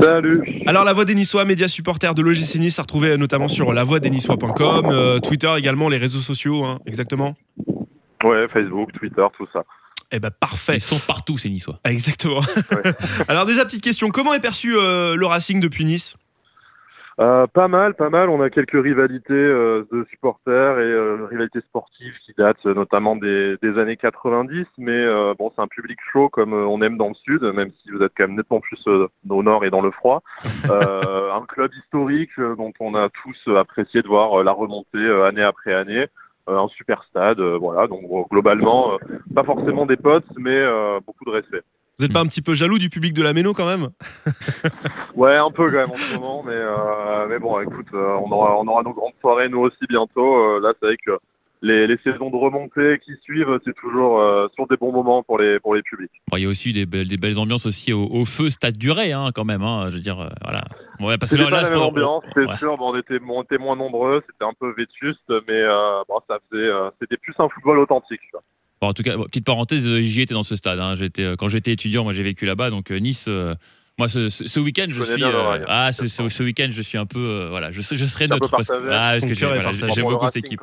Salut 0.00 0.42
Alors 0.66 0.84
la 0.84 0.92
Voix 0.92 1.04
des 1.06 1.14
Niçois, 1.14 1.44
média 1.44 1.66
supporter 1.66 2.14
de 2.14 2.20
l'OGC 2.22 2.56
Nice, 2.56 2.78
à 2.78 2.82
retrouver 2.82 3.16
notamment 3.16 3.48
sur 3.48 3.72
lavoixdesniçois.com, 3.72 4.86
euh, 4.90 5.18
Twitter 5.18 5.50
également, 5.56 5.88
les 5.88 5.96
réseaux 5.96 6.20
sociaux, 6.20 6.64
hein, 6.64 6.78
exactement. 6.86 7.34
Ouais, 8.24 8.48
Facebook, 8.48 8.92
Twitter, 8.92 9.26
tout 9.36 9.46
ça. 9.52 9.64
Eh 10.10 10.20
ben 10.20 10.30
parfait. 10.30 10.76
Ils 10.76 10.80
sont 10.80 10.98
partout, 10.98 11.36
ces 11.36 11.50
Niçois. 11.50 11.80
Exactement. 11.84 12.40
Alors 13.28 13.44
déjà 13.44 13.64
petite 13.64 13.82
question, 13.82 14.10
comment 14.10 14.32
est 14.32 14.40
perçu 14.40 14.76
euh, 14.76 15.14
le 15.16 15.26
Racing 15.26 15.60
depuis 15.60 15.84
Nice? 15.84 16.16
Euh, 17.20 17.48
pas 17.48 17.66
mal, 17.66 17.94
pas 17.94 18.10
mal. 18.10 18.28
On 18.28 18.40
a 18.40 18.48
quelques 18.48 18.80
rivalités 18.80 19.34
euh, 19.34 19.84
de 19.92 20.06
supporters 20.08 20.78
et 20.78 20.84
euh, 20.84 21.26
rivalités 21.28 21.60
sportives 21.60 22.16
qui 22.20 22.32
datent 22.38 22.64
euh, 22.66 22.74
notamment 22.74 23.16
des, 23.16 23.56
des 23.60 23.78
années 23.78 23.96
90. 23.96 24.66
Mais 24.78 24.92
euh, 24.92 25.34
bon, 25.36 25.50
c'est 25.54 25.60
un 25.60 25.66
public 25.66 25.98
chaud 26.00 26.28
comme 26.28 26.54
euh, 26.54 26.64
on 26.66 26.80
aime 26.80 26.96
dans 26.96 27.08
le 27.08 27.14
sud, 27.14 27.42
même 27.42 27.70
si 27.82 27.90
vous 27.90 28.00
êtes 28.02 28.12
quand 28.16 28.28
même 28.28 28.36
nettement 28.36 28.60
plus 28.60 28.80
euh, 28.86 29.08
au 29.28 29.42
nord 29.42 29.64
et 29.64 29.70
dans 29.70 29.82
le 29.82 29.90
froid. 29.90 30.22
Euh, 30.70 31.32
un 31.32 31.46
club 31.46 31.70
historique 31.72 32.32
euh, 32.38 32.54
dont 32.54 32.72
on 32.80 32.94
a 32.94 33.08
tous 33.08 33.48
apprécié 33.56 34.02
de 34.02 34.08
voir 34.08 34.40
euh, 34.40 34.44
la 34.44 34.52
remontée 34.52 34.98
euh, 34.98 35.24
année 35.24 35.42
après 35.42 35.72
année. 35.72 36.06
Euh, 36.48 36.58
un 36.58 36.68
super 36.68 37.02
stade, 37.04 37.40
euh, 37.40 37.58
voilà. 37.58 37.86
Donc 37.86 38.02
globalement, 38.30 38.92
euh, 38.92 39.18
pas 39.34 39.44
forcément 39.44 39.86
des 39.86 39.96
potes, 39.96 40.26
mais 40.36 40.62
beaucoup 41.06 41.24
de 41.24 41.30
respect. 41.30 41.62
Vous 41.98 42.04
n'êtes 42.04 42.12
pas 42.12 42.20
un 42.20 42.26
petit 42.26 42.42
peu 42.42 42.54
jaloux 42.54 42.78
du 42.78 42.90
public 42.90 43.12
de 43.12 43.24
la 43.24 43.32
Méno 43.32 43.54
quand 43.54 43.66
même? 43.66 43.90
Ouais, 45.16 45.34
un 45.34 45.50
peu 45.50 45.68
quand 45.68 45.78
même 45.78 45.90
en 45.90 45.96
ce 45.96 46.14
moment, 46.14 46.44
mais, 46.46 46.52
euh, 46.54 47.26
mais 47.28 47.40
bon, 47.40 47.60
écoute, 47.60 47.88
euh, 47.92 48.16
on, 48.24 48.30
aura, 48.30 48.56
on 48.56 48.68
aura 48.68 48.84
nos 48.84 48.92
grandes 48.92 49.14
soirées 49.20 49.48
nous 49.48 49.58
aussi 49.58 49.84
bientôt. 49.88 50.36
Euh, 50.36 50.60
là, 50.60 50.72
c'est 50.80 50.86
vrai 50.86 50.96
que 50.96 51.18
les, 51.62 51.86
les 51.86 51.96
saisons 52.04 52.30
de 52.30 52.36
remontée 52.36 52.98
qui 52.98 53.12
suivent, 53.22 53.58
c'est 53.64 53.74
toujours 53.74 54.20
euh, 54.20 54.46
sur 54.54 54.66
des 54.66 54.76
bons 54.76 54.92
moments 54.92 55.22
pour 55.22 55.38
les, 55.38 55.58
pour 55.60 55.74
les 55.74 55.82
publics. 55.82 56.10
Bon, 56.30 56.36
il 56.36 56.42
y 56.42 56.46
a 56.46 56.48
aussi 56.48 56.72
des 56.72 56.86
belles, 56.86 57.08
des 57.08 57.16
belles 57.16 57.38
ambiances 57.38 57.66
aussi 57.66 57.92
au, 57.92 58.04
au 58.06 58.24
feu 58.24 58.50
Stade 58.50 58.76
du 58.76 58.90
Ray, 58.90 59.12
hein, 59.12 59.30
quand 59.34 59.44
même. 59.44 59.62
hein, 59.62 59.86
je 59.90 59.96
veux 59.96 60.00
dire, 60.02 60.20
euh, 60.20 60.28
voilà. 60.42 60.64
Bon, 61.00 61.08
ouais, 61.08 61.18
parce 61.18 61.30
que 61.32 61.38
C'était 61.38 61.50
là, 61.50 61.56
pas 61.56 61.62
la 61.62 61.70
même 61.70 61.80
ambiance, 61.80 62.22
c'est 62.34 62.46
ouais. 62.46 62.56
sûr, 62.56 62.76
bon, 62.76 62.92
on, 62.92 62.96
était, 62.96 63.18
on 63.28 63.42
était 63.42 63.58
moins 63.58 63.76
nombreux, 63.76 64.20
c'était 64.30 64.44
un 64.44 64.52
peu 64.58 64.72
vétuste, 64.76 65.28
mais 65.28 65.54
euh, 65.54 66.02
bon, 66.08 66.20
ça 66.28 66.38
faisait, 66.50 66.68
euh, 66.68 66.90
c'était 67.00 67.16
plus 67.16 67.34
un 67.38 67.48
football 67.48 67.78
authentique. 67.78 68.20
quoi. 68.32 68.40
Bon, 68.80 68.88
en 68.88 68.92
tout 68.94 69.02
cas, 69.02 69.16
petite 69.16 69.44
parenthèse, 69.44 69.86
euh, 69.86 70.00
j'y 70.02 70.20
étais 70.22 70.34
dans 70.34 70.42
ce 70.42 70.56
stade. 70.56 70.78
hein. 70.78 70.94
J'étais, 70.96 71.34
quand 71.38 71.48
j'étais 71.48 71.72
étudiant, 71.72 72.04
moi 72.04 72.12
j'ai 72.12 72.22
vécu 72.22 72.46
là-bas, 72.46 72.70
donc 72.70 72.90
Nice. 72.90 73.28
Moi, 73.98 74.08
ce, 74.08 74.28
ce- 74.30 74.46
ce 74.46 74.60
week-end, 74.60 74.86
je 74.88 75.02
suis. 75.02 75.22
euh, 75.24 75.64
ah, 75.68 75.92
ce, 75.92 76.06
ce- 76.08 76.28
ce 76.28 76.42
week-end, 76.42 76.68
je 76.70 76.82
suis 76.82 76.96
un 76.98 77.06
peu. 77.06 77.18
euh, 77.18 77.48
voilà, 77.50 77.70
je, 77.72 77.82
je 77.82 78.06
serai 78.06 78.28
neutre. 78.28 78.48
peu 78.48 78.48
parce 78.48 78.70
ah, 78.70 79.16
parce 79.20 79.24
que 79.24 79.44
voilà, 79.44 79.62
partagé. 79.64 79.92
j'aime 79.94 80.04
beaucoup 80.04 80.26
cette 80.26 80.36
équipe. 80.36 80.60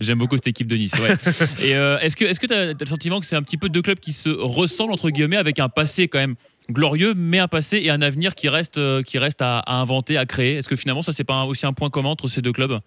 J'aime 0.00 0.18
beaucoup 0.18 0.36
cette 0.36 0.46
équipe 0.46 0.66
de 0.66 0.76
Nice. 0.76 0.92
Ouais. 1.00 1.14
Et 1.62 1.74
euh, 1.76 1.98
est-ce 2.00 2.16
que 2.16 2.24
est-ce 2.24 2.40
que 2.40 2.46
tu 2.46 2.54
as, 2.54 2.72
le 2.72 2.86
sentiment 2.86 3.20
que 3.20 3.26
c'est 3.26 3.36
un 3.36 3.42
petit 3.42 3.58
peu 3.58 3.68
deux 3.68 3.82
clubs 3.82 3.98
qui 4.00 4.12
se 4.12 4.30
ressemblent 4.30 4.92
entre 4.92 5.10
guillemets 5.10 5.36
avec 5.36 5.58
un 5.58 5.68
passé 5.68 6.08
quand 6.08 6.18
même 6.18 6.34
glorieux, 6.70 7.12
mais 7.16 7.38
un 7.40 7.48
passé 7.48 7.78
et 7.82 7.90
un 7.90 8.00
avenir 8.02 8.34
qui 8.34 8.48
reste, 8.48 8.78
euh, 8.78 9.02
qui 9.02 9.18
reste 9.18 9.42
à, 9.42 9.58
à 9.58 9.74
inventer, 9.74 10.16
à 10.16 10.24
créer? 10.26 10.54
Est-ce 10.56 10.68
que 10.68 10.76
finalement, 10.76 11.02
ça, 11.02 11.12
c'est 11.12 11.24
pas 11.24 11.34
un- 11.34 11.44
aussi 11.44 11.66
un 11.66 11.72
point 11.72 11.90
commun 11.90 12.10
entre 12.10 12.28
ces 12.28 12.40
deux 12.40 12.52
clubs? 12.52 12.78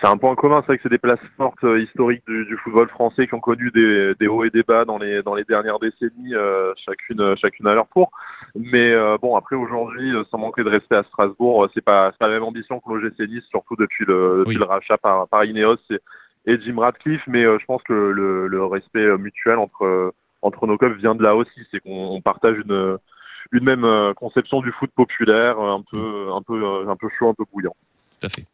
C'est 0.00 0.06
un 0.06 0.16
point 0.16 0.34
commun, 0.34 0.56
c'est 0.60 0.66
vrai 0.66 0.76
que 0.76 0.82
c'est 0.82 0.88
des 0.88 0.98
places 0.98 1.20
fortes 1.36 1.62
euh, 1.62 1.80
historiques 1.80 2.24
du, 2.26 2.44
du 2.46 2.56
football 2.56 2.88
français 2.88 3.26
qui 3.28 3.34
ont 3.34 3.40
connu 3.40 3.70
des, 3.70 4.14
des 4.16 4.26
hauts 4.26 4.42
et 4.42 4.50
des 4.50 4.64
bas 4.64 4.84
dans 4.84 4.98
les 4.98 5.22
dans 5.22 5.34
les 5.34 5.44
dernières 5.44 5.78
décennies, 5.78 6.34
euh, 6.34 6.72
chacune 6.76 7.20
euh, 7.20 7.36
chacune 7.36 7.66
à 7.68 7.74
leur 7.74 7.86
tour. 7.88 8.10
Mais 8.56 8.92
euh, 8.92 9.16
bon, 9.22 9.36
après 9.36 9.54
aujourd'hui, 9.56 10.12
sans 10.30 10.38
manquer 10.38 10.64
de 10.64 10.68
respect 10.68 10.96
à 10.96 11.04
Strasbourg, 11.04 11.68
c'est 11.72 11.84
pas 11.84 12.10
pas 12.12 12.26
la 12.26 12.34
même 12.34 12.42
ambition 12.42 12.80
que 12.80 12.90
l'OGC 12.92 13.28
Nice, 13.28 13.44
surtout 13.50 13.76
depuis 13.76 14.04
le 14.04 14.44
depuis 14.44 14.58
le 14.58 14.64
rachat 14.64 14.98
par 14.98 15.28
par 15.28 15.44
Ineos 15.44 15.76
et, 15.90 16.00
et 16.46 16.60
Jim 16.60 16.78
Radcliffe. 16.80 17.26
Mais 17.28 17.42
je 17.44 17.64
pense 17.64 17.82
que 17.84 17.92
le, 17.92 18.48
le 18.48 18.64
respect 18.64 19.16
mutuel 19.18 19.58
entre 19.58 20.12
entre 20.42 20.66
nos 20.66 20.76
clubs 20.76 20.96
vient 20.98 21.14
de 21.14 21.22
là 21.22 21.36
aussi, 21.36 21.66
c'est 21.72 21.80
qu'on 21.80 22.08
on 22.16 22.20
partage 22.20 22.58
une 22.58 22.98
une 23.52 23.64
même 23.64 23.86
conception 24.14 24.60
du 24.60 24.72
foot 24.72 24.90
populaire, 24.94 25.60
un 25.60 25.82
peu 25.88 26.32
un 26.32 26.42
peu 26.42 26.88
un 26.88 26.96
peu 26.96 27.08
chaud, 27.08 27.28
un 27.28 27.34
peu 27.34 27.44
bouillant. 27.52 27.76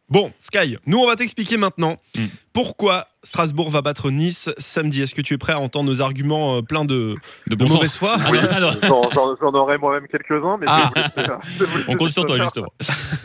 Bon, 0.09 0.31
Sky, 0.39 0.77
nous 0.85 0.97
on 0.99 1.07
va 1.07 1.15
t'expliquer 1.15 1.57
maintenant 1.57 1.97
Mm. 2.15 2.25
Pourquoi 2.53 3.07
Strasbourg 3.23 3.69
va 3.69 3.81
battre 3.81 4.09
Nice 4.09 4.49
samedi? 4.57 5.01
Est-ce 5.01 5.13
que 5.13 5.21
tu 5.21 5.35
es 5.35 5.37
prêt 5.37 5.53
à 5.53 5.59
entendre 5.59 5.89
nos 5.89 6.01
arguments 6.01 6.57
euh, 6.57 6.61
pleins 6.61 6.85
de, 6.85 7.15
De 7.47 7.51
de 7.51 7.55
bon 7.55 7.67
mauvaise 7.67 7.91
sens. 7.91 7.97
foi? 7.97 8.17
Non. 8.89 9.09
J'en- 9.13 9.51
aurais 9.53 9.77
moi-même 9.77 10.07
quelques-uns, 10.07 10.57
mais 10.59 10.65
Ah. 10.67 10.89
je 10.95 11.63
je 11.65 11.65
On 11.87 11.95
compte 11.95 12.11
sur 12.11 12.25
toi, 12.25 12.39
justement. 12.39 12.73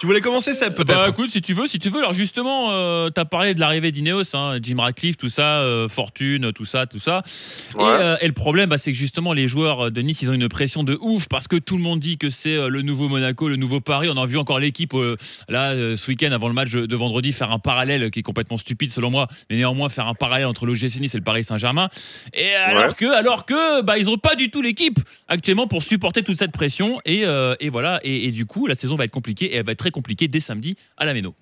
Tu 0.00 0.06
voulais 0.06 0.22
commencer, 0.22 0.54
Seb, 0.54 0.72
peut-être? 0.74 0.96
Bah 0.96 1.08
écoute, 1.10 1.28
si 1.28 1.42
tu 1.42 1.52
veux, 1.52 1.66
si 1.66 1.78
tu 1.78 1.90
veux. 1.90 1.98
Alors 1.98 2.14
justement, 2.14 2.68
euh, 2.70 3.10
t'as 3.10 3.26
parlé 3.26 3.52
de 3.52 3.60
l'arrivée 3.60 3.90
d'Ineos, 3.92 4.34
hein, 4.34 4.58
Jim 4.62 4.76
Radcliffe, 4.80 5.18
tout 5.18 5.28
ça, 5.28 5.58
euh, 5.60 5.88
Fortune, 5.90 6.52
tout 6.54 6.64
ça, 6.64 6.86
tout 6.86 6.98
ça. 6.98 7.22
Et, 7.78 7.82
euh, 7.82 8.16
et 8.22 8.26
le 8.26 8.32
problème, 8.32 8.70
bah, 8.70 8.78
c'est 8.78 8.92
que 8.92 8.96
justement, 8.98 9.34
les 9.34 9.46
joueurs 9.46 9.90
de 9.90 10.00
Nice, 10.00 10.22
ils 10.22 10.30
ont 10.30 10.32
une 10.32 10.48
pression 10.48 10.84
de 10.84 10.96
ouf 11.02 11.28
parce 11.28 11.48
que 11.48 11.56
tout 11.56 11.76
le 11.76 11.82
monde 11.82 12.00
dit 12.00 12.16
que 12.16 12.30
c'est 12.30 12.56
le 12.70 12.80
nouveau 12.80 13.08
Monaco, 13.10 13.50
le 13.50 13.56
nouveau 13.56 13.80
Paris. 13.82 14.08
On 14.10 14.16
a 14.16 14.24
vu 14.24 14.38
encore 14.38 14.58
l'équipe 14.58 14.94
euh, 14.94 15.16
là 15.50 15.74
ce 15.74 16.08
week-end 16.10 16.32
avant 16.32 16.48
le 16.48 16.54
match 16.54 16.70
de 16.70 16.96
vendredi 16.96 17.32
faire 17.32 17.52
un 17.52 17.58
parallèle 17.58 18.10
qui 18.10 18.20
est 18.20 18.22
complètement 18.22 18.49
stupide 18.58 18.90
selon 18.90 19.10
moi, 19.10 19.26
mais 19.48 19.56
néanmoins 19.56 19.88
faire 19.88 20.06
un 20.06 20.14
parallèle 20.14 20.46
entre 20.46 20.66
l'OGC 20.66 21.00
Nice 21.00 21.14
et 21.14 21.18
le 21.18 21.24
Paris 21.24 21.44
Saint-Germain. 21.44 21.88
Et 22.34 22.54
alors 22.54 22.88
Ouais. 22.88 22.94
que, 22.94 23.06
alors 23.06 23.46
que, 23.46 23.82
bah 23.82 23.98
ils 23.98 24.08
ont 24.08 24.16
pas 24.18 24.34
du 24.34 24.50
tout 24.50 24.62
l'équipe 24.62 24.98
actuellement 25.28 25.66
pour 25.66 25.82
supporter 25.82 26.22
toute 26.22 26.36
cette 26.38 26.52
pression. 26.52 27.00
Et, 27.04 27.24
euh, 27.26 27.54
et 27.60 27.68
voilà. 27.70 28.00
Et, 28.02 28.26
et 28.26 28.30
du 28.30 28.46
coup, 28.46 28.66
la 28.66 28.74
saison 28.74 28.96
va 28.96 29.04
être 29.04 29.10
compliquée 29.10 29.46
et 29.46 29.56
elle 29.56 29.66
va 29.66 29.72
être 29.72 29.78
très 29.78 29.90
compliquée 29.90 30.28
dès 30.28 30.40
samedi 30.40 30.76
à 30.96 31.04
la 31.04 31.14
Méno. 31.14 31.34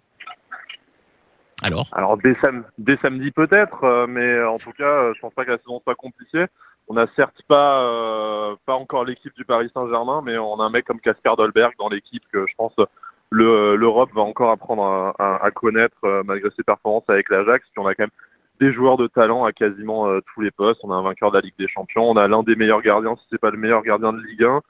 Alors? 1.62 1.88
Alors 1.92 2.16
dès, 2.16 2.34
sam- 2.36 2.64
dès 2.78 2.96
samedi 2.98 3.32
peut-être, 3.32 3.82
euh, 3.82 4.06
mais 4.06 4.42
en 4.44 4.58
tout 4.58 4.70
cas, 4.70 4.84
euh, 4.84 5.12
je 5.14 5.20
pense 5.20 5.34
pas 5.34 5.44
que 5.44 5.50
la 5.50 5.58
saison 5.58 5.80
soit 5.82 5.96
compliquée. 5.96 6.46
On 6.86 6.94
n'a 6.94 7.06
certes 7.16 7.42
pas 7.48 7.82
euh, 7.82 8.54
pas 8.64 8.74
encore 8.74 9.04
l'équipe 9.04 9.34
du 9.36 9.44
Paris 9.44 9.68
Saint-Germain, 9.74 10.22
mais 10.24 10.38
on 10.38 10.58
a 10.60 10.64
un 10.64 10.70
mec 10.70 10.84
comme 10.84 11.00
Casper 11.00 11.32
Dolberg 11.36 11.72
dans 11.78 11.88
l'équipe 11.88 12.22
que 12.32 12.46
je 12.46 12.54
pense 12.56 12.72
le 13.30 13.76
l'Europe 13.76 14.10
va 14.14 14.22
encore 14.22 14.50
apprendre 14.50 15.14
à, 15.18 15.50
connaître 15.50 15.96
euh, 16.04 16.22
malgré 16.24 16.50
ses 16.56 16.62
performances 16.62 17.04
avec 17.08 17.28
l'Ajax. 17.28 17.66
Puis 17.70 17.82
on 17.82 17.86
a 17.86 17.94
quand 17.94 18.04
même 18.04 18.10
des 18.60 18.72
joueurs 18.72 18.96
de 18.96 19.06
talent 19.06 19.44
à 19.44 19.52
quasiment 19.52 20.08
euh, 20.08 20.20
tous 20.32 20.40
les 20.40 20.50
postes. 20.50 20.80
On 20.84 20.90
a 20.90 20.96
un 20.96 21.02
vainqueur 21.02 21.30
de 21.30 21.36
la 21.36 21.42
Ligue 21.42 21.58
des 21.58 21.68
Champions, 21.68 22.10
on 22.10 22.16
a 22.16 22.26
l'un 22.28 22.42
des 22.42 22.56
meilleurs 22.56 22.82
gardiens, 22.82 23.16
si 23.16 23.26
c'est 23.30 23.40
pas 23.40 23.50
le 23.50 23.58
meilleur 23.58 23.82
gardien 23.82 24.12
de 24.12 24.20
Ligue 24.20 24.44
1. 24.44 24.60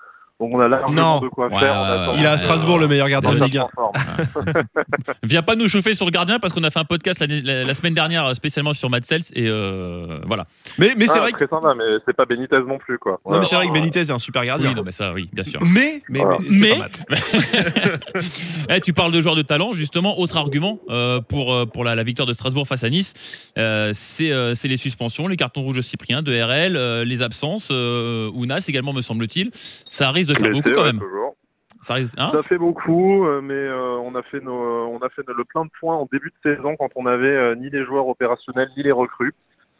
Donc 0.40 0.51
on 0.55 0.61
a 0.61 0.68
largement 0.68 1.14
Non. 1.16 1.20
de 1.20 1.29
quoi 1.29 1.48
Ouais, 1.48 1.59
faire. 1.59 1.74
ouais, 1.83 2.12
ouais, 2.12 2.20
Il 2.20 2.27
a 2.27 2.33
à 2.33 2.38
Strasbourg 2.38 2.79
le 2.79 2.87
meilleur 2.87 3.09
gardien 3.09 3.35
de 3.35 3.44
Ligue 3.44 3.59
1. 3.59 3.66
prend 3.74 3.92
forme. 3.92 4.44
Viens 5.24 5.42
pas 5.42 5.57
nous 5.57 5.68
chauffer 5.68 5.94
sur 5.96 6.05
le 6.05 6.12
gardien 6.12 6.38
parce 6.38 6.53
qu'on 6.53 6.62
a 6.62 6.70
fait 6.70 6.79
un 6.79 6.85
podcast 6.85 7.20
la, 7.27 7.64
la 7.64 7.74
semaine 7.74 7.94
dernière 7.94 8.24
euh, 8.27 8.35
spécialement 8.35 8.72
sur 8.72 8.88
Matt 8.88 9.05
Sells 9.05 9.24
et 9.35 9.48
euh, 9.48 10.14
voilà. 10.27 10.46
Mais, 10.79 10.94
mais 10.96 11.07
c'est 11.09 11.14
Ah, 11.16 11.20
vrai 11.22 11.33
que, 11.33 11.38
très 11.38 11.48
sympa, 11.48 11.74
mais 11.77 11.85
c'est 12.07 12.16
pas 12.16 12.24
Benitez 12.24 12.62
non 12.62 12.79
plus 12.79 12.98
quoi. 12.98 13.18
non, 13.29 13.40
mais 13.40 13.44
c'est 13.44 13.57
vrai 13.57 13.66
que 13.66 13.72
Benitez 13.72 14.01
est 14.01 14.11
un 14.11 14.18
super 14.20 14.44
gardien. 14.44 14.68
Oui, 14.70 14.74
non, 14.77 14.83
mais 14.85 14.92
ça, 14.92 15.12
oui, 15.12 15.29
bien 15.33 15.42
sûr. 15.44 15.61
Mais, 15.64 16.03
mais, 16.09 16.20
Voilà. 16.20 16.38
mais. 16.48 16.79
Eh, 18.70 18.81
tu 18.81 18.92
parles 18.92 19.12
de 19.12 19.22
joueurs 19.22 19.35
de 19.37 19.42
talent, 19.42 19.72
justement. 19.72 20.18
Autre 20.20 20.37
argument 20.37 20.79
euh, 20.90 21.20
pour, 21.20 21.55
pour 21.72 21.85
la, 21.85 21.94
la 21.94 22.03
victoire 22.03 22.27
de 22.27 22.33
Strasbourg 22.33 22.66
face 22.66 22.85
à 22.85 22.90
Nice, 22.90 23.14
euh, 23.57 23.92
c'est 23.94 24.31
euh, 24.31 24.55
les 24.64 24.77
suspensions, 24.77 25.27
les 25.27 25.37
cartons 25.37 25.62
rouges 25.62 25.77
de 25.77 25.83
Cyprien, 25.83 26.22
de 26.22 26.33
RL, 26.38 26.77
euh, 26.77 27.05
les 27.05 27.22
absences, 27.22 27.68
euh, 27.70 28.31
Ounas 28.35 28.64
également, 28.68 28.92
me 28.92 29.01
semble-t-il. 29.03 29.51
Ça 29.87 30.11
risque 30.11 30.28
de 30.29 30.35
faire 30.35 30.51
Blessé, 30.51 30.62
beaucoup 30.62 30.75
quand 30.75 30.83
ouais, 30.83 30.93
même. 30.93 31.01
toujours. 31.01 31.37
Ça 31.83 31.95
risque, 31.95 32.14
hein 32.19 32.33
Ça 32.35 32.43
fait 32.43 32.59
beaucoup, 32.59 33.25
euh, 33.25 33.41
mais 33.41 33.55
euh, 33.55 33.99
on 33.99 34.14
a 34.14 34.23
fait 34.23 34.41
nos, 34.41 34.88
on 34.88 34.99
a 34.99 35.09
fait 35.11 35.23
le 35.27 35.45
plein 35.45 35.64
de 35.64 35.71
points 35.79 35.95
en 35.95 36.09
début 36.11 36.31
de 36.31 36.51
saison 36.51 36.77
quand 36.77 36.88
on 36.97 37.07
avait 37.07 37.27
euh, 37.29 37.55
ni 37.55 37.71
les 37.71 37.85
joueurs 37.85 38.09
opérationnels 38.09 38.69
ni 38.77 38.83
les 38.83 38.93
recrues. 38.93 39.33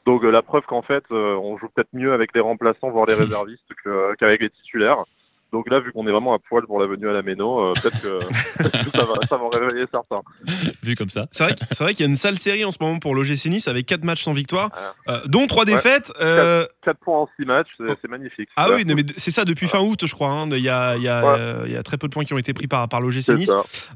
Donc 0.07 0.25
euh, 0.25 0.31
la 0.31 0.43
preuve 0.43 0.63
qu'en 0.63 0.83
fait, 0.83 1.05
euh, 1.11 1.37
on 1.43 1.57
joue 1.57 1.69
peut-être 1.69 1.89
mieux 1.93 2.13
avec 2.13 2.35
les 2.35 2.41
remplaçants, 2.41 2.91
voire 2.91 3.07
les 3.07 3.15
réservistes, 3.23 3.73
qu'avec 4.19 4.43
les 4.43 4.51
titulaires. 4.51 5.05
Donc 5.53 5.71
là, 5.71 5.81
vu 5.81 5.93
qu'on 5.93 6.07
est 6.07 6.11
vraiment 6.13 6.35
à 6.35 6.39
poil 6.39 6.67
pour 6.67 6.79
la 6.79 6.87
venue 6.87 7.09
à 7.09 7.13
la 7.13 7.23
Méno, 7.23 7.59
euh, 7.61 7.73
peut-être 7.81 8.01
que, 8.03 8.21
ça, 8.95 9.05
va, 9.05 9.15
ça 9.29 9.37
va 9.39 9.45
en 9.45 9.49
réveiller 9.49 9.87
certains. 9.91 10.21
Vu 10.83 10.95
comme 10.95 11.09
ça. 11.09 11.27
C'est 11.33 11.45
vrai, 11.45 11.57
vrai 11.81 11.95
qu'il 11.95 12.05
y 12.05 12.09
a 12.09 12.11
une 12.11 12.17
sale 12.19 12.39
série 12.39 12.65
en 12.67 12.73
ce 12.73 12.77
moment 12.81 12.99
pour 12.99 13.15
l'OGC 13.15 13.47
Nice 13.47 13.67
avec 13.69 13.87
4 13.87 14.05
matchs 14.05 14.23
sans 14.25 14.35
victoire, 14.35 14.71
Ah. 14.75 15.13
euh, 15.13 15.21
dont 15.27 15.47
3 15.47 15.65
défaites. 15.65 16.13
euh, 16.21 16.67
4 16.85 16.99
points 17.01 17.19
en 17.21 17.29
6 17.39 17.47
matchs, 17.47 17.71
c'est 17.79 17.87
c'est 18.03 18.11
magnifique. 18.11 18.49
ah 18.57 18.69
oui, 18.71 18.85
non, 18.85 18.95
mais 18.95 19.05
c'est 19.17 19.31
ça 19.31 19.45
depuis 19.47 19.69
fin 19.69 19.81
août, 19.81 20.01
je 20.05 20.15
crois. 20.15 20.29
hein. 20.31 20.49
Il 20.53 20.59
y, 20.59 20.69
a, 20.69 20.97
il 20.97 21.03
y, 21.03 21.09
a, 21.09 21.23
Ouais. 21.23 21.39
euh, 21.39 21.63
il 21.67 21.73
y 21.73 21.77
a 21.77 21.83
très 21.83 21.97
peu 21.97 22.09
de 22.09 22.13
points 22.13 22.25
qui 22.25 22.35
ont 22.35 22.39
été 22.39 22.53
pris 22.53 22.67
par, 22.67 22.89
par 22.89 23.01
l'OGC 23.01 23.31
Nice. 23.31 23.51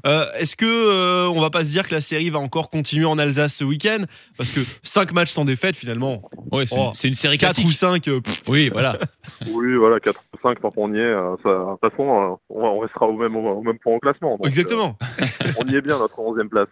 Euh, 0.05 0.25
Est-ce 0.33 0.55
que 0.55 0.65
euh, 0.65 1.27
on 1.29 1.39
va 1.39 1.49
pas 1.51 1.63
se 1.63 1.69
dire 1.69 1.87
que 1.87 1.93
la 1.93 2.01
série 2.01 2.29
va 2.31 2.39
encore 2.39 2.69
continuer 2.71 3.05
en 3.05 3.17
Alsace 3.19 3.53
ce 3.53 3.63
week-end? 3.63 4.05
Parce 4.37 4.49
que 4.51 4.59
5 4.81 5.11
matchs 5.13 5.31
sans 5.31 5.45
défaite, 5.45 5.77
finalement, 5.77 6.23
Ouais, 6.51 6.65
c'est 6.65 6.75
Oh. 6.77 6.89
une, 6.89 6.95
c'est 6.95 7.07
une 7.07 7.13
série 7.13 7.37
4 7.37 7.53
classique. 7.55 7.69
ou 7.69 7.71
5, 7.73 8.09
Oui, 8.47 8.69
voilà. 8.73 8.97
Oui, 9.47 9.75
voilà, 9.75 9.99
4 9.99 10.19
ou 10.33 10.47
5 10.47 10.59
tant 10.59 10.71
qu'on 10.71 10.93
y 10.93 10.99
est. 10.99 11.13
euh, 11.45 11.65
De 11.65 11.71
toute 11.81 11.91
façon, 11.91 12.09
euh, 12.09 12.35
on, 12.49 12.63
on 12.65 12.79
restera 12.79 13.07
au 13.07 13.13
même, 13.17 13.35
au 13.35 13.61
même 13.61 13.79
point 13.79 13.95
au 13.95 13.99
classement. 13.99 14.37
donc, 14.37 14.47
exactement. 14.47 14.97
euh, 15.21 15.25
on 15.59 15.65
y 15.67 15.75
est 15.75 15.81
bien, 15.81 15.97
notre 15.99 16.17
11e 16.17 16.47
place. 16.49 16.67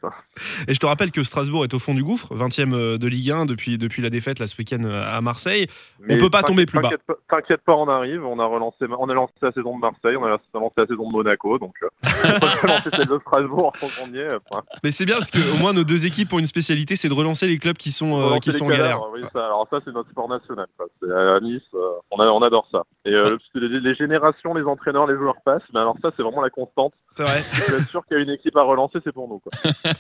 Et 0.68 0.74
je 0.74 0.80
te 0.80 0.86
rappelle 0.86 1.12
que 1.12 1.24
Strasbourg 1.24 1.64
est 1.64 1.74
au 1.74 1.80
fond 1.80 1.94
du 1.94 2.04
gouffre, 2.04 2.34
20e 2.36 2.74
euh, 2.74 2.98
de 2.98 3.08
Ligue 3.08 3.32
1 3.32 3.46
depuis, 3.46 3.78
depuis 3.78 4.02
la 4.02 4.10
défaite 4.10 4.40
là, 4.40 4.48
ce 4.48 4.56
week-end 4.58 4.84
à 4.86 5.22
Marseille. 5.22 5.68
Mais 6.00 6.18
peut 6.18 6.30
pas 6.30 6.44
tomber 6.44 6.66
plus 6.66 6.80
bas. 6.80 6.90
T'inquiète 7.30 7.62
pas, 7.66 7.76
on 7.76 7.88
arrive. 7.88 8.26
On 8.26 8.40
a 8.40 8.46
relancé, 8.46 8.86
on 8.98 9.10
a 9.10 9.14
lancé 9.14 9.34
la 9.42 9.52
saison 9.52 9.76
de 9.76 9.82
Marseille, 9.82 10.16
on 10.18 10.24
a 10.26 10.30
lancé 10.30 10.74
la 10.78 10.86
saison 10.86 11.08
de 11.08 11.12
Monaco, 11.12 11.58
donc 11.60 11.76
on 12.04 12.40
peut 12.40 12.68
lancer 12.68 12.90
celle 12.96 13.08
de 13.08 13.20
Strasbourg 13.20 13.74
qu'on 13.80 14.14
y 14.14 14.20
est. 14.20 14.30
Enfin, 14.50 14.62
Mais 14.84 14.92
c'est 14.92 15.06
bien 15.06 15.16
parce 15.18 15.32
que 15.32 15.54
au 15.54 15.58
moins 15.58 15.74
nos 15.74 15.84
deux 15.84 16.06
équipes 16.06 16.32
ont 16.34 16.40
une 16.40 16.46
spécialité, 16.48 16.96
c'est 16.96 17.10
de 17.10 17.14
relancer 17.14 17.48
les 17.48 17.58
clubs 17.58 17.78
qui 17.78 17.92
sont, 17.92 18.20
euh, 18.34 18.38
qui 18.40 18.52
sont 18.54 18.66
en 18.66 18.70
galère. 18.70 18.84
cadavres, 18.86 19.10
oui, 19.14 19.22
ça, 19.34 19.46
alors 19.46 19.68
ça, 19.72 19.80
c'est 19.86 19.94
notre 19.94 20.10
sport 20.10 20.30
national. 20.30 20.68
quoi. 20.78 20.88
À 21.36 21.40
Nice, 21.40 21.62
on, 22.12 22.18
a- 22.20 22.28
on 22.32 22.42
adore 22.42 22.68
ça. 22.72 22.84
Et 23.06 23.14
euh, 23.14 23.38
les, 23.56 23.80
les 23.80 23.96
générations, 23.96 24.54
les 24.54 24.61
entraîneurs, 24.66 25.08
les 25.08 25.16
joueurs 25.16 25.42
passent, 25.44 25.62
mais 25.74 25.80
alors 25.80 25.96
ça, 26.04 26.12
c'est 26.16 26.24
vraiment 26.24 26.42
la 26.42 26.50
constante. 26.50 26.94
C'est 27.16 27.24
vrai. 27.24 27.44
Je 27.68 27.76
suis 27.76 27.86
sûr 27.88 28.06
qu'il 28.06 28.18
y 28.18 28.20
a 28.22 28.24
une 28.24 28.30
équipe 28.30 28.56
à 28.56 28.64
relancer, 28.64 29.00
c'est 29.04 29.12
pour 29.14 29.28
nous. 29.28 29.40
Quoi. 29.40 29.52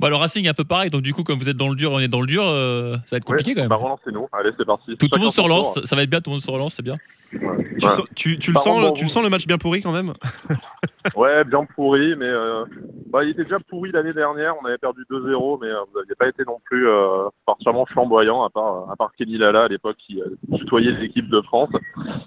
Bon, 0.00 0.06
alors 0.06 0.20
Racing 0.20 0.44
est 0.46 0.48
un 0.48 0.54
peu 0.54 0.64
pareil, 0.64 0.90
donc 0.90 1.02
du 1.02 1.12
coup, 1.12 1.24
comme 1.24 1.40
vous 1.40 1.48
êtes 1.48 1.56
dans 1.56 1.68
le 1.68 1.74
dur, 1.74 1.90
on 1.90 1.98
est 1.98 2.06
dans 2.06 2.20
le 2.20 2.28
dur, 2.28 2.44
euh, 2.46 2.94
ça 3.06 3.12
va 3.12 3.16
être 3.16 3.24
compliqué 3.24 3.50
Ouais, 3.50 3.54
quand 3.56 3.60
même. 3.62 3.68
Bah, 3.68 3.76
relancez-nous. 3.76 4.28
Allez, 4.32 4.50
c'est 4.56 4.64
parti. 4.64 4.96
Tout, 4.96 5.08
le 5.12 5.20
monde 5.20 5.32
se 5.32 5.40
relance, 5.40 5.74
tour. 5.74 5.82
ça 5.88 5.96
va 5.96 6.02
être 6.04 6.10
bien, 6.10 6.20
tout 6.20 6.30
le 6.30 6.34
monde 6.34 6.42
se 6.42 6.50
relance, 6.50 6.74
c'est 6.74 6.82
bien. 6.84 6.96
Tu, 7.30 7.38
Ouais. 7.44 7.78
sens- 7.80 8.02
tu, 8.14 8.38
tu 8.38 8.52
le 8.52 8.58
sens, 8.60 8.80
le- 8.80 8.92
tu 8.94 9.02
le 9.02 9.08
sens 9.10 9.22
le 9.24 9.28
match 9.28 9.46
bien 9.46 9.58
pourri 9.58 9.82
quand 9.82 9.90
même 9.92 10.12
Ouais, 11.16 11.44
bien 11.44 11.64
pourri, 11.74 12.14
mais 12.16 12.26
euh, 12.26 12.64
bah, 13.10 13.24
il 13.24 13.30
était 13.30 13.42
déjà 13.44 13.58
pourri 13.58 13.90
l'année 13.92 14.12
dernière. 14.12 14.54
On 14.62 14.66
avait 14.66 14.78
perdu 14.78 15.02
2-0, 15.10 15.58
mais 15.60 15.66
euh, 15.68 15.80
vous 15.92 15.98
n'aviez 16.00 16.14
pas 16.14 16.28
été 16.28 16.44
non 16.46 16.58
plus 16.64 16.86
euh, 16.86 17.28
particulièrement 17.44 17.84
flamboyant, 17.86 18.44
à 18.44 18.50
part, 18.50 18.88
à 18.90 18.96
part 18.96 19.10
Kenny 19.18 19.36
Lala 19.36 19.64
à 19.64 19.68
l'époque 19.68 19.96
qui 19.98 20.22
euh, 20.22 20.56
tutoyait 20.56 20.92
l'équipe 20.92 21.28
de 21.28 21.40
France. 21.42 21.70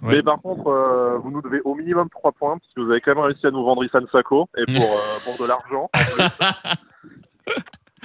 Mais 0.02 0.22
par 0.24 0.42
contre, 0.42 0.68
euh, 0.68 1.18
vous 1.32 1.38
nous 1.38 1.42
devez 1.42 1.62
au 1.66 1.76
minimum 1.76 2.10
3 2.10 2.32
points, 2.34 2.58
parce 2.58 2.74
que 2.74 2.82
vous 2.82 2.92
avez 2.92 3.02
quand 3.02 3.16
même 3.16 3.24
réussi 3.24 3.48
à 3.48 3.52
nous 3.52 3.64
vendre 3.64 3.84
Issan 3.86 4.06
Sako, 4.12 4.48
et 4.58 4.66
pour, 4.66 4.84
euh, 4.84 5.20
pour 5.26 5.38
de 5.38 5.48
l'argent. 5.48 5.90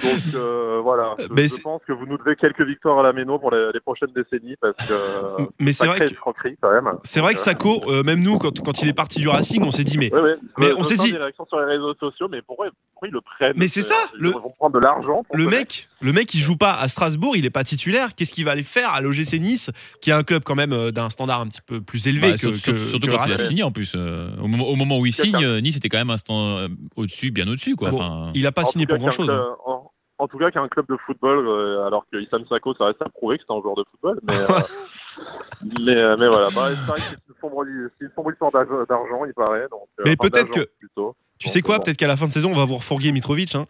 Donc 0.03 0.21
euh, 0.35 0.79
voilà, 0.83 1.15
je, 1.17 1.25
Mais 1.31 1.47
je 1.47 1.55
c'est- 1.55 1.61
pense 1.61 1.81
que 1.87 1.91
vous 1.91 2.05
nous 2.05 2.19
devez 2.19 2.35
quelques 2.35 2.61
victoires 2.61 2.99
à 2.99 3.03
la 3.03 3.13
Méno 3.13 3.39
pour 3.39 3.49
les, 3.49 3.71
les 3.73 3.79
prochaines 3.79 4.11
décennies, 4.15 4.55
parce 4.61 4.75
que 4.87 4.91
euh, 4.93 5.45
Mais 5.59 5.73
c'est 5.73 5.85
ça 5.85 5.89
vrai 5.91 5.99
que 6.09 6.13
quand 6.61 6.71
même. 6.71 6.99
c'est 7.03 7.19
vrai 7.19 7.33
que 7.33 7.39
Sako, 7.39 7.81
euh, 7.87 8.03
même 8.03 8.21
nous, 8.21 8.37
quand, 8.37 8.59
quand 8.61 8.79
il 8.83 8.89
est 8.89 8.93
parti 8.93 9.17
du 9.19 9.27
Racing, 9.27 9.63
on 9.63 9.71
s'est 9.71 9.83
dit 9.83 9.97
mais 9.97 10.13
Ouais, 10.13 10.21
ouais. 10.21 10.35
Mais 10.59 10.67
Je- 10.67 10.73
on 10.75 10.83
s'est 10.83 10.97
dit- 10.97 11.11
des 11.13 11.17
réactions 11.17 11.47
sur 11.49 11.57
les 11.59 11.65
réseaux 11.65 11.95
sociaux, 11.99 12.27
mais 12.29 12.43
pourquoi, 12.43 12.67
pourquoi 12.99 13.07
ils 13.09 13.13
le 13.13 13.21
prennent 13.21 13.53
Mais 13.57 13.67
c'est 13.67 13.81
ça, 13.81 13.95
Ils 14.15 14.21
le- 14.21 14.31
vont 14.31 14.49
prendre 14.57 14.73
de 14.73 14.79
l'argent. 14.79 15.23
pour 15.23 15.37
le 15.37 15.45
ce 15.45 15.49
mec, 15.49 15.87
le 16.01 16.13
mec, 16.13 16.33
il 16.33 16.39
joue 16.39 16.57
pas 16.57 16.73
à 16.79 16.87
Strasbourg, 16.87 17.35
il 17.35 17.45
est 17.45 17.49
pas 17.51 17.63
titulaire. 17.63 18.15
Qu'est-ce 18.15 18.31
qu'il 18.31 18.45
va 18.45 18.51
aller 18.51 18.63
faire 18.63 18.89
à 18.91 19.01
l'OGC 19.01 19.39
Nice, 19.39 19.69
qui 20.01 20.09
est 20.09 20.13
un 20.13 20.23
club 20.23 20.43
quand 20.43 20.55
même 20.55 20.73
euh, 20.73 20.91
d'un 20.91 21.09
standard 21.09 21.41
un 21.41 21.47
petit 21.47 21.61
peu 21.61 21.81
plus 21.81 22.07
élevé 22.07 22.31
Bah, 22.31 22.37
que, 22.37 22.53
sur- 22.53 22.55
sur- 22.55 22.73
que- 22.73 22.79
surtout 22.79 23.07
que 23.07 23.11
le 23.11 23.17
quand 23.17 23.25
il 23.25 23.33
a 23.33 23.37
signé 23.47 23.63
en 23.63 23.71
plus. 23.71 23.93
euh, 23.95 24.29
au, 24.41 24.47
moment, 24.47 24.67
au 24.67 24.75
moment 24.75 24.99
où 24.99 25.05
il 25.05 25.13
signe, 25.13 25.33
ça. 25.33 25.41
euh, 25.41 25.61
Nice 25.61 25.75
était 25.77 25.89
quand 25.89 25.97
même 25.99 26.09
un 26.09 26.17
stand 26.17 26.59
euh, 26.71 26.75
au-dessus, 26.95 27.31
bien 27.31 27.47
au-dessus. 27.47 27.75
Quoi. 27.75 27.91
Bon, 27.91 27.97
Enfin, 28.01 28.31
Il 28.35 28.45
a 28.47 28.51
pas 28.51 28.65
signé 28.65 28.85
pour 28.87 28.97
grand 28.97 29.11
chose. 29.11 29.27
club- 29.27 29.41
En, 29.65 29.91
en 30.19 30.27
tout 30.27 30.37
cas, 30.39 30.49
qu'il 30.49 30.55
y 30.59 30.61
a 30.61 30.63
un 30.63 30.67
club 30.67 30.87
de 30.89 30.97
football, 30.97 31.45
euh, 31.47 31.85
alors 31.85 32.05
que 32.11 32.17
Issam 32.17 32.43
Sako, 32.45 32.73
ça 32.75 32.85
reste 32.87 33.01
à 33.03 33.09
prouver 33.09 33.37
que 33.37 33.43
c'est 33.47 33.53
un 33.55 33.61
joueur 33.61 33.75
de 33.75 33.83
football. 33.91 34.19
Mais, 34.23 34.33
euh, 34.33 34.59
mais, 35.85 35.95
euh, 35.95 36.15
mais 36.19 36.27
voilà, 36.27 36.49
bah, 36.49 36.69
c'est 36.69 36.75
vrai 36.91 36.99
que 36.99 37.05
c'est 37.05 37.13
une 37.27 37.35
sombre, 37.41 38.85
d'argent, 38.87 39.25
il 39.25 39.33
paraît. 39.35 39.67
Donc, 39.69 39.87
euh, 39.99 40.03
Mais 40.05 40.15
enfin, 40.17 40.29
peut-être 40.29 40.51
que- 40.51 40.69
plutôt. 40.79 41.15
Tu 41.39 41.47
Bon, 41.47 41.53
sais 41.53 41.61
quoi 41.61 41.77
bon. 41.77 41.83
Peut-être 41.83 41.97
qu'à 41.97 42.07
la 42.07 42.17
fin 42.17 42.27
de 42.27 42.33
saison, 42.33 42.51
on 42.51 42.55
va 42.55 42.65
vous 42.65 42.77
refourguer 42.77 43.11
Mitrovic. 43.11 43.55
Hein 43.55 43.65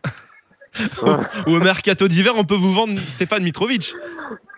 ou 1.48 1.56
au 1.56 1.60
mercato 1.60 2.08
d'hiver, 2.08 2.34
on 2.36 2.44
peut 2.44 2.56
vous 2.56 2.72
vendre 2.72 3.00
Stéphane 3.08 3.44
Mitrovic. 3.44 3.94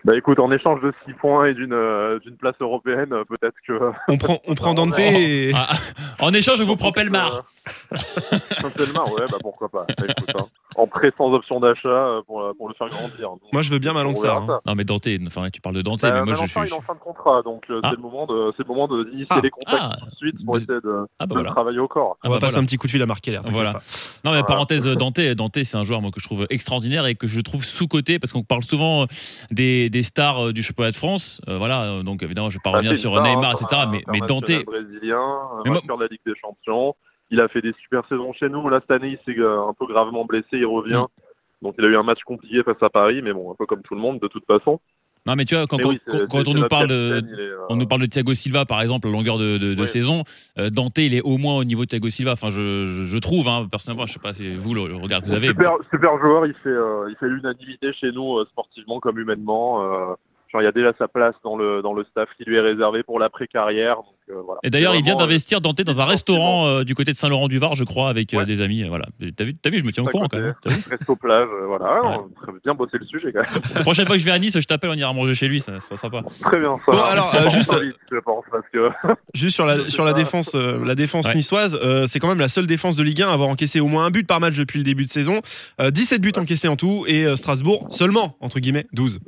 Bah 0.04 0.16
écoute, 0.16 0.38
en 0.38 0.50
échange 0.50 0.80
de 0.80 0.92
6 1.06 1.14
points 1.14 1.46
et 1.46 1.54
d'une 1.54 1.74
euh, 1.74 2.18
d'une 2.20 2.36
place 2.36 2.54
européenne, 2.60 3.12
euh, 3.12 3.24
peut-être 3.24 3.56
que. 3.66 3.92
On 4.08 4.16
prend, 4.16 4.40
on 4.46 4.54
prend 4.54 4.72
Dante 4.72 4.98
et... 4.98 5.52
Ah, 5.54 5.76
en 6.20 6.32
échange, 6.32 6.58
je 6.58 6.62
vous 6.62 6.76
prends 6.76 6.92
Pelmar. 6.92 7.44
Euh, 7.92 8.68
Pelmar, 8.76 9.12
ouais, 9.12 9.26
bah 9.30 9.36
pourquoi 9.42 9.68
pas. 9.68 9.84
Bah, 9.86 10.04
écoute, 10.08 10.30
hein. 10.34 10.46
En 10.80 10.86
prêt 10.86 11.12
sans 11.18 11.32
option 11.34 11.60
d'achat 11.60 11.88
euh, 11.88 12.22
pour, 12.26 12.40
euh, 12.40 12.54
pour 12.56 12.66
le 12.68 12.74
faire 12.74 12.88
grandir. 12.88 13.28
Donc, 13.30 13.40
Moi, 13.52 13.60
je 13.60 13.70
veux 13.70 13.78
bien 13.78 13.92
ça. 14.16 14.36
hein. 14.36 14.60
Non, 14.64 14.74
mais 14.74 14.84
Dante, 14.84 15.06
enfin, 15.26 15.50
tu 15.50 15.60
parles 15.60 15.74
de 15.74 15.82
Dante, 15.82 16.00
Bah, 16.00 16.10
mais 16.24 16.32
moi, 16.32 16.34
je 16.40 16.46
suis. 16.50 16.60
il 16.62 16.68
est 16.68 16.72
en 16.72 16.80
fin 16.80 16.94
de 16.94 16.98
contrat, 17.00 17.42
donc 17.42 17.64
euh, 17.68 17.80
Ah. 17.82 17.90
c'est 17.90 17.96
le 17.96 18.02
moment 18.02 18.24
de 18.26 18.52
c'est 18.56 18.62
le 18.66 18.68
moment 18.72 18.88
de 18.88 19.04
d'initier 19.04 19.26
Ah. 19.28 19.40
les 19.42 19.50
contacts 19.50 19.78
Ah. 19.78 19.96
tout 20.00 20.06
de 20.06 20.14
suite 20.16 20.44
pour 20.44 20.54
De- 20.54 20.60
essayer 20.62 20.80
de, 20.80 21.06
Ah, 21.18 21.26
bah 21.26 21.26
de 21.26 21.32
voilà. 21.34 21.50
travailler 21.50 21.78
au 21.80 21.88
corps. 21.88 22.16
Ah, 22.22 22.28
On 22.28 22.28
va 22.30 22.36
bah, 22.36 22.40
passer 22.40 22.52
voilà. 22.54 22.62
un 22.62 22.66
petit 22.66 22.76
coup 22.78 22.86
de 22.86 22.92
fil 22.92 23.02
à 23.02 23.06
Marc 23.06 23.20
Keller. 23.20 23.36
t'inquiète 23.38 23.52
Voilà. 23.52 23.72
pas. 23.74 23.78
Non, 24.24 24.30
mais 24.30 24.30
Voilà. 24.40 24.42
parenthèse, 24.44 24.84
Dante, 25.04 25.20
Dante, 25.20 25.58
c'est 25.64 25.76
un 25.76 25.84
joueur 25.84 26.00
moi, 26.00 26.10
que 26.12 26.20
je 26.20 26.24
trouve 26.26 26.46
extraordinaire 26.48 27.04
et 27.06 27.14
que 27.14 27.26
je 27.26 27.40
trouve 27.42 27.62
sous-coté 27.62 28.18
parce 28.18 28.32
qu'on 28.32 28.42
parle 28.42 28.62
souvent 28.62 29.06
des, 29.50 29.90
des 29.90 30.02
stars 30.02 30.54
du 30.54 30.62
championnat 30.62 30.92
de 30.92 30.96
France. 30.96 31.42
Euh, 31.48 31.58
voilà, 31.58 32.02
donc 32.02 32.22
évidemment, 32.22 32.48
je 32.48 32.54
vais 32.56 32.62
pas 32.64 32.70
Ah, 32.72 32.78
revenir 32.78 32.96
sur 32.96 33.12
star, 33.12 33.22
Neymar, 33.24 33.50
hein, 33.50 33.54
etc. 33.60 33.82
Mais, 33.90 34.02
mais 34.10 34.20
Dante, 34.26 34.50
brésilien, 34.64 35.20
vainqueur 35.66 35.96
de 35.98 36.02
la 36.04 36.08
Ligue 36.08 36.20
des 36.24 36.34
Champions. 36.34 36.94
Il 37.30 37.40
a 37.40 37.48
fait 37.48 37.62
des 37.62 37.72
super 37.78 38.02
saisons 38.08 38.32
chez 38.32 38.48
nous. 38.48 38.68
Là, 38.68 38.80
cette 38.80 38.90
année, 38.90 39.18
il 39.26 39.32
s'est 39.34 39.40
euh, 39.40 39.62
un 39.68 39.72
peu 39.72 39.86
gravement 39.86 40.24
blessé. 40.24 40.46
Il 40.52 40.66
revient. 40.66 41.04
Mm. 41.04 41.64
Donc, 41.66 41.74
il 41.78 41.84
a 41.84 41.88
eu 41.88 41.96
un 41.96 42.02
match 42.02 42.22
compliqué 42.24 42.62
face 42.62 42.82
à 42.82 42.90
Paris, 42.90 43.20
mais 43.22 43.32
bon, 43.32 43.52
un 43.52 43.54
peu 43.54 43.66
comme 43.66 43.82
tout 43.82 43.94
le 43.94 44.00
monde, 44.00 44.18
de 44.18 44.26
toute 44.28 44.46
façon. 44.46 44.80
non, 45.26 45.36
mais 45.36 45.44
tu 45.44 45.54
vois, 45.54 45.66
quand, 45.66 45.76
oui, 45.84 46.00
on 46.08 46.54
nous 46.54 46.66
parle 46.68 46.88
de, 46.88 47.10
capitaine, 47.20 47.34
il 47.38 47.40
est, 47.44 47.50
on 47.68 47.76
nous 47.76 47.86
parle 47.86 48.00
de 48.00 48.06
Thiago 48.06 48.32
Silva, 48.34 48.64
par 48.64 48.80
exemple, 48.80 49.06
à 49.08 49.10
longueur 49.10 49.36
de, 49.36 49.58
de- 49.58 49.74
de 49.74 49.80
Ouais. 49.82 49.86
saison. 49.86 50.24
Euh, 50.58 50.70
Dante, 50.70 50.96
il 50.98 51.12
est 51.14 51.20
au 51.20 51.36
moins 51.36 51.56
au 51.58 51.64
niveau 51.64 51.84
de 51.84 51.90
Thiago 51.90 52.08
Silva. 52.08 52.32
Enfin, 52.32 52.48
je, 52.50 52.86
je, 52.86 53.04
je 53.04 53.18
trouve, 53.18 53.46
hein, 53.46 53.68
personnellement, 53.70 54.06
je 54.06 54.14
sais 54.14 54.18
pas, 54.18 54.32
c'est 54.32 54.54
vous 54.56 54.72
le, 54.72 54.88
le 54.88 54.96
regard 54.96 55.20
que 55.20 55.26
vous 55.26 55.34
avez. 55.34 55.48
Super, 55.48 55.74
super 55.92 56.18
joueur, 56.18 56.46
il 56.46 56.54
fait, 56.54 56.70
euh, 56.70 57.10
il 57.10 57.16
fait 57.20 57.28
l'unanimité 57.28 57.92
chez 57.92 58.10
nous, 58.12 58.38
euh, 58.38 58.46
sportivement 58.46 58.98
comme 58.98 59.18
humainement. 59.18 60.16
Genre, 60.50 60.60
il 60.62 60.64
y 60.64 60.68
a 60.68 60.72
déjà 60.72 60.92
sa 60.98 61.08
place 61.08 61.34
dans 61.44 61.56
le, 61.56 61.82
dans 61.82 61.92
le 61.92 62.04
staff 62.04 62.28
qui 62.36 62.44
lui 62.44 62.56
est 62.56 62.60
réservé 62.60 63.02
pour 63.02 63.18
l'après-carrière. 63.18 63.96
euh, 64.30 64.34
voilà. 64.44 64.60
Et 64.62 64.70
d'ailleurs, 64.70 64.94
il 64.94 65.02
vient 65.04 65.16
d'investir 65.16 65.60
Dante 65.60 65.80
dans 65.82 66.00
un 66.00 66.04
restaurant 66.04 66.66
euh, 66.66 66.84
du 66.84 66.94
côté 66.94 67.12
de 67.12 67.16
Saint-Laurent-du-Var, 67.16 67.74
je 67.76 67.84
crois, 67.84 68.08
avec 68.10 68.32
euh, 68.34 68.38
Ouais. 68.38 68.46
des 68.46 68.60
amis. 68.60 68.82
Voilà. 68.88 69.06
T'as 69.36 69.44
vu, 69.44 69.54
t'as 69.54 69.70
vu, 69.70 69.80
je 69.80 69.84
me 69.84 69.92
tiens 69.92 70.02
au 70.02 70.06
courant 70.06 70.28
quand 70.28 70.38
même. 70.38 70.54
Euh, 70.66 70.70
Resto 70.90 71.16
plage, 71.16 71.48
euh, 71.50 71.66
voilà. 71.66 72.02
Ouais. 72.02 72.08
On 72.08 72.10
a 72.10 72.42
très 72.42 72.52
bien 72.64 72.74
bossé 72.74 72.98
le 72.98 73.06
sujet, 73.06 73.32
quand 73.32 73.40
même. 73.42 73.62
La 73.74 73.82
prochaine 73.82 74.06
fois 74.06 74.16
que 74.16 74.20
je 74.20 74.24
vais 74.24 74.30
à 74.32 74.38
Nice, 74.38 74.58
je 74.58 74.66
t'appelle, 74.66 74.90
on 74.90 74.94
ira 74.94 75.12
manger 75.12 75.34
chez 75.34 75.48
lui, 75.48 75.60
ça, 75.60 75.72
ça 75.88 75.96
sera 75.96 76.10
pas. 76.10 76.22
Très 76.42 76.60
bien, 76.60 76.76
ça. 76.84 76.92
Bon, 76.92 76.98
va. 76.98 77.04
alors, 77.06 77.34
euh, 77.34 77.48
juste- 77.50 77.72
en 77.72 77.78
vite, 77.78 77.96
je 78.10 78.18
pense, 78.18 78.44
parce 78.50 78.68
que 78.72 78.88
Juste 79.34 79.54
sur 79.54 79.66
la, 79.66 79.88
sur 79.90 80.04
la 80.04 80.12
défense, 80.12 80.52
euh, 80.54 80.84
la 80.84 80.94
défense 80.94 81.26
Ouais. 81.28 81.34
niçoise, 81.34 81.78
euh, 81.82 82.06
c'est 82.06 82.18
quand 82.18 82.28
même 82.28 82.38
la 82.40 82.48
seule 82.48 82.66
défense 82.66 82.96
de 82.96 83.02
Ligue 83.02 83.22
1 83.22 83.28
à 83.30 83.32
avoir 83.32 83.48
encaissé 83.48 83.80
au 83.80 83.86
moins 83.88 84.04
un 84.06 84.10
but 84.10 84.26
par 84.26 84.40
match 84.40 84.56
depuis 84.56 84.78
le 84.78 84.84
début 84.84 85.04
de 85.04 85.10
saison. 85.10 85.40
Euh, 85.80 85.90
17 85.90 86.20
buts 86.20 86.32
encaissés 86.36 86.68
en 86.68 86.76
tout 86.76 87.04
et 87.06 87.24
euh, 87.24 87.36
Strasbourg 87.36 87.88
seulement, 87.90 88.36
entre 88.40 88.58
guillemets, 88.60 88.86
12. 88.92 89.18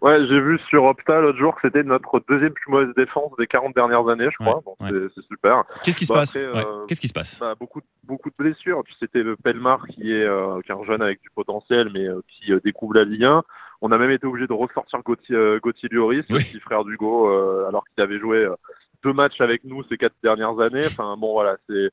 Ouais, 0.00 0.24
j'ai 0.28 0.40
vu 0.40 0.58
sur 0.68 0.84
Opta 0.84 1.20
l'autre 1.20 1.38
jour 1.38 1.54
que 1.56 1.62
c'était 1.64 1.82
notre 1.82 2.20
deuxième 2.28 2.52
plus 2.52 2.70
mauvaise 2.70 2.94
défense 2.94 3.32
des 3.36 3.48
40 3.48 3.74
dernières 3.74 4.06
années, 4.08 4.28
je 4.30 4.36
crois. 4.36 4.56
Ouais, 4.58 4.62
donc 4.64 4.76
ouais. 4.80 5.08
c'est- 5.14 5.22
super. 5.22 5.64
Qu'est-ce 5.82 5.98
qui 5.98 6.06
se 6.06 6.12
Bah, 6.12 6.20
passe 6.20 6.36
euh, 6.36 6.86
Qu'est-ce 6.86 7.00
qui 7.00 7.08
se 7.08 7.12
passe 7.12 7.38
bah, 7.40 7.54
beaucoup, 7.58 7.80
de- 7.80 7.86
beaucoup 8.04 8.30
de 8.30 8.34
blessures. 8.38 8.82
C'était 9.00 9.24
le 9.24 9.34
Pelmar 9.36 9.86
qui 9.88 10.12
est, 10.12 10.24
euh, 10.24 10.60
qui 10.60 10.70
est 10.70 10.74
un 10.74 10.82
jeune 10.84 11.02
avec 11.02 11.20
du 11.20 11.30
potentiel, 11.30 11.90
mais 11.92 12.06
euh, 12.08 12.20
qui 12.28 12.52
euh, 12.52 12.60
découvre 12.64 12.94
la 12.94 13.04
Ligue 13.04 13.24
1. 13.24 13.42
On 13.80 13.90
a 13.90 13.98
même 13.98 14.10
été 14.12 14.26
obligé 14.26 14.46
de 14.46 14.52
ressortir 14.52 15.00
Gauthier, 15.02 15.34
euh, 15.34 15.58
Gauthier 15.60 15.88
Lloris, 15.90 16.22
le 16.28 16.36
Oui. 16.36 16.44
petit 16.44 16.60
frère 16.60 16.84
d'Hugo, 16.84 17.28
euh, 17.28 17.66
alors 17.68 17.84
qu'il 17.84 18.02
avait 18.04 18.18
joué 18.20 18.44
euh, 18.44 18.54
deux 19.02 19.12
matchs 19.12 19.40
avec 19.40 19.64
nous 19.64 19.82
ces 19.90 19.96
quatre 19.96 20.14
dernières 20.22 20.60
années. 20.60 20.86
Enfin 20.86 21.16
bon, 21.16 21.32
voilà, 21.32 21.56
c'est 21.68 21.90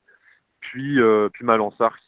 puis 0.60 1.00
euh, 1.00 1.28
puis 1.32 1.44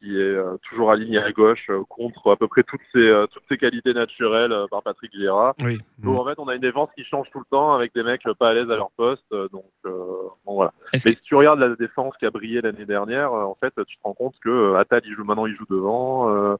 qui 0.00 0.16
est 0.16 0.20
euh, 0.20 0.56
toujours 0.62 0.90
aligné 0.90 1.18
à 1.18 1.30
gauche 1.32 1.70
euh, 1.70 1.82
contre 1.88 2.30
à 2.30 2.36
peu 2.36 2.48
près 2.48 2.62
toutes 2.62 2.80
ses 2.94 3.08
euh, 3.08 3.26
toutes 3.26 3.44
ses 3.50 3.56
qualités 3.56 3.94
naturelles 3.94 4.54
par 4.70 4.82
Patrick 4.82 5.12
Vieira. 5.14 5.54
Oui. 5.60 5.78
Donc 5.98 6.18
en 6.18 6.26
fait, 6.26 6.34
on 6.38 6.48
a 6.48 6.54
une 6.54 6.60
défense 6.60 6.88
qui 6.96 7.04
change 7.04 7.30
tout 7.30 7.38
le 7.38 7.44
temps 7.50 7.74
avec 7.74 7.94
des 7.94 8.02
mecs 8.02 8.22
pas 8.38 8.50
à 8.50 8.54
l'aise 8.54 8.70
à 8.70 8.76
leur 8.76 8.90
poste. 8.90 9.30
donc 9.52 9.66
bon, 9.84 10.54
voilà. 10.54 10.72
Mais 10.92 10.98
que- 11.00 11.08
si 11.10 11.16
tu 11.22 11.34
regardes 11.34 11.60
la 11.60 11.74
défense 11.76 12.16
qui 12.16 12.26
a 12.26 12.30
brillé 12.30 12.60
l'année 12.60 12.86
dernière, 12.86 13.32
en 13.32 13.56
fait, 13.62 13.72
tu 13.86 13.96
te 13.96 14.02
rends 14.02 14.14
compte 14.14 14.38
que 14.40 14.74
Attal 14.74 15.02
il 15.04 15.12
joue 15.12 15.24
maintenant, 15.24 15.46
il 15.46 15.54
joue 15.54 15.66
devant. 15.68 16.58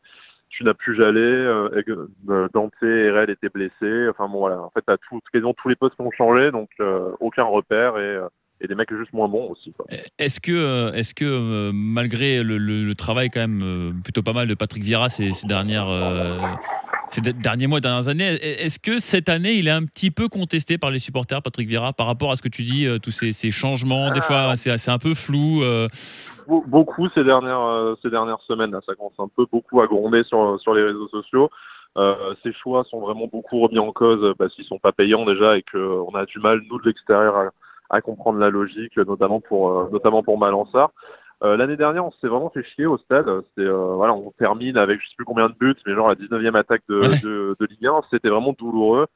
tu 0.49 0.65
n'as 0.65 0.75
plus 0.75 0.95
Jallet, 0.95 1.21
euh, 1.21 2.49
Dante 2.53 2.73
et 2.83 3.11
Red 3.11 3.31
étaient 3.31 3.51
blessés. 3.51 4.09
Enfin 4.09 4.29
bon 4.29 4.39
voilà. 4.39 4.63
En 4.63 4.71
fait, 4.71 4.85
tout, 5.09 5.21
quasiment 5.33 5.55
tous 5.55 5.69
les 5.69 5.77
postes 5.77 5.95
qui 5.97 6.01
ont 6.03 6.11
changé, 6.11 6.51
donc 6.51 6.71
euh, 6.81 7.13
aucun 7.21 7.45
repère 7.45 7.99
et, 7.99 8.17
euh, 8.17 8.29
et 8.61 8.67
des 8.67 8.75
mecs 8.75 8.93
juste 8.93 9.13
moins 9.13 9.29
bons 9.29 9.51
aussi. 9.51 9.73
Quoi. 9.73 9.87
Est-ce 10.19 10.41
que, 10.41 10.53
euh, 10.53 10.93
est-ce 10.93 11.15
que 11.15 11.25
euh, 11.25 11.71
malgré 11.73 12.43
le, 12.43 12.59
le- 12.59 12.85
le 12.85 12.95
travail 12.95 13.31
quand 13.31 13.41
même 13.41 13.61
euh, 13.63 13.93
plutôt 14.03 14.23
pas 14.23 14.33
mal 14.33 14.49
de 14.49 14.55
Patrick 14.55 14.83
Vieira 14.83 15.09
ces, 15.11 15.33
ces 15.33 15.47
dernières, 15.47 15.89
euh, 15.89 16.39
ces 17.11 17.21
de- 17.21 17.31
derniers 17.33 17.67
mois, 17.69 17.81
dernières 17.81 18.09
années, 18.09 18.25
est- 18.35 18.65
est-ce 18.67 18.79
que 18.79 18.99
cette 18.99 19.29
année 19.29 19.53
il 19.55 19.69
est 19.69 19.73
un 19.73 19.85
petit 19.85 20.11
peu 20.11 20.29
contesté 20.29 20.77
par 20.79 20.91
les 20.91 20.99
supporters, 20.99 21.41
Patrick 21.43 21.69
Vieira, 21.69 21.93
par 21.93 22.07
rapport 22.07 22.33
à 22.33 22.37
ce 22.37 22.43
que 22.43 22.49
tu 22.49 22.63
dis, 22.63 22.87
tous 23.03 23.13
ces, 23.13 23.33
ces 23.33 23.51
changements, 23.51 24.13
des 24.13 24.21
fois 24.21 24.55
c'est 24.57 24.77
c'est 24.79 24.91
un 24.91 24.99
peu 24.99 25.15
flou. 25.15 25.63
euh, 25.63 25.87
Be- 26.49 26.67
beaucoup 26.67 27.09
ces 27.15 27.25
dernières 27.25 27.95
ces 28.03 28.11
dernières 28.11 28.41
semaines. 28.41 28.73
Là, 28.73 28.81
ça 28.87 28.95
commence 28.95 29.13
un 29.19 29.29
peu 29.29 29.47
beaucoup 29.53 29.81
à 29.81 29.87
gronder 29.87 30.25
sur 30.25 30.59
sur 30.61 30.75
les 30.75 30.83
réseaux 30.83 31.09
sociaux. 31.09 31.49
Euh, 31.97 32.15
ces 32.45 32.53
choix 32.53 32.85
sont 32.85 33.01
vraiment 33.01 33.27
beaucoup 33.27 33.61
remis 33.61 33.79
en 33.79 33.93
cause 33.93 34.35
parce 34.39 34.55
qu'ils 34.55 34.65
sont 34.65 34.79
pas 34.79 34.93
payants 34.93 35.25
déjà 35.25 35.57
et 35.59 35.63
qu'on 35.63 36.11
a 36.15 36.25
du 36.27 36.39
mal 36.39 36.61
nous 36.71 36.79
de 36.81 36.87
l'extérieur 36.87 37.35
à, 37.37 37.51
à 37.91 38.01
comprendre 38.01 38.39
la 38.39 38.51
logique, 38.51 38.97
notamment 38.97 39.41
pour 39.41 39.71
euh, 39.71 39.89
notamment 39.93 40.23
pour 40.23 40.39
Malansar. 40.39 40.91
Euh, 41.45 41.57
L'année 41.57 41.77
dernière, 41.77 42.05
on 42.05 42.11
s'est 42.11 42.27
vraiment 42.27 42.51
fait 42.51 42.65
chier 42.65 42.87
au 42.87 42.99
stade. 42.99 43.29
Euh, 43.59 43.95
voilà, 43.95 44.13
on 44.13 44.33
termine 44.33 44.77
avec 44.77 45.01
je 45.01 45.09
sais 45.09 45.15
plus 45.17 45.25
combien 45.25 45.49
de 45.49 45.55
buts, 45.55 45.77
mais 45.87 45.95
genre 45.95 46.09
la 46.09 46.15
19e 46.17 46.57
attaque 46.57 46.83
de, 46.89 47.01
Ouais. 47.01 47.19
de, 47.21 47.57
de 47.61 47.67
Ligue 47.67 47.87
1. 47.87 48.01
C'était 48.11 48.29
vraiment 48.29 48.53
douloureux. 48.59 49.07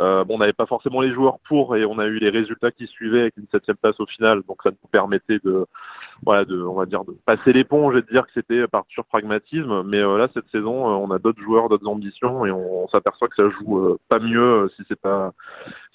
Euh, 0.00 0.24
bon, 0.24 0.36
on 0.36 0.38
n'avait 0.38 0.54
pas 0.54 0.64
forcément 0.64 1.02
les 1.02 1.10
joueurs 1.10 1.38
pour 1.40 1.76
et 1.76 1.84
on 1.84 1.98
a 1.98 2.06
eu 2.06 2.18
les 2.18 2.30
résultats 2.30 2.70
qui 2.70 2.86
suivaient 2.86 3.20
avec 3.22 3.36
une 3.36 3.46
septième 3.52 3.76
place 3.76 4.00
au 4.00 4.06
final, 4.06 4.40
donc 4.48 4.62
ça 4.62 4.70
nous 4.70 4.88
permettait 4.90 5.38
de 5.44 5.66
voilà, 6.24 6.44
de, 6.46 6.62
on 6.62 6.74
va 6.74 6.86
dire, 6.86 7.04
de 7.04 7.14
passer 7.26 7.52
l'éponge 7.52 7.96
et 7.96 8.00
de 8.02 8.06
dire 8.06 8.24
que 8.24 8.32
c'était 8.32 8.66
par 8.68 8.86
pur 8.86 9.04
pragmatisme. 9.04 9.82
Mais 9.84 9.98
euh, 9.98 10.16
là, 10.16 10.28
cette 10.32 10.48
saison, 10.50 10.86
euh, 10.88 10.94
on 10.94 11.10
a 11.10 11.18
d'autres 11.18 11.42
joueurs, 11.42 11.68
d'autres 11.68 11.88
ambitions, 11.88 12.46
et 12.46 12.50
on, 12.52 12.84
on 12.84 12.88
s'aperçoit 12.88 13.28
que 13.28 13.34
ça 13.36 13.50
joue 13.50 13.98
pas 14.08 14.18
mieux 14.18 14.70
si 14.76 14.82
c'est 14.88 14.98
pas, 14.98 15.32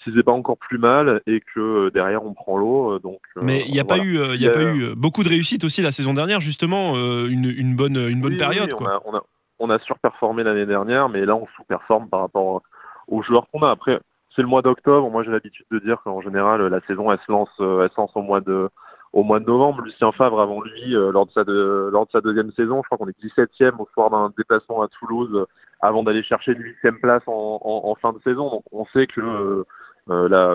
si 0.03 0.11
c'est 0.15 0.23
pas 0.23 0.31
encore 0.33 0.57
plus 0.57 0.77
mal, 0.77 1.21
et 1.25 1.39
que 1.39 1.89
derrière 1.89 2.23
on 2.23 2.33
prend 2.33 2.57
l'eau. 2.57 2.99
donc, 2.99 3.21
Mais 3.41 3.63
il 3.65 3.71
n'y 3.71 3.79
a 3.79 3.83
voilà. 3.83 4.03
pas 4.03 4.07
eu, 4.07 4.35
il 4.35 4.41
y 4.41 4.47
a 4.47 4.53
pas 4.53 4.63
eu 4.63 4.93
beaucoup 4.95 5.23
de 5.23 5.29
réussite 5.29 5.63
aussi 5.63 5.81
la 5.81 5.91
saison 5.91 6.13
dernière, 6.13 6.39
justement, 6.39 6.93
une, 7.25 7.45
une 7.45 7.75
bonne, 7.75 7.97
une 7.97 8.21
bonne 8.21 8.33
Oui, 8.33 8.37
période. 8.37 8.67
oui, 8.67 8.73
on, 8.73 8.83
quoi. 8.83 8.93
a, 8.93 8.99
on, 9.05 9.15
a, 9.15 9.23
on 9.59 9.69
a 9.71 9.79
surperformé 9.79 10.43
l'année 10.43 10.65
dernière, 10.67 11.09
mais 11.09 11.25
là, 11.25 11.35
on 11.35 11.47
sous-performe 11.47 12.09
par 12.09 12.19
rapport 12.19 12.61
aux 13.07 13.21
joueurs 13.21 13.47
qu'on 13.49 13.61
a. 13.61 13.69
Après, 13.69 13.99
c'est 14.35 14.41
le 14.41 14.47
mois 14.47 14.61
d'octobre. 14.61 15.09
Moi, 15.09 15.23
j'ai 15.23 15.31
l'habitude 15.31 15.65
de 15.71 15.79
dire 15.79 16.01
qu'en 16.03 16.21
général, 16.21 16.61
la 16.67 16.81
saison, 16.81 17.11
elle 17.11 17.19
se 17.19 17.31
lance, 17.31 17.49
euh, 17.59 17.83
elle 17.83 17.89
se 17.89 17.97
lance 17.97 18.11
au 18.15 18.21
mois 18.21 18.41
de 18.41 18.69
au 19.13 19.23
mois 19.23 19.39
de 19.39 19.45
novembre. 19.45 19.81
Lucien 19.81 20.11
Favre, 20.11 20.39
avant 20.39 20.61
lui, 20.61 20.95
euh, 20.95 21.11
lors, 21.11 21.25
de 21.25 21.31
sa 21.31 21.43
lors 21.43 22.05
de 22.05 22.11
sa 22.11 22.21
deuxième 22.21 22.51
saison, 22.51 22.81
je 22.83 22.87
crois 22.87 22.97
qu'on 22.97 23.07
est 23.07 23.19
17e 23.19 23.77
au 23.79 23.87
soir 23.93 24.09
d'un 24.09 24.31
déplacement 24.37 24.81
à 24.81 24.87
Toulouse, 24.87 25.31
euh, 25.33 25.45
avant 25.81 26.03
d'aller 26.03 26.23
chercher 26.23 26.53
une 26.53 26.61
huitième 26.61 26.99
place 26.99 27.23
en, 27.25 27.95
fin 28.01 28.13
de 28.13 28.19
saison. 28.23 28.49
Donc, 28.49 28.63
on 28.71 28.85
sait 28.85 29.07
que, 29.07 29.65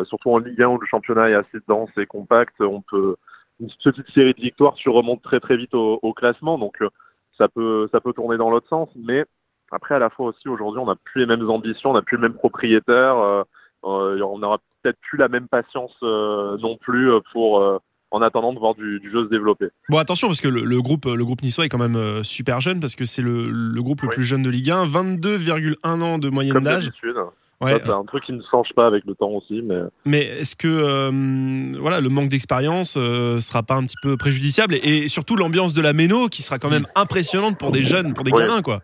surtout 0.04 0.30
en 0.30 0.38
Ligue 0.38 0.62
1, 0.62 0.68
où 0.68 0.78
le 0.78 0.86
championnat 0.86 1.30
est 1.30 1.34
assez 1.34 1.58
dense 1.66 1.90
et 1.96 2.06
compact, 2.06 2.54
on 2.60 2.82
peut 2.82 3.16
une 3.60 3.68
petite 3.68 4.10
série 4.10 4.34
de 4.34 4.40
victoires 4.40 4.76
se 4.76 4.90
remonte 4.90 5.22
très 5.22 5.38
très 5.40 5.56
vite 5.56 5.74
au, 5.74 5.98
au 6.02 6.12
classement. 6.12 6.58
Donc, 6.58 6.78
ça 7.36 7.48
peut 7.48 7.88
ça 7.92 8.00
peut 8.00 8.12
tourner 8.12 8.36
dans 8.36 8.50
l'autre 8.50 8.68
sens, 8.68 8.90
mais 8.96 9.24
après 9.72 9.94
à 9.94 9.98
la 9.98 10.10
fois 10.10 10.26
aussi 10.28 10.48
aujourd'hui 10.48 10.80
on 10.80 10.86
n'a 10.86 10.94
plus 10.96 11.20
les 11.20 11.26
mêmes 11.26 11.48
ambitions, 11.50 11.90
on 11.90 11.94
n'a 11.94 12.02
plus 12.02 12.16
le 12.16 12.22
même 12.22 12.34
propriétaire, 12.34 13.16
euh, 13.16 13.42
euh, 13.84 14.20
on 14.22 14.38
n'aura 14.38 14.58
peut-être 14.82 14.98
plus 15.00 15.18
la 15.18 15.28
même 15.28 15.48
patience 15.48 15.96
euh, 16.02 16.56
non 16.58 16.76
plus 16.76 17.10
pour 17.32 17.80
en 18.14 18.20
attendant 18.20 18.52
de 18.52 18.58
voir 18.58 18.74
du, 18.74 19.00
du 19.00 19.10
jeu 19.10 19.24
se 19.24 19.28
développer. 19.28 19.68
Bon, 19.88 19.96
attention, 19.96 20.28
parce 20.28 20.40
que 20.42 20.48
le, 20.48 20.64
le 20.64 20.82
groupe, 20.82 21.06
le 21.06 21.24
groupe 21.24 21.42
niçois 21.42 21.64
est 21.64 21.70
quand 21.70 21.78
même 21.78 22.22
super 22.22 22.60
jeune, 22.60 22.78
parce 22.78 22.94
que 22.94 23.06
c'est 23.06 23.22
le, 23.22 23.50
le 23.50 23.82
groupe 23.82 24.02
le 24.02 24.08
Oui. 24.08 24.14
plus 24.16 24.24
jeune 24.24 24.42
de 24.42 24.50
Ligue 24.50 24.70
1, 24.70 24.84
22,1 24.84 26.00
ans 26.02 26.18
de 26.18 26.28
moyenne 26.28 26.52
Comme 26.52 26.64
d'âge. 26.64 26.90
Ouais, 27.62 27.80
c'est 27.84 27.92
un 27.92 28.04
truc 28.04 28.24
qui 28.24 28.32
ne 28.32 28.42
change 28.42 28.74
pas 28.74 28.86
avec 28.86 29.04
le 29.06 29.14
temps 29.14 29.30
aussi, 29.30 29.62
mais 29.64 29.82
Mais 30.04 30.24
est-ce 30.24 30.56
que 30.56 30.66
euh, 30.66 31.78
voilà, 31.80 32.00
le 32.00 32.08
manque 32.08 32.28
d'expérience 32.28 32.96
euh, 32.98 33.40
sera 33.40 33.62
pas 33.62 33.76
un 33.76 33.84
petit 33.84 33.96
peu 34.02 34.16
préjudiciable? 34.16 34.74
Et, 34.74 34.98
et 35.04 35.08
surtout 35.08 35.36
l'ambiance 35.36 35.72
de 35.72 35.80
la 35.80 35.92
Méno 35.92 36.28
qui 36.28 36.42
sera 36.42 36.58
quand 36.58 36.70
même 36.70 36.86
impressionnante 36.96 37.58
pour 37.58 37.70
des 37.70 37.82
jeunes, 37.84 38.14
pour 38.14 38.24
des 38.24 38.32
gamins 38.32 38.62
quoi. 38.62 38.82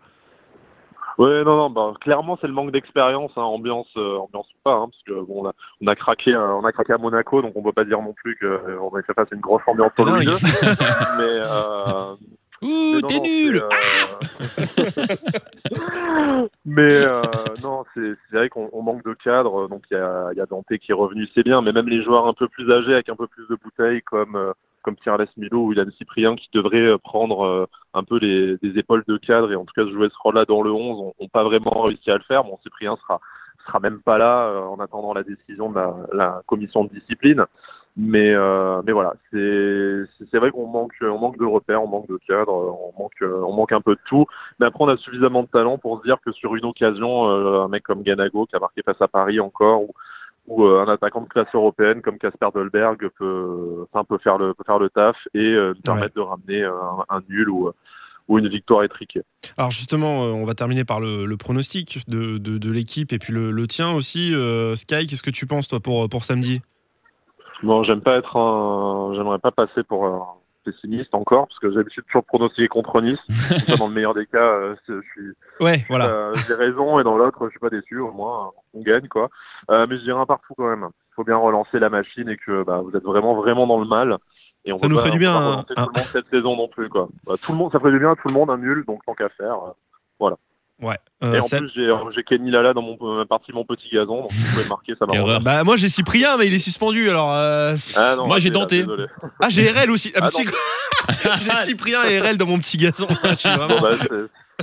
Ouais 1.19 1.43
non 1.43 1.55
non 1.57 1.69
bah, 1.69 1.93
clairement 2.01 2.37
c'est 2.39 2.47
le 2.47 2.53
manque 2.53 2.71
d'expérience, 2.71 3.31
hein, 3.37 3.43
ambiance 3.43 3.93
euh, 3.97 4.17
ambiance 4.17 4.47
ou 4.47 4.57
pas, 4.63 4.73
hein, 4.73 4.89
parce 4.89 5.03
que 5.03 5.25
bon 5.25 5.43
on 5.43 5.47
a, 5.47 5.53
on 5.81 5.87
a 5.87 5.95
craqué 5.95 6.33
euh, 6.33 6.55
on 6.55 6.65
a 6.65 6.71
craqué 6.71 6.93
à 6.93 6.97
Monaco 6.97 7.41
donc 7.41 7.53
on 7.55 7.61
peut 7.61 7.71
pas 7.73 7.85
dire 7.85 8.01
non 8.01 8.13
plus 8.13 8.35
qu'on 8.37 8.89
va 8.89 9.01
faire 9.03 9.25
une 9.31 9.39
grosse 9.39 9.61
ambiance 9.67 9.91
T'es 9.95 10.03
sur 10.03 10.15
le 10.15 10.21
jeu, 10.23 10.37
mais 10.41 11.23
euh, 11.23 12.15
Ouh, 12.61 13.01
t'es 13.01 13.19
nul 13.21 13.63
euh, 13.63 13.69
Mais 16.65 16.81
euh, 16.81 17.21
non, 17.63 17.85
c'est 17.93 18.15
vrai 18.33 18.49
qu'on 18.49 18.69
on 18.73 18.81
manque 18.81 19.05
de 19.05 19.13
cadre. 19.13 19.69
Donc 19.69 19.85
il 19.91 19.93
y 19.93 19.97
a, 19.97 20.33
y 20.33 20.41
a 20.41 20.45
Dante 20.45 20.77
qui 20.77 20.91
est 20.91 20.95
revenu, 20.95 21.25
c'est 21.33 21.43
bien, 21.43 21.61
mais 21.61 21.71
même 21.71 21.87
les 21.87 22.01
joueurs 22.01 22.27
un 22.27 22.33
peu 22.33 22.49
plus 22.49 22.69
âgés 22.71 22.93
avec 22.93 23.07
un 23.09 23.15
peu 23.15 23.27
plus 23.27 23.47
de 23.47 23.55
bouteilles 23.55 24.01
comme 24.01 24.35
euh, 24.35 24.51
comme 24.81 24.95
Pierre 24.95 25.17
Milo 25.37 25.65
ou 25.65 25.73
Yann 25.73 25.91
Cyprien 25.91 26.35
qui 26.35 26.49
devraient 26.53 26.97
prendre 26.97 27.67
un 27.93 28.03
peu 28.03 28.19
les, 28.19 28.57
épaules 28.77 29.03
de 29.07 29.17
cadre 29.17 29.51
et 29.51 29.55
en 29.55 29.65
tout 29.65 29.73
cas 29.75 29.85
jouer 29.85 30.09
ce 30.09 30.17
rôle-là 30.19 30.45
dans 30.45 30.61
le 30.61 30.71
11 30.71 31.13
n'ont 31.19 31.27
pas 31.27 31.43
vraiment 31.43 31.81
réussi 31.81 32.09
à 32.11 32.17
le 32.17 32.23
faire. 32.23 32.43
Bon, 32.43 32.57
Cyprien 32.63 32.95
sera 32.97 33.19
sera 33.65 33.79
même 33.79 34.01
pas 34.01 34.17
là 34.17 34.61
en 34.69 34.79
attendant 34.79 35.13
la 35.13 35.23
décision 35.23 35.69
de 35.69 35.79
la, 36.13 36.41
commission 36.45 36.85
de 36.85 36.89
discipline. 36.89 37.45
Mais, 37.97 38.33
euh, 38.33 38.81
voilà, 38.87 39.13
c'est 39.33 40.37
vrai 40.37 40.51
qu'on 40.51 40.67
manque, 40.67 40.97
de 41.01 41.45
repères, 41.45 41.83
on 41.83 41.87
manque 41.87 42.07
de 42.07 42.17
cadres, 42.25 42.77
on 42.95 43.53
manque, 43.53 43.71
un 43.73 43.81
peu 43.81 43.95
de 43.95 44.01
tout. 44.05 44.25
Mais 44.59 44.67
après, 44.67 44.83
on 44.85 44.87
a 44.87 44.95
suffisamment 44.95 45.43
de 45.43 45.47
talent 45.47 45.77
pour 45.77 45.99
se 45.99 46.03
dire 46.03 46.17
que 46.25 46.31
sur 46.31 46.55
une 46.55 46.65
occasion, 46.65 47.27
euh, 47.27 47.63
un 47.63 47.67
mec 47.67 47.83
comme 47.83 48.03
Ganago 48.03 48.45
qui 48.45 48.55
a 48.55 48.59
marqué 48.59 48.81
face 48.85 49.01
à 49.01 49.09
Paris 49.09 49.41
encore, 49.41 49.81
ou 50.49 50.65
euh, 50.65 50.83
un 50.83 50.89
attaquant 50.89 51.21
de 51.21 51.27
classe 51.27 51.53
européenne 51.53 52.01
comme 52.01 52.17
Casper 52.17 52.47
Dolberg 52.53 53.09
peut, 53.17 53.85
enfin, 53.91 54.03
peut 54.03 54.17
faire 54.17 54.37
le, 54.37 54.53
peut 54.53 54.63
faire 54.65 54.79
le 54.79 54.89
taf 54.89 55.27
et 55.33 55.55
nous 55.55 55.81
permettre 55.81 56.15
de 56.15 56.21
ramener 56.21 56.63
un, 56.63 57.21
nul 57.29 57.49
ou 57.49 57.71
ou 58.27 58.37
une 58.37 58.47
victoire 58.47 58.83
étriquée. 58.83 59.23
Alors 59.57 59.71
justement, 59.71 60.21
on 60.21 60.45
va 60.45 60.53
terminer 60.53 60.85
par 60.85 60.99
le, 60.99 61.35
pronostic 61.35 62.03
de, 62.07 62.37
de, 62.37 62.59
de 62.59 62.71
l'équipe 62.71 63.11
et 63.11 63.17
puis 63.17 63.33
le, 63.33 63.49
le 63.49 63.67
tien 63.67 63.91
aussi. 63.91 64.35
Sky, 64.75 65.07
qu'est-ce 65.07 65.23
que 65.23 65.31
tu 65.31 65.47
penses 65.47 65.67
toi 65.67 65.79
pour, 65.79 66.07
pour 66.09 66.25
samedi? 66.25 66.61
Bon, 67.63 67.81
j'aime 67.83 68.01
pas 68.01 68.17
être 68.17 68.37
un, 68.37 69.13
j'aimerais 69.13 69.39
pas 69.39 69.51
passer 69.51 69.83
pour 69.83 70.05
un 70.05 70.27
pessimiste 70.71 71.13
encore, 71.13 71.47
parce 71.47 71.59
que 71.59 71.69
j'ai 71.69 71.77
l'habitude 71.77 72.05
toujours 72.05 72.23
pronostiquer 72.23 72.67
contre 72.67 73.01
Nice. 73.01 73.19
dans 73.77 73.87
le 73.87 73.93
meilleur 73.93 74.13
des 74.13 74.25
cas, 74.25 74.53
euh, 74.53 74.75
je 74.87 75.01
suis, 75.01 75.33
ouais, 75.59 75.85
voilà. 75.87 76.07
Euh, 76.07 76.35
j'ai 76.47 76.53
raison, 76.53 76.99
et 76.99 77.03
dans 77.03 77.17
l'autre, 77.17 77.45
je 77.45 77.51
suis 77.51 77.59
pas 77.59 77.69
déçu. 77.69 77.99
Au 77.99 78.11
moins, 78.11 78.51
on 78.73 78.81
gagne, 78.81 79.07
quoi. 79.07 79.29
Euh, 79.71 79.87
mais 79.89 79.97
je 79.97 80.03
dirais 80.03 80.19
un 80.19 80.25
partout 80.25 80.53
quand 80.55 80.69
même. 80.69 80.89
Il 81.11 81.15
faut 81.15 81.23
bien 81.23 81.37
relancer 81.37 81.79
la 81.79 81.89
machine 81.89 82.29
et 82.29 82.37
que 82.37 82.63
bah, 82.63 82.81
vous 82.83 82.95
êtes 82.95 83.03
vraiment, 83.03 83.35
vraiment 83.35 83.67
dans 83.67 83.79
le 83.79 83.87
mal. 83.87 84.17
Et 84.65 84.73
on 84.73 84.79
ça 84.79 84.87
nous 84.87 84.99
fait 84.99 85.11
du 85.11 85.19
bien. 85.19 85.35
Hein, 85.35 85.65
tout 85.67 85.75
le 85.77 85.81
monde 85.81 86.07
cette 86.11 86.29
saison 86.29 86.55
non 86.55 86.67
plus, 86.67 86.89
quoi. 86.89 87.09
Bah, 87.25 87.35
tout 87.41 87.51
le 87.51 87.57
monde, 87.57 87.71
ça 87.71 87.79
ferait 87.79 87.91
du 87.91 87.99
bien 87.99 88.11
à 88.11 88.15
tout 88.15 88.27
le 88.27 88.33
monde, 88.33 88.49
un 88.49 88.57
nul, 88.57 88.83
donc 88.85 89.01
tant 89.05 89.13
qu'à 89.13 89.29
faire. 89.29 89.57
Ouais. 90.81 90.97
Euh, 91.23 91.33
et 91.33 91.39
en 91.39 91.47
plus, 91.47 91.71
j'ai 92.15 92.23
Kenny 92.23 92.51
Lala 92.51 92.73
dans 92.73 92.81
mon 92.81 92.97
ma 93.17 93.25
partie 93.25 93.51
mon 93.51 93.65
petit 93.65 93.89
gazon, 93.89 94.21
donc 94.21 94.31
vous 94.31 94.51
pouvez 94.53 94.67
marquer, 94.67 94.93
ça 94.97 95.05
va. 95.05 95.39
Bah 95.39 95.63
moi 95.65 95.75
j'ai 95.75 95.89
Cyprien, 95.89 96.37
mais 96.37 96.47
il 96.47 96.53
est 96.53 96.59
suspendu, 96.59 97.09
alors. 97.09 97.33
Euh... 97.33 97.75
Ah, 97.95 98.15
non, 98.15 98.27
moi 98.27 98.39
j'ai 98.39 98.49
denté. 98.49 98.85
ah 99.41 99.49
j'ai 99.49 99.69
RL 99.69 99.91
aussi. 99.91 100.13
Ah, 100.15 100.29
ah 100.33 101.35
j'ai 101.37 101.69
Cyprien 101.69 102.03
et 102.05 102.19
RL 102.19 102.37
dans 102.37 102.45
mon 102.45 102.59
petit 102.59 102.77
gazon. 102.77 103.07
Je 103.23 103.35
suis 103.35 103.49
vraiment... 103.49 103.81
bah, 103.81 103.91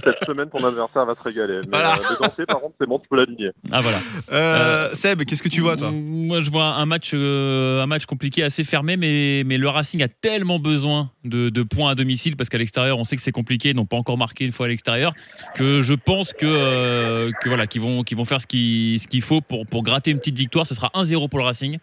cette 0.05 0.25
semaine, 0.25 0.49
ton 0.51 0.65
adversaire 0.65 1.07
va 1.07 1.15
se 1.15 1.23
régaler. 1.23 1.61
Mais 1.63 1.69
voilà. 1.79 1.95
euh, 1.95 2.45
par 2.47 2.61
contre, 2.61 2.75
c'est 2.81 2.89
bon, 2.89 2.99
tu 2.99 3.09
peux 3.09 3.17
l'aligner. 3.17 3.51
Ah 3.73 3.81
voilà. 3.81 3.99
Euh, 4.33 4.95
Seb, 4.95 5.25
qu'est-ce 5.25 5.43
que 5.43 5.49
tu 5.49 5.61
vois, 5.61 5.77
toi? 5.77 5.91
Moi, 5.91 6.41
je 6.43 6.51
vois 6.51 6.65
un 6.65 6.87
match, 6.87 7.11
euh, 7.15 7.83
un 7.83 7.87
match 7.87 8.07
compliqué, 8.07 8.43
assez 8.43 8.65
fermé, 8.65 8.97
mais, 8.97 9.43
mais 9.45 9.59
le 9.59 9.69
Racing 9.69 10.03
a 10.03 10.09
tellement 10.09 10.59
besoin 10.59 11.11
de, 11.25 11.49
de 11.49 11.63
points 11.63 11.91
à 11.91 11.95
domicile 11.95 12.37
parce 12.37 12.49
qu'à 12.49 12.59
l'extérieur, 12.59 12.99
on 12.99 13.05
sait 13.05 13.17
que 13.17 13.23
c'est 13.23 13.33
compliqué, 13.33 13.71
ils 13.71 13.77
n'ont 13.77 13.87
pas 13.87 13.97
encore 13.97 14.19
marqué 14.19 14.45
une 14.45 14.53
fois 14.53 14.67
à 14.67 14.69
l'extérieur, 14.69 15.13
que 15.55 15.83
je 15.83 15.95
pense 15.95 16.33
que, 16.33 16.47
euh, 16.47 17.31
que 17.43 17.49
voilà, 17.49 17.67
qu'ils 17.67 17.81
vont, 17.81 18.03
qu'ils 18.03 18.17
vont 18.17 18.25
faire 18.25 18.41
ce 18.41 18.47
qu'il 18.47 19.01
ce 19.01 19.07
qu'il 19.07 19.23
faut 19.23 19.41
pour, 19.41 19.67
pour 19.67 19.83
gratter 19.83 20.11
une 20.11 20.19
petite 20.19 20.37
victoire. 20.39 20.67
Ce 20.67 20.75
sera 20.75 20.91
1-0 20.95 21.29
pour 21.29 21.39
le 21.39 21.45
Racing, 21.45 21.79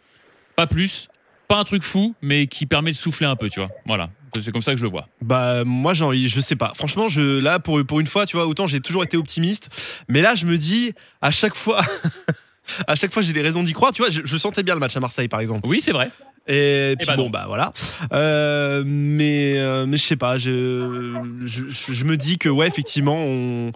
pas 0.55 0.67
plus. 0.67 1.07
Pas 1.49 1.57
un 1.57 1.65
truc 1.65 1.83
fou, 1.83 2.15
mais 2.21 2.47
qui 2.47 2.65
permet 2.65 2.91
de 2.91 2.95
souffler 2.95 3.27
un 3.27 3.35
peu, 3.35 3.49
tu 3.49 3.59
vois. 3.59 3.69
Voilà. 3.85 4.09
C'est 4.41 4.51
comme 4.51 4.61
ça 4.61 4.71
que 4.71 4.77
je 4.77 4.83
le 4.83 4.89
vois. 4.89 5.07
Bah 5.21 5.63
moi 5.63 5.93
j'ai 5.93 6.03
envie, 6.03 6.27
je 6.27 6.39
sais 6.39 6.55
pas. 6.55 6.71
Franchement, 6.75 7.09
je 7.09 7.39
là 7.39 7.59
pour 7.59 7.83
pour 7.85 7.99
une 7.99 8.07
fois, 8.07 8.25
tu 8.25 8.37
vois, 8.37 8.47
autant 8.47 8.67
j'ai 8.67 8.79
toujours 8.79 9.03
été 9.03 9.17
optimiste, 9.17 9.69
mais 10.07 10.21
là 10.21 10.35
je 10.35 10.45
me 10.45 10.57
dis 10.57 10.93
à 11.21 11.31
chaque 11.31 11.55
fois 11.55 11.81
à 12.87 12.95
chaque 12.95 13.11
fois 13.13 13.21
j'ai 13.21 13.33
des 13.33 13.41
raisons 13.41 13.63
d'y 13.63 13.73
croire, 13.73 13.91
tu 13.91 14.01
vois, 14.01 14.09
je, 14.09 14.37
sentais 14.37 14.63
bien 14.63 14.73
le 14.73 14.79
match 14.79 14.95
à 14.95 14.99
Marseille 14.99 15.27
par 15.27 15.39
exemple. 15.39 15.61
Oui, 15.65 15.81
c'est 15.81 15.91
vrai. 15.91 16.11
Et, 16.47 16.95
puis 16.99 17.07
bah 17.07 17.15
bon, 17.15 17.29
bah 17.29 17.45
voilà. 17.47 17.71
Euh, 18.11 18.83
mais 18.85 19.57
euh, 19.57 19.85
mais 19.85 19.95
je 19.95 20.03
sais 20.03 20.17
pas, 20.17 20.37
je, 20.37 21.15
je, 21.41 22.03
me 22.03 22.17
dis 22.17 22.37
que 22.37 22.49
ouais, 22.49 22.67
effectivement, 22.67 23.17
on, 23.17 23.71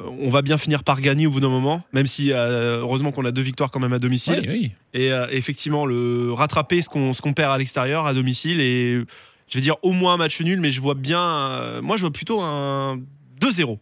on 0.00 0.28
va 0.28 0.42
bien 0.42 0.58
finir 0.58 0.82
par 0.82 1.00
gagner 1.00 1.28
au 1.28 1.30
bout 1.30 1.38
d'un 1.38 1.48
moment, 1.48 1.82
même 1.92 2.06
si 2.06 2.32
euh, 2.32 2.80
heureusement 2.80 3.12
qu'on 3.12 3.24
a 3.24 3.30
deux 3.30 3.42
victoires 3.42 3.70
quand 3.70 3.78
même 3.78 3.92
à 3.92 4.00
domicile. 4.00 4.44
Oui, 4.48 4.72
Et 4.94 5.10
effectivement, 5.30 5.86
le 5.86 6.32
rattraper 6.32 6.82
ce 6.82 6.88
qu'on 6.88 7.12
ce 7.12 7.22
qu'on 7.22 7.34
perd 7.34 7.52
à 7.52 7.58
l'extérieur 7.58 8.06
à 8.06 8.14
domicile 8.14 8.60
et 8.60 9.00
je 9.48 9.58
vais 9.58 9.62
dire 9.62 9.76
au 9.82 9.92
moins 9.92 10.14
un 10.14 10.16
match 10.18 10.40
nul, 10.40 10.60
mais 10.60 10.70
je 10.70 10.80
vois 10.80 10.94
bien. 10.94 11.20
Euh, 11.20 11.82
moi, 11.82 11.96
je 11.96 12.02
vois 12.02 12.12
plutôt 12.12 12.40
un 12.40 13.00
2-0 13.40 13.78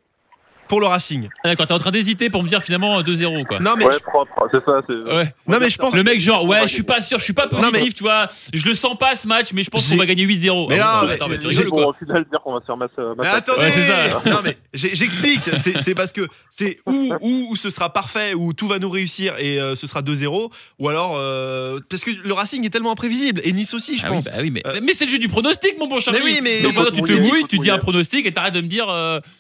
pour 0.68 0.80
le 0.80 0.86
Racing. 0.86 1.28
Ah, 1.44 1.48
D'accord, 1.48 1.66
t'es 1.66 1.74
en 1.74 1.78
train 1.78 1.90
d'hésiter 1.90 2.30
pour 2.30 2.42
me 2.42 2.48
dire 2.48 2.62
finalement 2.62 3.00
2-0 3.02 3.44
quoi. 3.44 3.60
Non 3.60 3.74
mais 3.76 3.84
ouais, 3.84 4.00
propre, 4.00 4.48
c'est 4.50 4.64
ça. 4.64 4.80
Ouais. 4.88 5.34
Non 5.46 5.58
mais 5.60 5.70
je 5.70 5.78
pense 5.78 5.94
le 5.94 6.02
mec 6.02 6.20
genre 6.20 6.44
ouais, 6.44 6.62
je 6.62 6.72
suis 6.72 6.82
pas 6.82 7.00
sûr, 7.00 7.18
je 7.18 7.24
suis 7.24 7.32
pas 7.32 7.46
positif, 7.46 7.72
mais... 7.72 7.90
tu 7.90 8.02
vois, 8.02 8.28
je 8.52 8.66
le 8.66 8.74
sens 8.74 8.96
pas 8.98 9.14
ce 9.16 9.26
match, 9.26 9.52
mais 9.52 9.62
je 9.62 9.70
pense 9.70 9.88
qu'on 9.88 9.96
va 9.96 10.06
gagner 10.06 10.26
8-0. 10.26 10.68
Mais 10.68 10.78
là, 10.78 11.02
mais, 11.06 11.12
attends, 11.12 11.28
mais 11.28 11.38
tu 11.38 11.46
rigoles 11.46 11.70
quoi 11.70 11.88
Au 11.88 11.92
final, 11.92 12.24
dire 12.30 12.40
qu'on 12.40 12.54
va 12.54 12.60
se 12.60 12.66
faire 12.66 12.76
ma, 12.76 12.86
mais 13.18 13.28
attendez, 13.28 13.60
ouais, 13.60 13.70
c'est 13.70 13.86
ça. 13.86 14.22
non 14.30 14.40
mais 14.44 14.56
j'explique, 14.74 15.50
c'est 15.56 15.94
parce 15.94 16.12
que 16.12 16.28
c'est 16.56 16.78
où, 16.86 17.12
où, 17.20 17.48
où 17.50 17.56
ce 17.56 17.70
sera 17.70 17.92
parfait, 17.92 18.34
où 18.34 18.52
tout 18.52 18.66
va 18.66 18.78
nous 18.78 18.88
réussir 18.90 19.34
et 19.38 19.60
euh, 19.60 19.74
ce 19.74 19.86
sera 19.86 20.00
2-0, 20.02 20.50
ou 20.78 20.88
alors 20.88 21.14
euh, 21.16 21.80
parce 21.88 22.02
que 22.02 22.10
le 22.10 22.32
Racing 22.32 22.64
est 22.64 22.70
tellement 22.70 22.92
imprévisible 22.92 23.40
et 23.44 23.52
Nice 23.52 23.74
aussi, 23.74 23.98
je 23.98 24.06
ah 24.06 24.08
pense. 24.08 24.24
Oui, 24.24 24.30
bah 24.32 24.38
oui, 24.42 24.50
mais, 24.50 24.62
euh, 24.66 24.80
mais 24.82 24.94
c'est 24.94 25.04
le 25.04 25.10
jeu 25.10 25.18
du 25.18 25.28
pronostic, 25.28 25.78
mon 25.78 25.86
bon 25.86 26.00
Charlie. 26.00 26.20
Mais 26.24 26.32
oui, 26.32 26.40
mais 26.42 26.62
donc 26.62 26.92
tu 26.92 27.02
te 27.02 27.12
mouilles, 27.12 27.46
tu 27.48 27.58
dis 27.58 27.70
un 27.70 27.78
pronostic 27.78 28.26
et 28.26 28.32
t'arrêtes 28.32 28.54
de 28.54 28.60
me 28.60 28.68
dire 28.68 28.86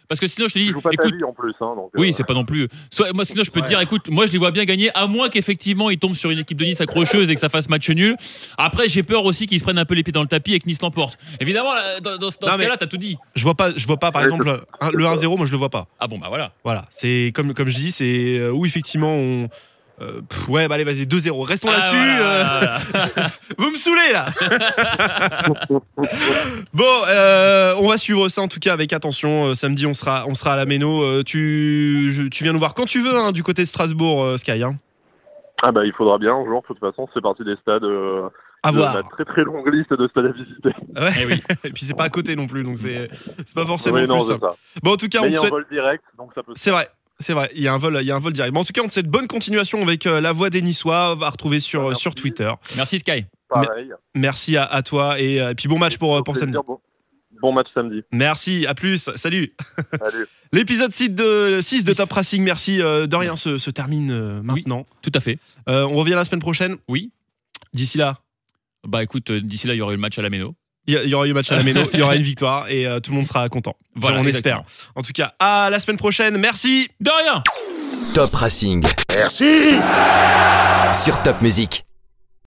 parce 0.08 0.20
que 0.20 0.26
sinon 0.26 0.48
je 0.48 0.54
te 0.54 0.58
dis, 0.58 0.68
écoute, 0.68 1.14
en 1.24 1.32
plus, 1.32 1.54
hein, 1.60 1.74
oui, 1.94 2.12
c'est 2.12 2.24
pas 2.24 2.34
non 2.34 2.44
plus. 2.44 2.68
Soit, 2.90 3.12
moi, 3.12 3.24
sinon, 3.24 3.44
je 3.44 3.50
peux 3.50 3.60
te 3.60 3.68
dire, 3.68 3.80
écoute, 3.80 4.08
moi, 4.08 4.26
je 4.26 4.32
les 4.32 4.38
vois 4.38 4.50
bien 4.50 4.64
gagner, 4.64 4.90
à 4.94 5.06
moins 5.06 5.28
qu'effectivement, 5.28 5.90
ils 5.90 5.98
tombent 5.98 6.14
sur 6.14 6.30
une 6.30 6.38
équipe 6.38 6.58
de 6.58 6.64
Nice 6.64 6.80
accrocheuse 6.80 7.30
et 7.30 7.34
que 7.34 7.40
ça 7.40 7.48
fasse 7.48 7.68
match 7.68 7.88
nul. 7.90 8.16
Après, 8.58 8.88
j'ai 8.88 9.02
peur 9.02 9.24
aussi 9.24 9.46
qu'ils 9.46 9.58
se 9.58 9.64
prennent 9.64 9.78
un 9.78 9.84
peu 9.84 9.94
les 9.94 10.02
pieds 10.02 10.12
dans 10.12 10.22
le 10.22 10.28
tapis 10.28 10.54
et 10.54 10.60
que 10.60 10.66
Nice 10.66 10.82
l'emporte. 10.82 11.18
Évidemment, 11.40 11.70
dans, 12.02 12.16
dans, 12.16 12.30
ce 12.30 12.38
cas-là, 12.38 12.76
t'as 12.76 12.86
tout 12.86 12.96
dit. 12.96 13.16
Je 13.34 13.42
vois 13.42 13.54
pas, 13.54 13.72
je 13.76 13.86
vois 13.86 13.98
pas, 13.98 14.12
par 14.12 14.22
exemple, 14.22 14.64
le 14.92 15.04
1-0, 15.04 15.36
moi, 15.36 15.46
je 15.46 15.52
le 15.52 15.58
vois 15.58 15.70
pas. 15.70 15.86
Ah 15.98 16.08
bon, 16.08 16.18
bah 16.18 16.26
voilà. 16.28 16.52
Voilà, 16.64 16.86
c'est 16.90 17.32
comme, 17.34 17.54
comme 17.54 17.68
je 17.68 17.76
dis, 17.76 17.90
c'est 17.90 18.38
euh, 18.38 18.50
où 18.50 18.66
effectivement 18.66 19.14
on 19.14 19.48
euh, 20.00 20.20
ouais, 20.48 20.68
bah 20.68 20.74
allez, 20.74 20.84
vas-y, 20.84 21.04
2-0. 21.04 21.42
Restons 21.42 21.68
ah, 21.70 21.78
là-dessus. 21.78 21.96
Euh. 22.20 23.28
Vous 23.58 23.70
me 23.70 23.76
saoulez 23.76 24.12
là. 24.12 24.26
bon, 26.74 26.84
euh, 27.08 27.74
on 27.78 27.88
va 27.88 27.96
suivre 27.96 28.28
ça 28.28 28.42
en 28.42 28.48
tout 28.48 28.60
cas 28.60 28.72
avec 28.72 28.92
attention. 28.92 29.54
samedi, 29.54 29.86
on 29.86 29.94
sera, 29.94 30.26
on 30.26 30.34
sera 30.34 30.52
à 30.52 30.56
la 30.56 30.66
Méno. 30.66 31.22
tu, 31.22 32.28
tu 32.30 32.44
viens 32.44 32.52
nous 32.52 32.58
voir 32.58 32.74
quand 32.74 32.86
tu 32.86 33.00
veux 33.00 33.16
hein, 33.16 33.32
du 33.32 33.42
côté 33.42 33.62
de 33.62 33.68
Strasbourg, 33.68 34.38
Sky. 34.38 34.62
Hein. 34.62 34.76
Ah 35.62 35.72
bah 35.72 35.86
il 35.86 35.92
faudra 35.92 36.18
bien 36.18 36.34
un 36.34 36.44
jour. 36.44 36.60
De 36.60 36.66
toute 36.66 36.80
façon, 36.80 37.08
c'est 37.14 37.22
parti 37.22 37.42
des 37.44 37.56
stades. 37.56 37.86
À 38.62 38.72
de 38.72 38.76
voir. 38.76 39.08
très 39.10 39.24
très 39.24 39.44
longue 39.44 39.72
liste 39.72 39.94
de 39.94 40.08
stades 40.08 40.26
à 40.26 40.32
visiter. 40.32 40.72
Ouais. 40.96 41.10
Et, 41.10 41.22
eh 41.22 41.26
oui. 41.26 41.42
Et 41.64 41.70
puis 41.70 41.84
c'est 41.84 41.94
pas 41.94 42.04
à 42.04 42.08
côté 42.08 42.36
non 42.36 42.46
plus, 42.46 42.64
donc 42.64 42.78
c'est 42.78 43.08
pas 43.54 43.64
forcément 43.64 43.96
oui, 43.96 44.06
non, 44.06 44.18
plus 44.18 44.26
ça. 44.26 44.54
Bon, 44.82 44.92
en 44.92 44.96
tout 44.96 45.08
cas, 45.08 45.20
Mais 45.22 45.38
on 45.38 45.46
y 45.46 45.48
vol 45.48 45.66
direct, 45.70 46.04
donc 46.18 46.32
ça 46.34 46.42
peut. 46.42 46.52
C'est 46.56 46.70
vrai. 46.70 46.90
C'est 47.18 47.32
vrai, 47.32 47.50
il 47.54 47.62
y 47.62 47.68
a 47.68 47.72
un 47.72 47.78
vol, 47.78 47.98
il 48.00 48.06
y 48.06 48.10
a 48.10 48.16
un 48.16 48.20
vol 48.20 48.32
direct. 48.32 48.54
en 48.54 48.64
tout 48.64 48.72
cas, 48.72 48.82
on 48.82 48.88
te 48.88 48.92
souhaite 48.92 49.08
bonne 49.08 49.26
continuation 49.26 49.80
avec 49.80 50.06
euh, 50.06 50.20
la 50.20 50.32
voix 50.32 50.50
des 50.50 50.60
Niçois, 50.60 51.14
va 51.14 51.30
retrouver 51.30 51.60
sur, 51.60 51.96
sur 51.96 52.14
Twitter. 52.14 52.52
Merci 52.76 52.98
Sky. 52.98 53.24
Pareil. 53.48 53.92
Merci 54.14 54.56
à, 54.56 54.82
toi 54.82 55.18
et, 55.18 55.40
euh, 55.40 55.54
puis 55.54 55.68
bon 55.68 55.78
match 55.78 55.96
pour, 55.96 56.22
pour 56.24 56.36
samedi. 56.36 56.58
Bon. 57.40 57.52
match 57.52 57.68
samedi. 57.72 58.02
Merci, 58.12 58.66
à 58.66 58.74
plus, 58.74 59.10
salut. 59.16 59.54
Salut. 59.98 60.26
L'épisode 60.52 60.92
6 60.92 61.10
de, 61.10 61.60
6 61.60 61.84
de 61.84 61.94
Top 61.94 62.12
Racing, 62.12 62.42
merci 62.42 62.80
euh, 62.80 63.06
de 63.06 63.16
rien, 63.16 63.36
se, 63.36 63.70
termine 63.70 64.40
maintenant. 64.42 64.86
tout 65.02 65.12
à 65.14 65.20
fait. 65.20 65.38
on 65.66 65.94
revient 65.94 66.14
la 66.14 66.24
semaine 66.24 66.40
prochaine 66.40 66.76
Oui. 66.88 67.12
D'ici 67.72 67.98
là 67.98 68.18
Bah 68.86 69.02
écoute, 69.02 69.32
d'ici 69.32 69.66
là, 69.66 69.74
il 69.74 69.78
y 69.78 69.80
aura 69.80 69.92
eu 69.92 69.96
le 69.96 70.00
match 70.00 70.18
à 70.18 70.22
la 70.22 70.30
Méno. 70.30 70.54
Il 70.86 70.94
y, 70.94 71.14
aura 71.14 71.26
eu 71.26 71.32
match 71.32 71.50
à 71.50 71.56
la 71.56 71.62
Méno, 71.64 71.82
il 71.92 71.98
y 71.98 72.02
aura 72.02 72.14
une 72.14 72.22
victoire 72.34 72.68
et 72.68 72.86
tout 73.02 73.10
le 73.10 73.16
monde 73.16 73.26
sera 73.26 73.48
content. 73.48 73.76
Voilà, 73.94 74.20
on 74.20 74.26
espère. 74.26 74.62
En 74.94 75.02
tout 75.02 75.12
cas, 75.12 75.34
à 75.38 75.68
la 75.70 75.80
semaine 75.80 75.96
prochaine. 75.96 76.36
Merci. 76.38 76.88
De 77.00 77.10
rien. 77.10 77.42
Top 78.14 78.34
Racing. 78.34 78.84
Merci. 79.10 79.78
Sur 80.92 81.22
Top 81.22 81.40
Music. 81.42 81.85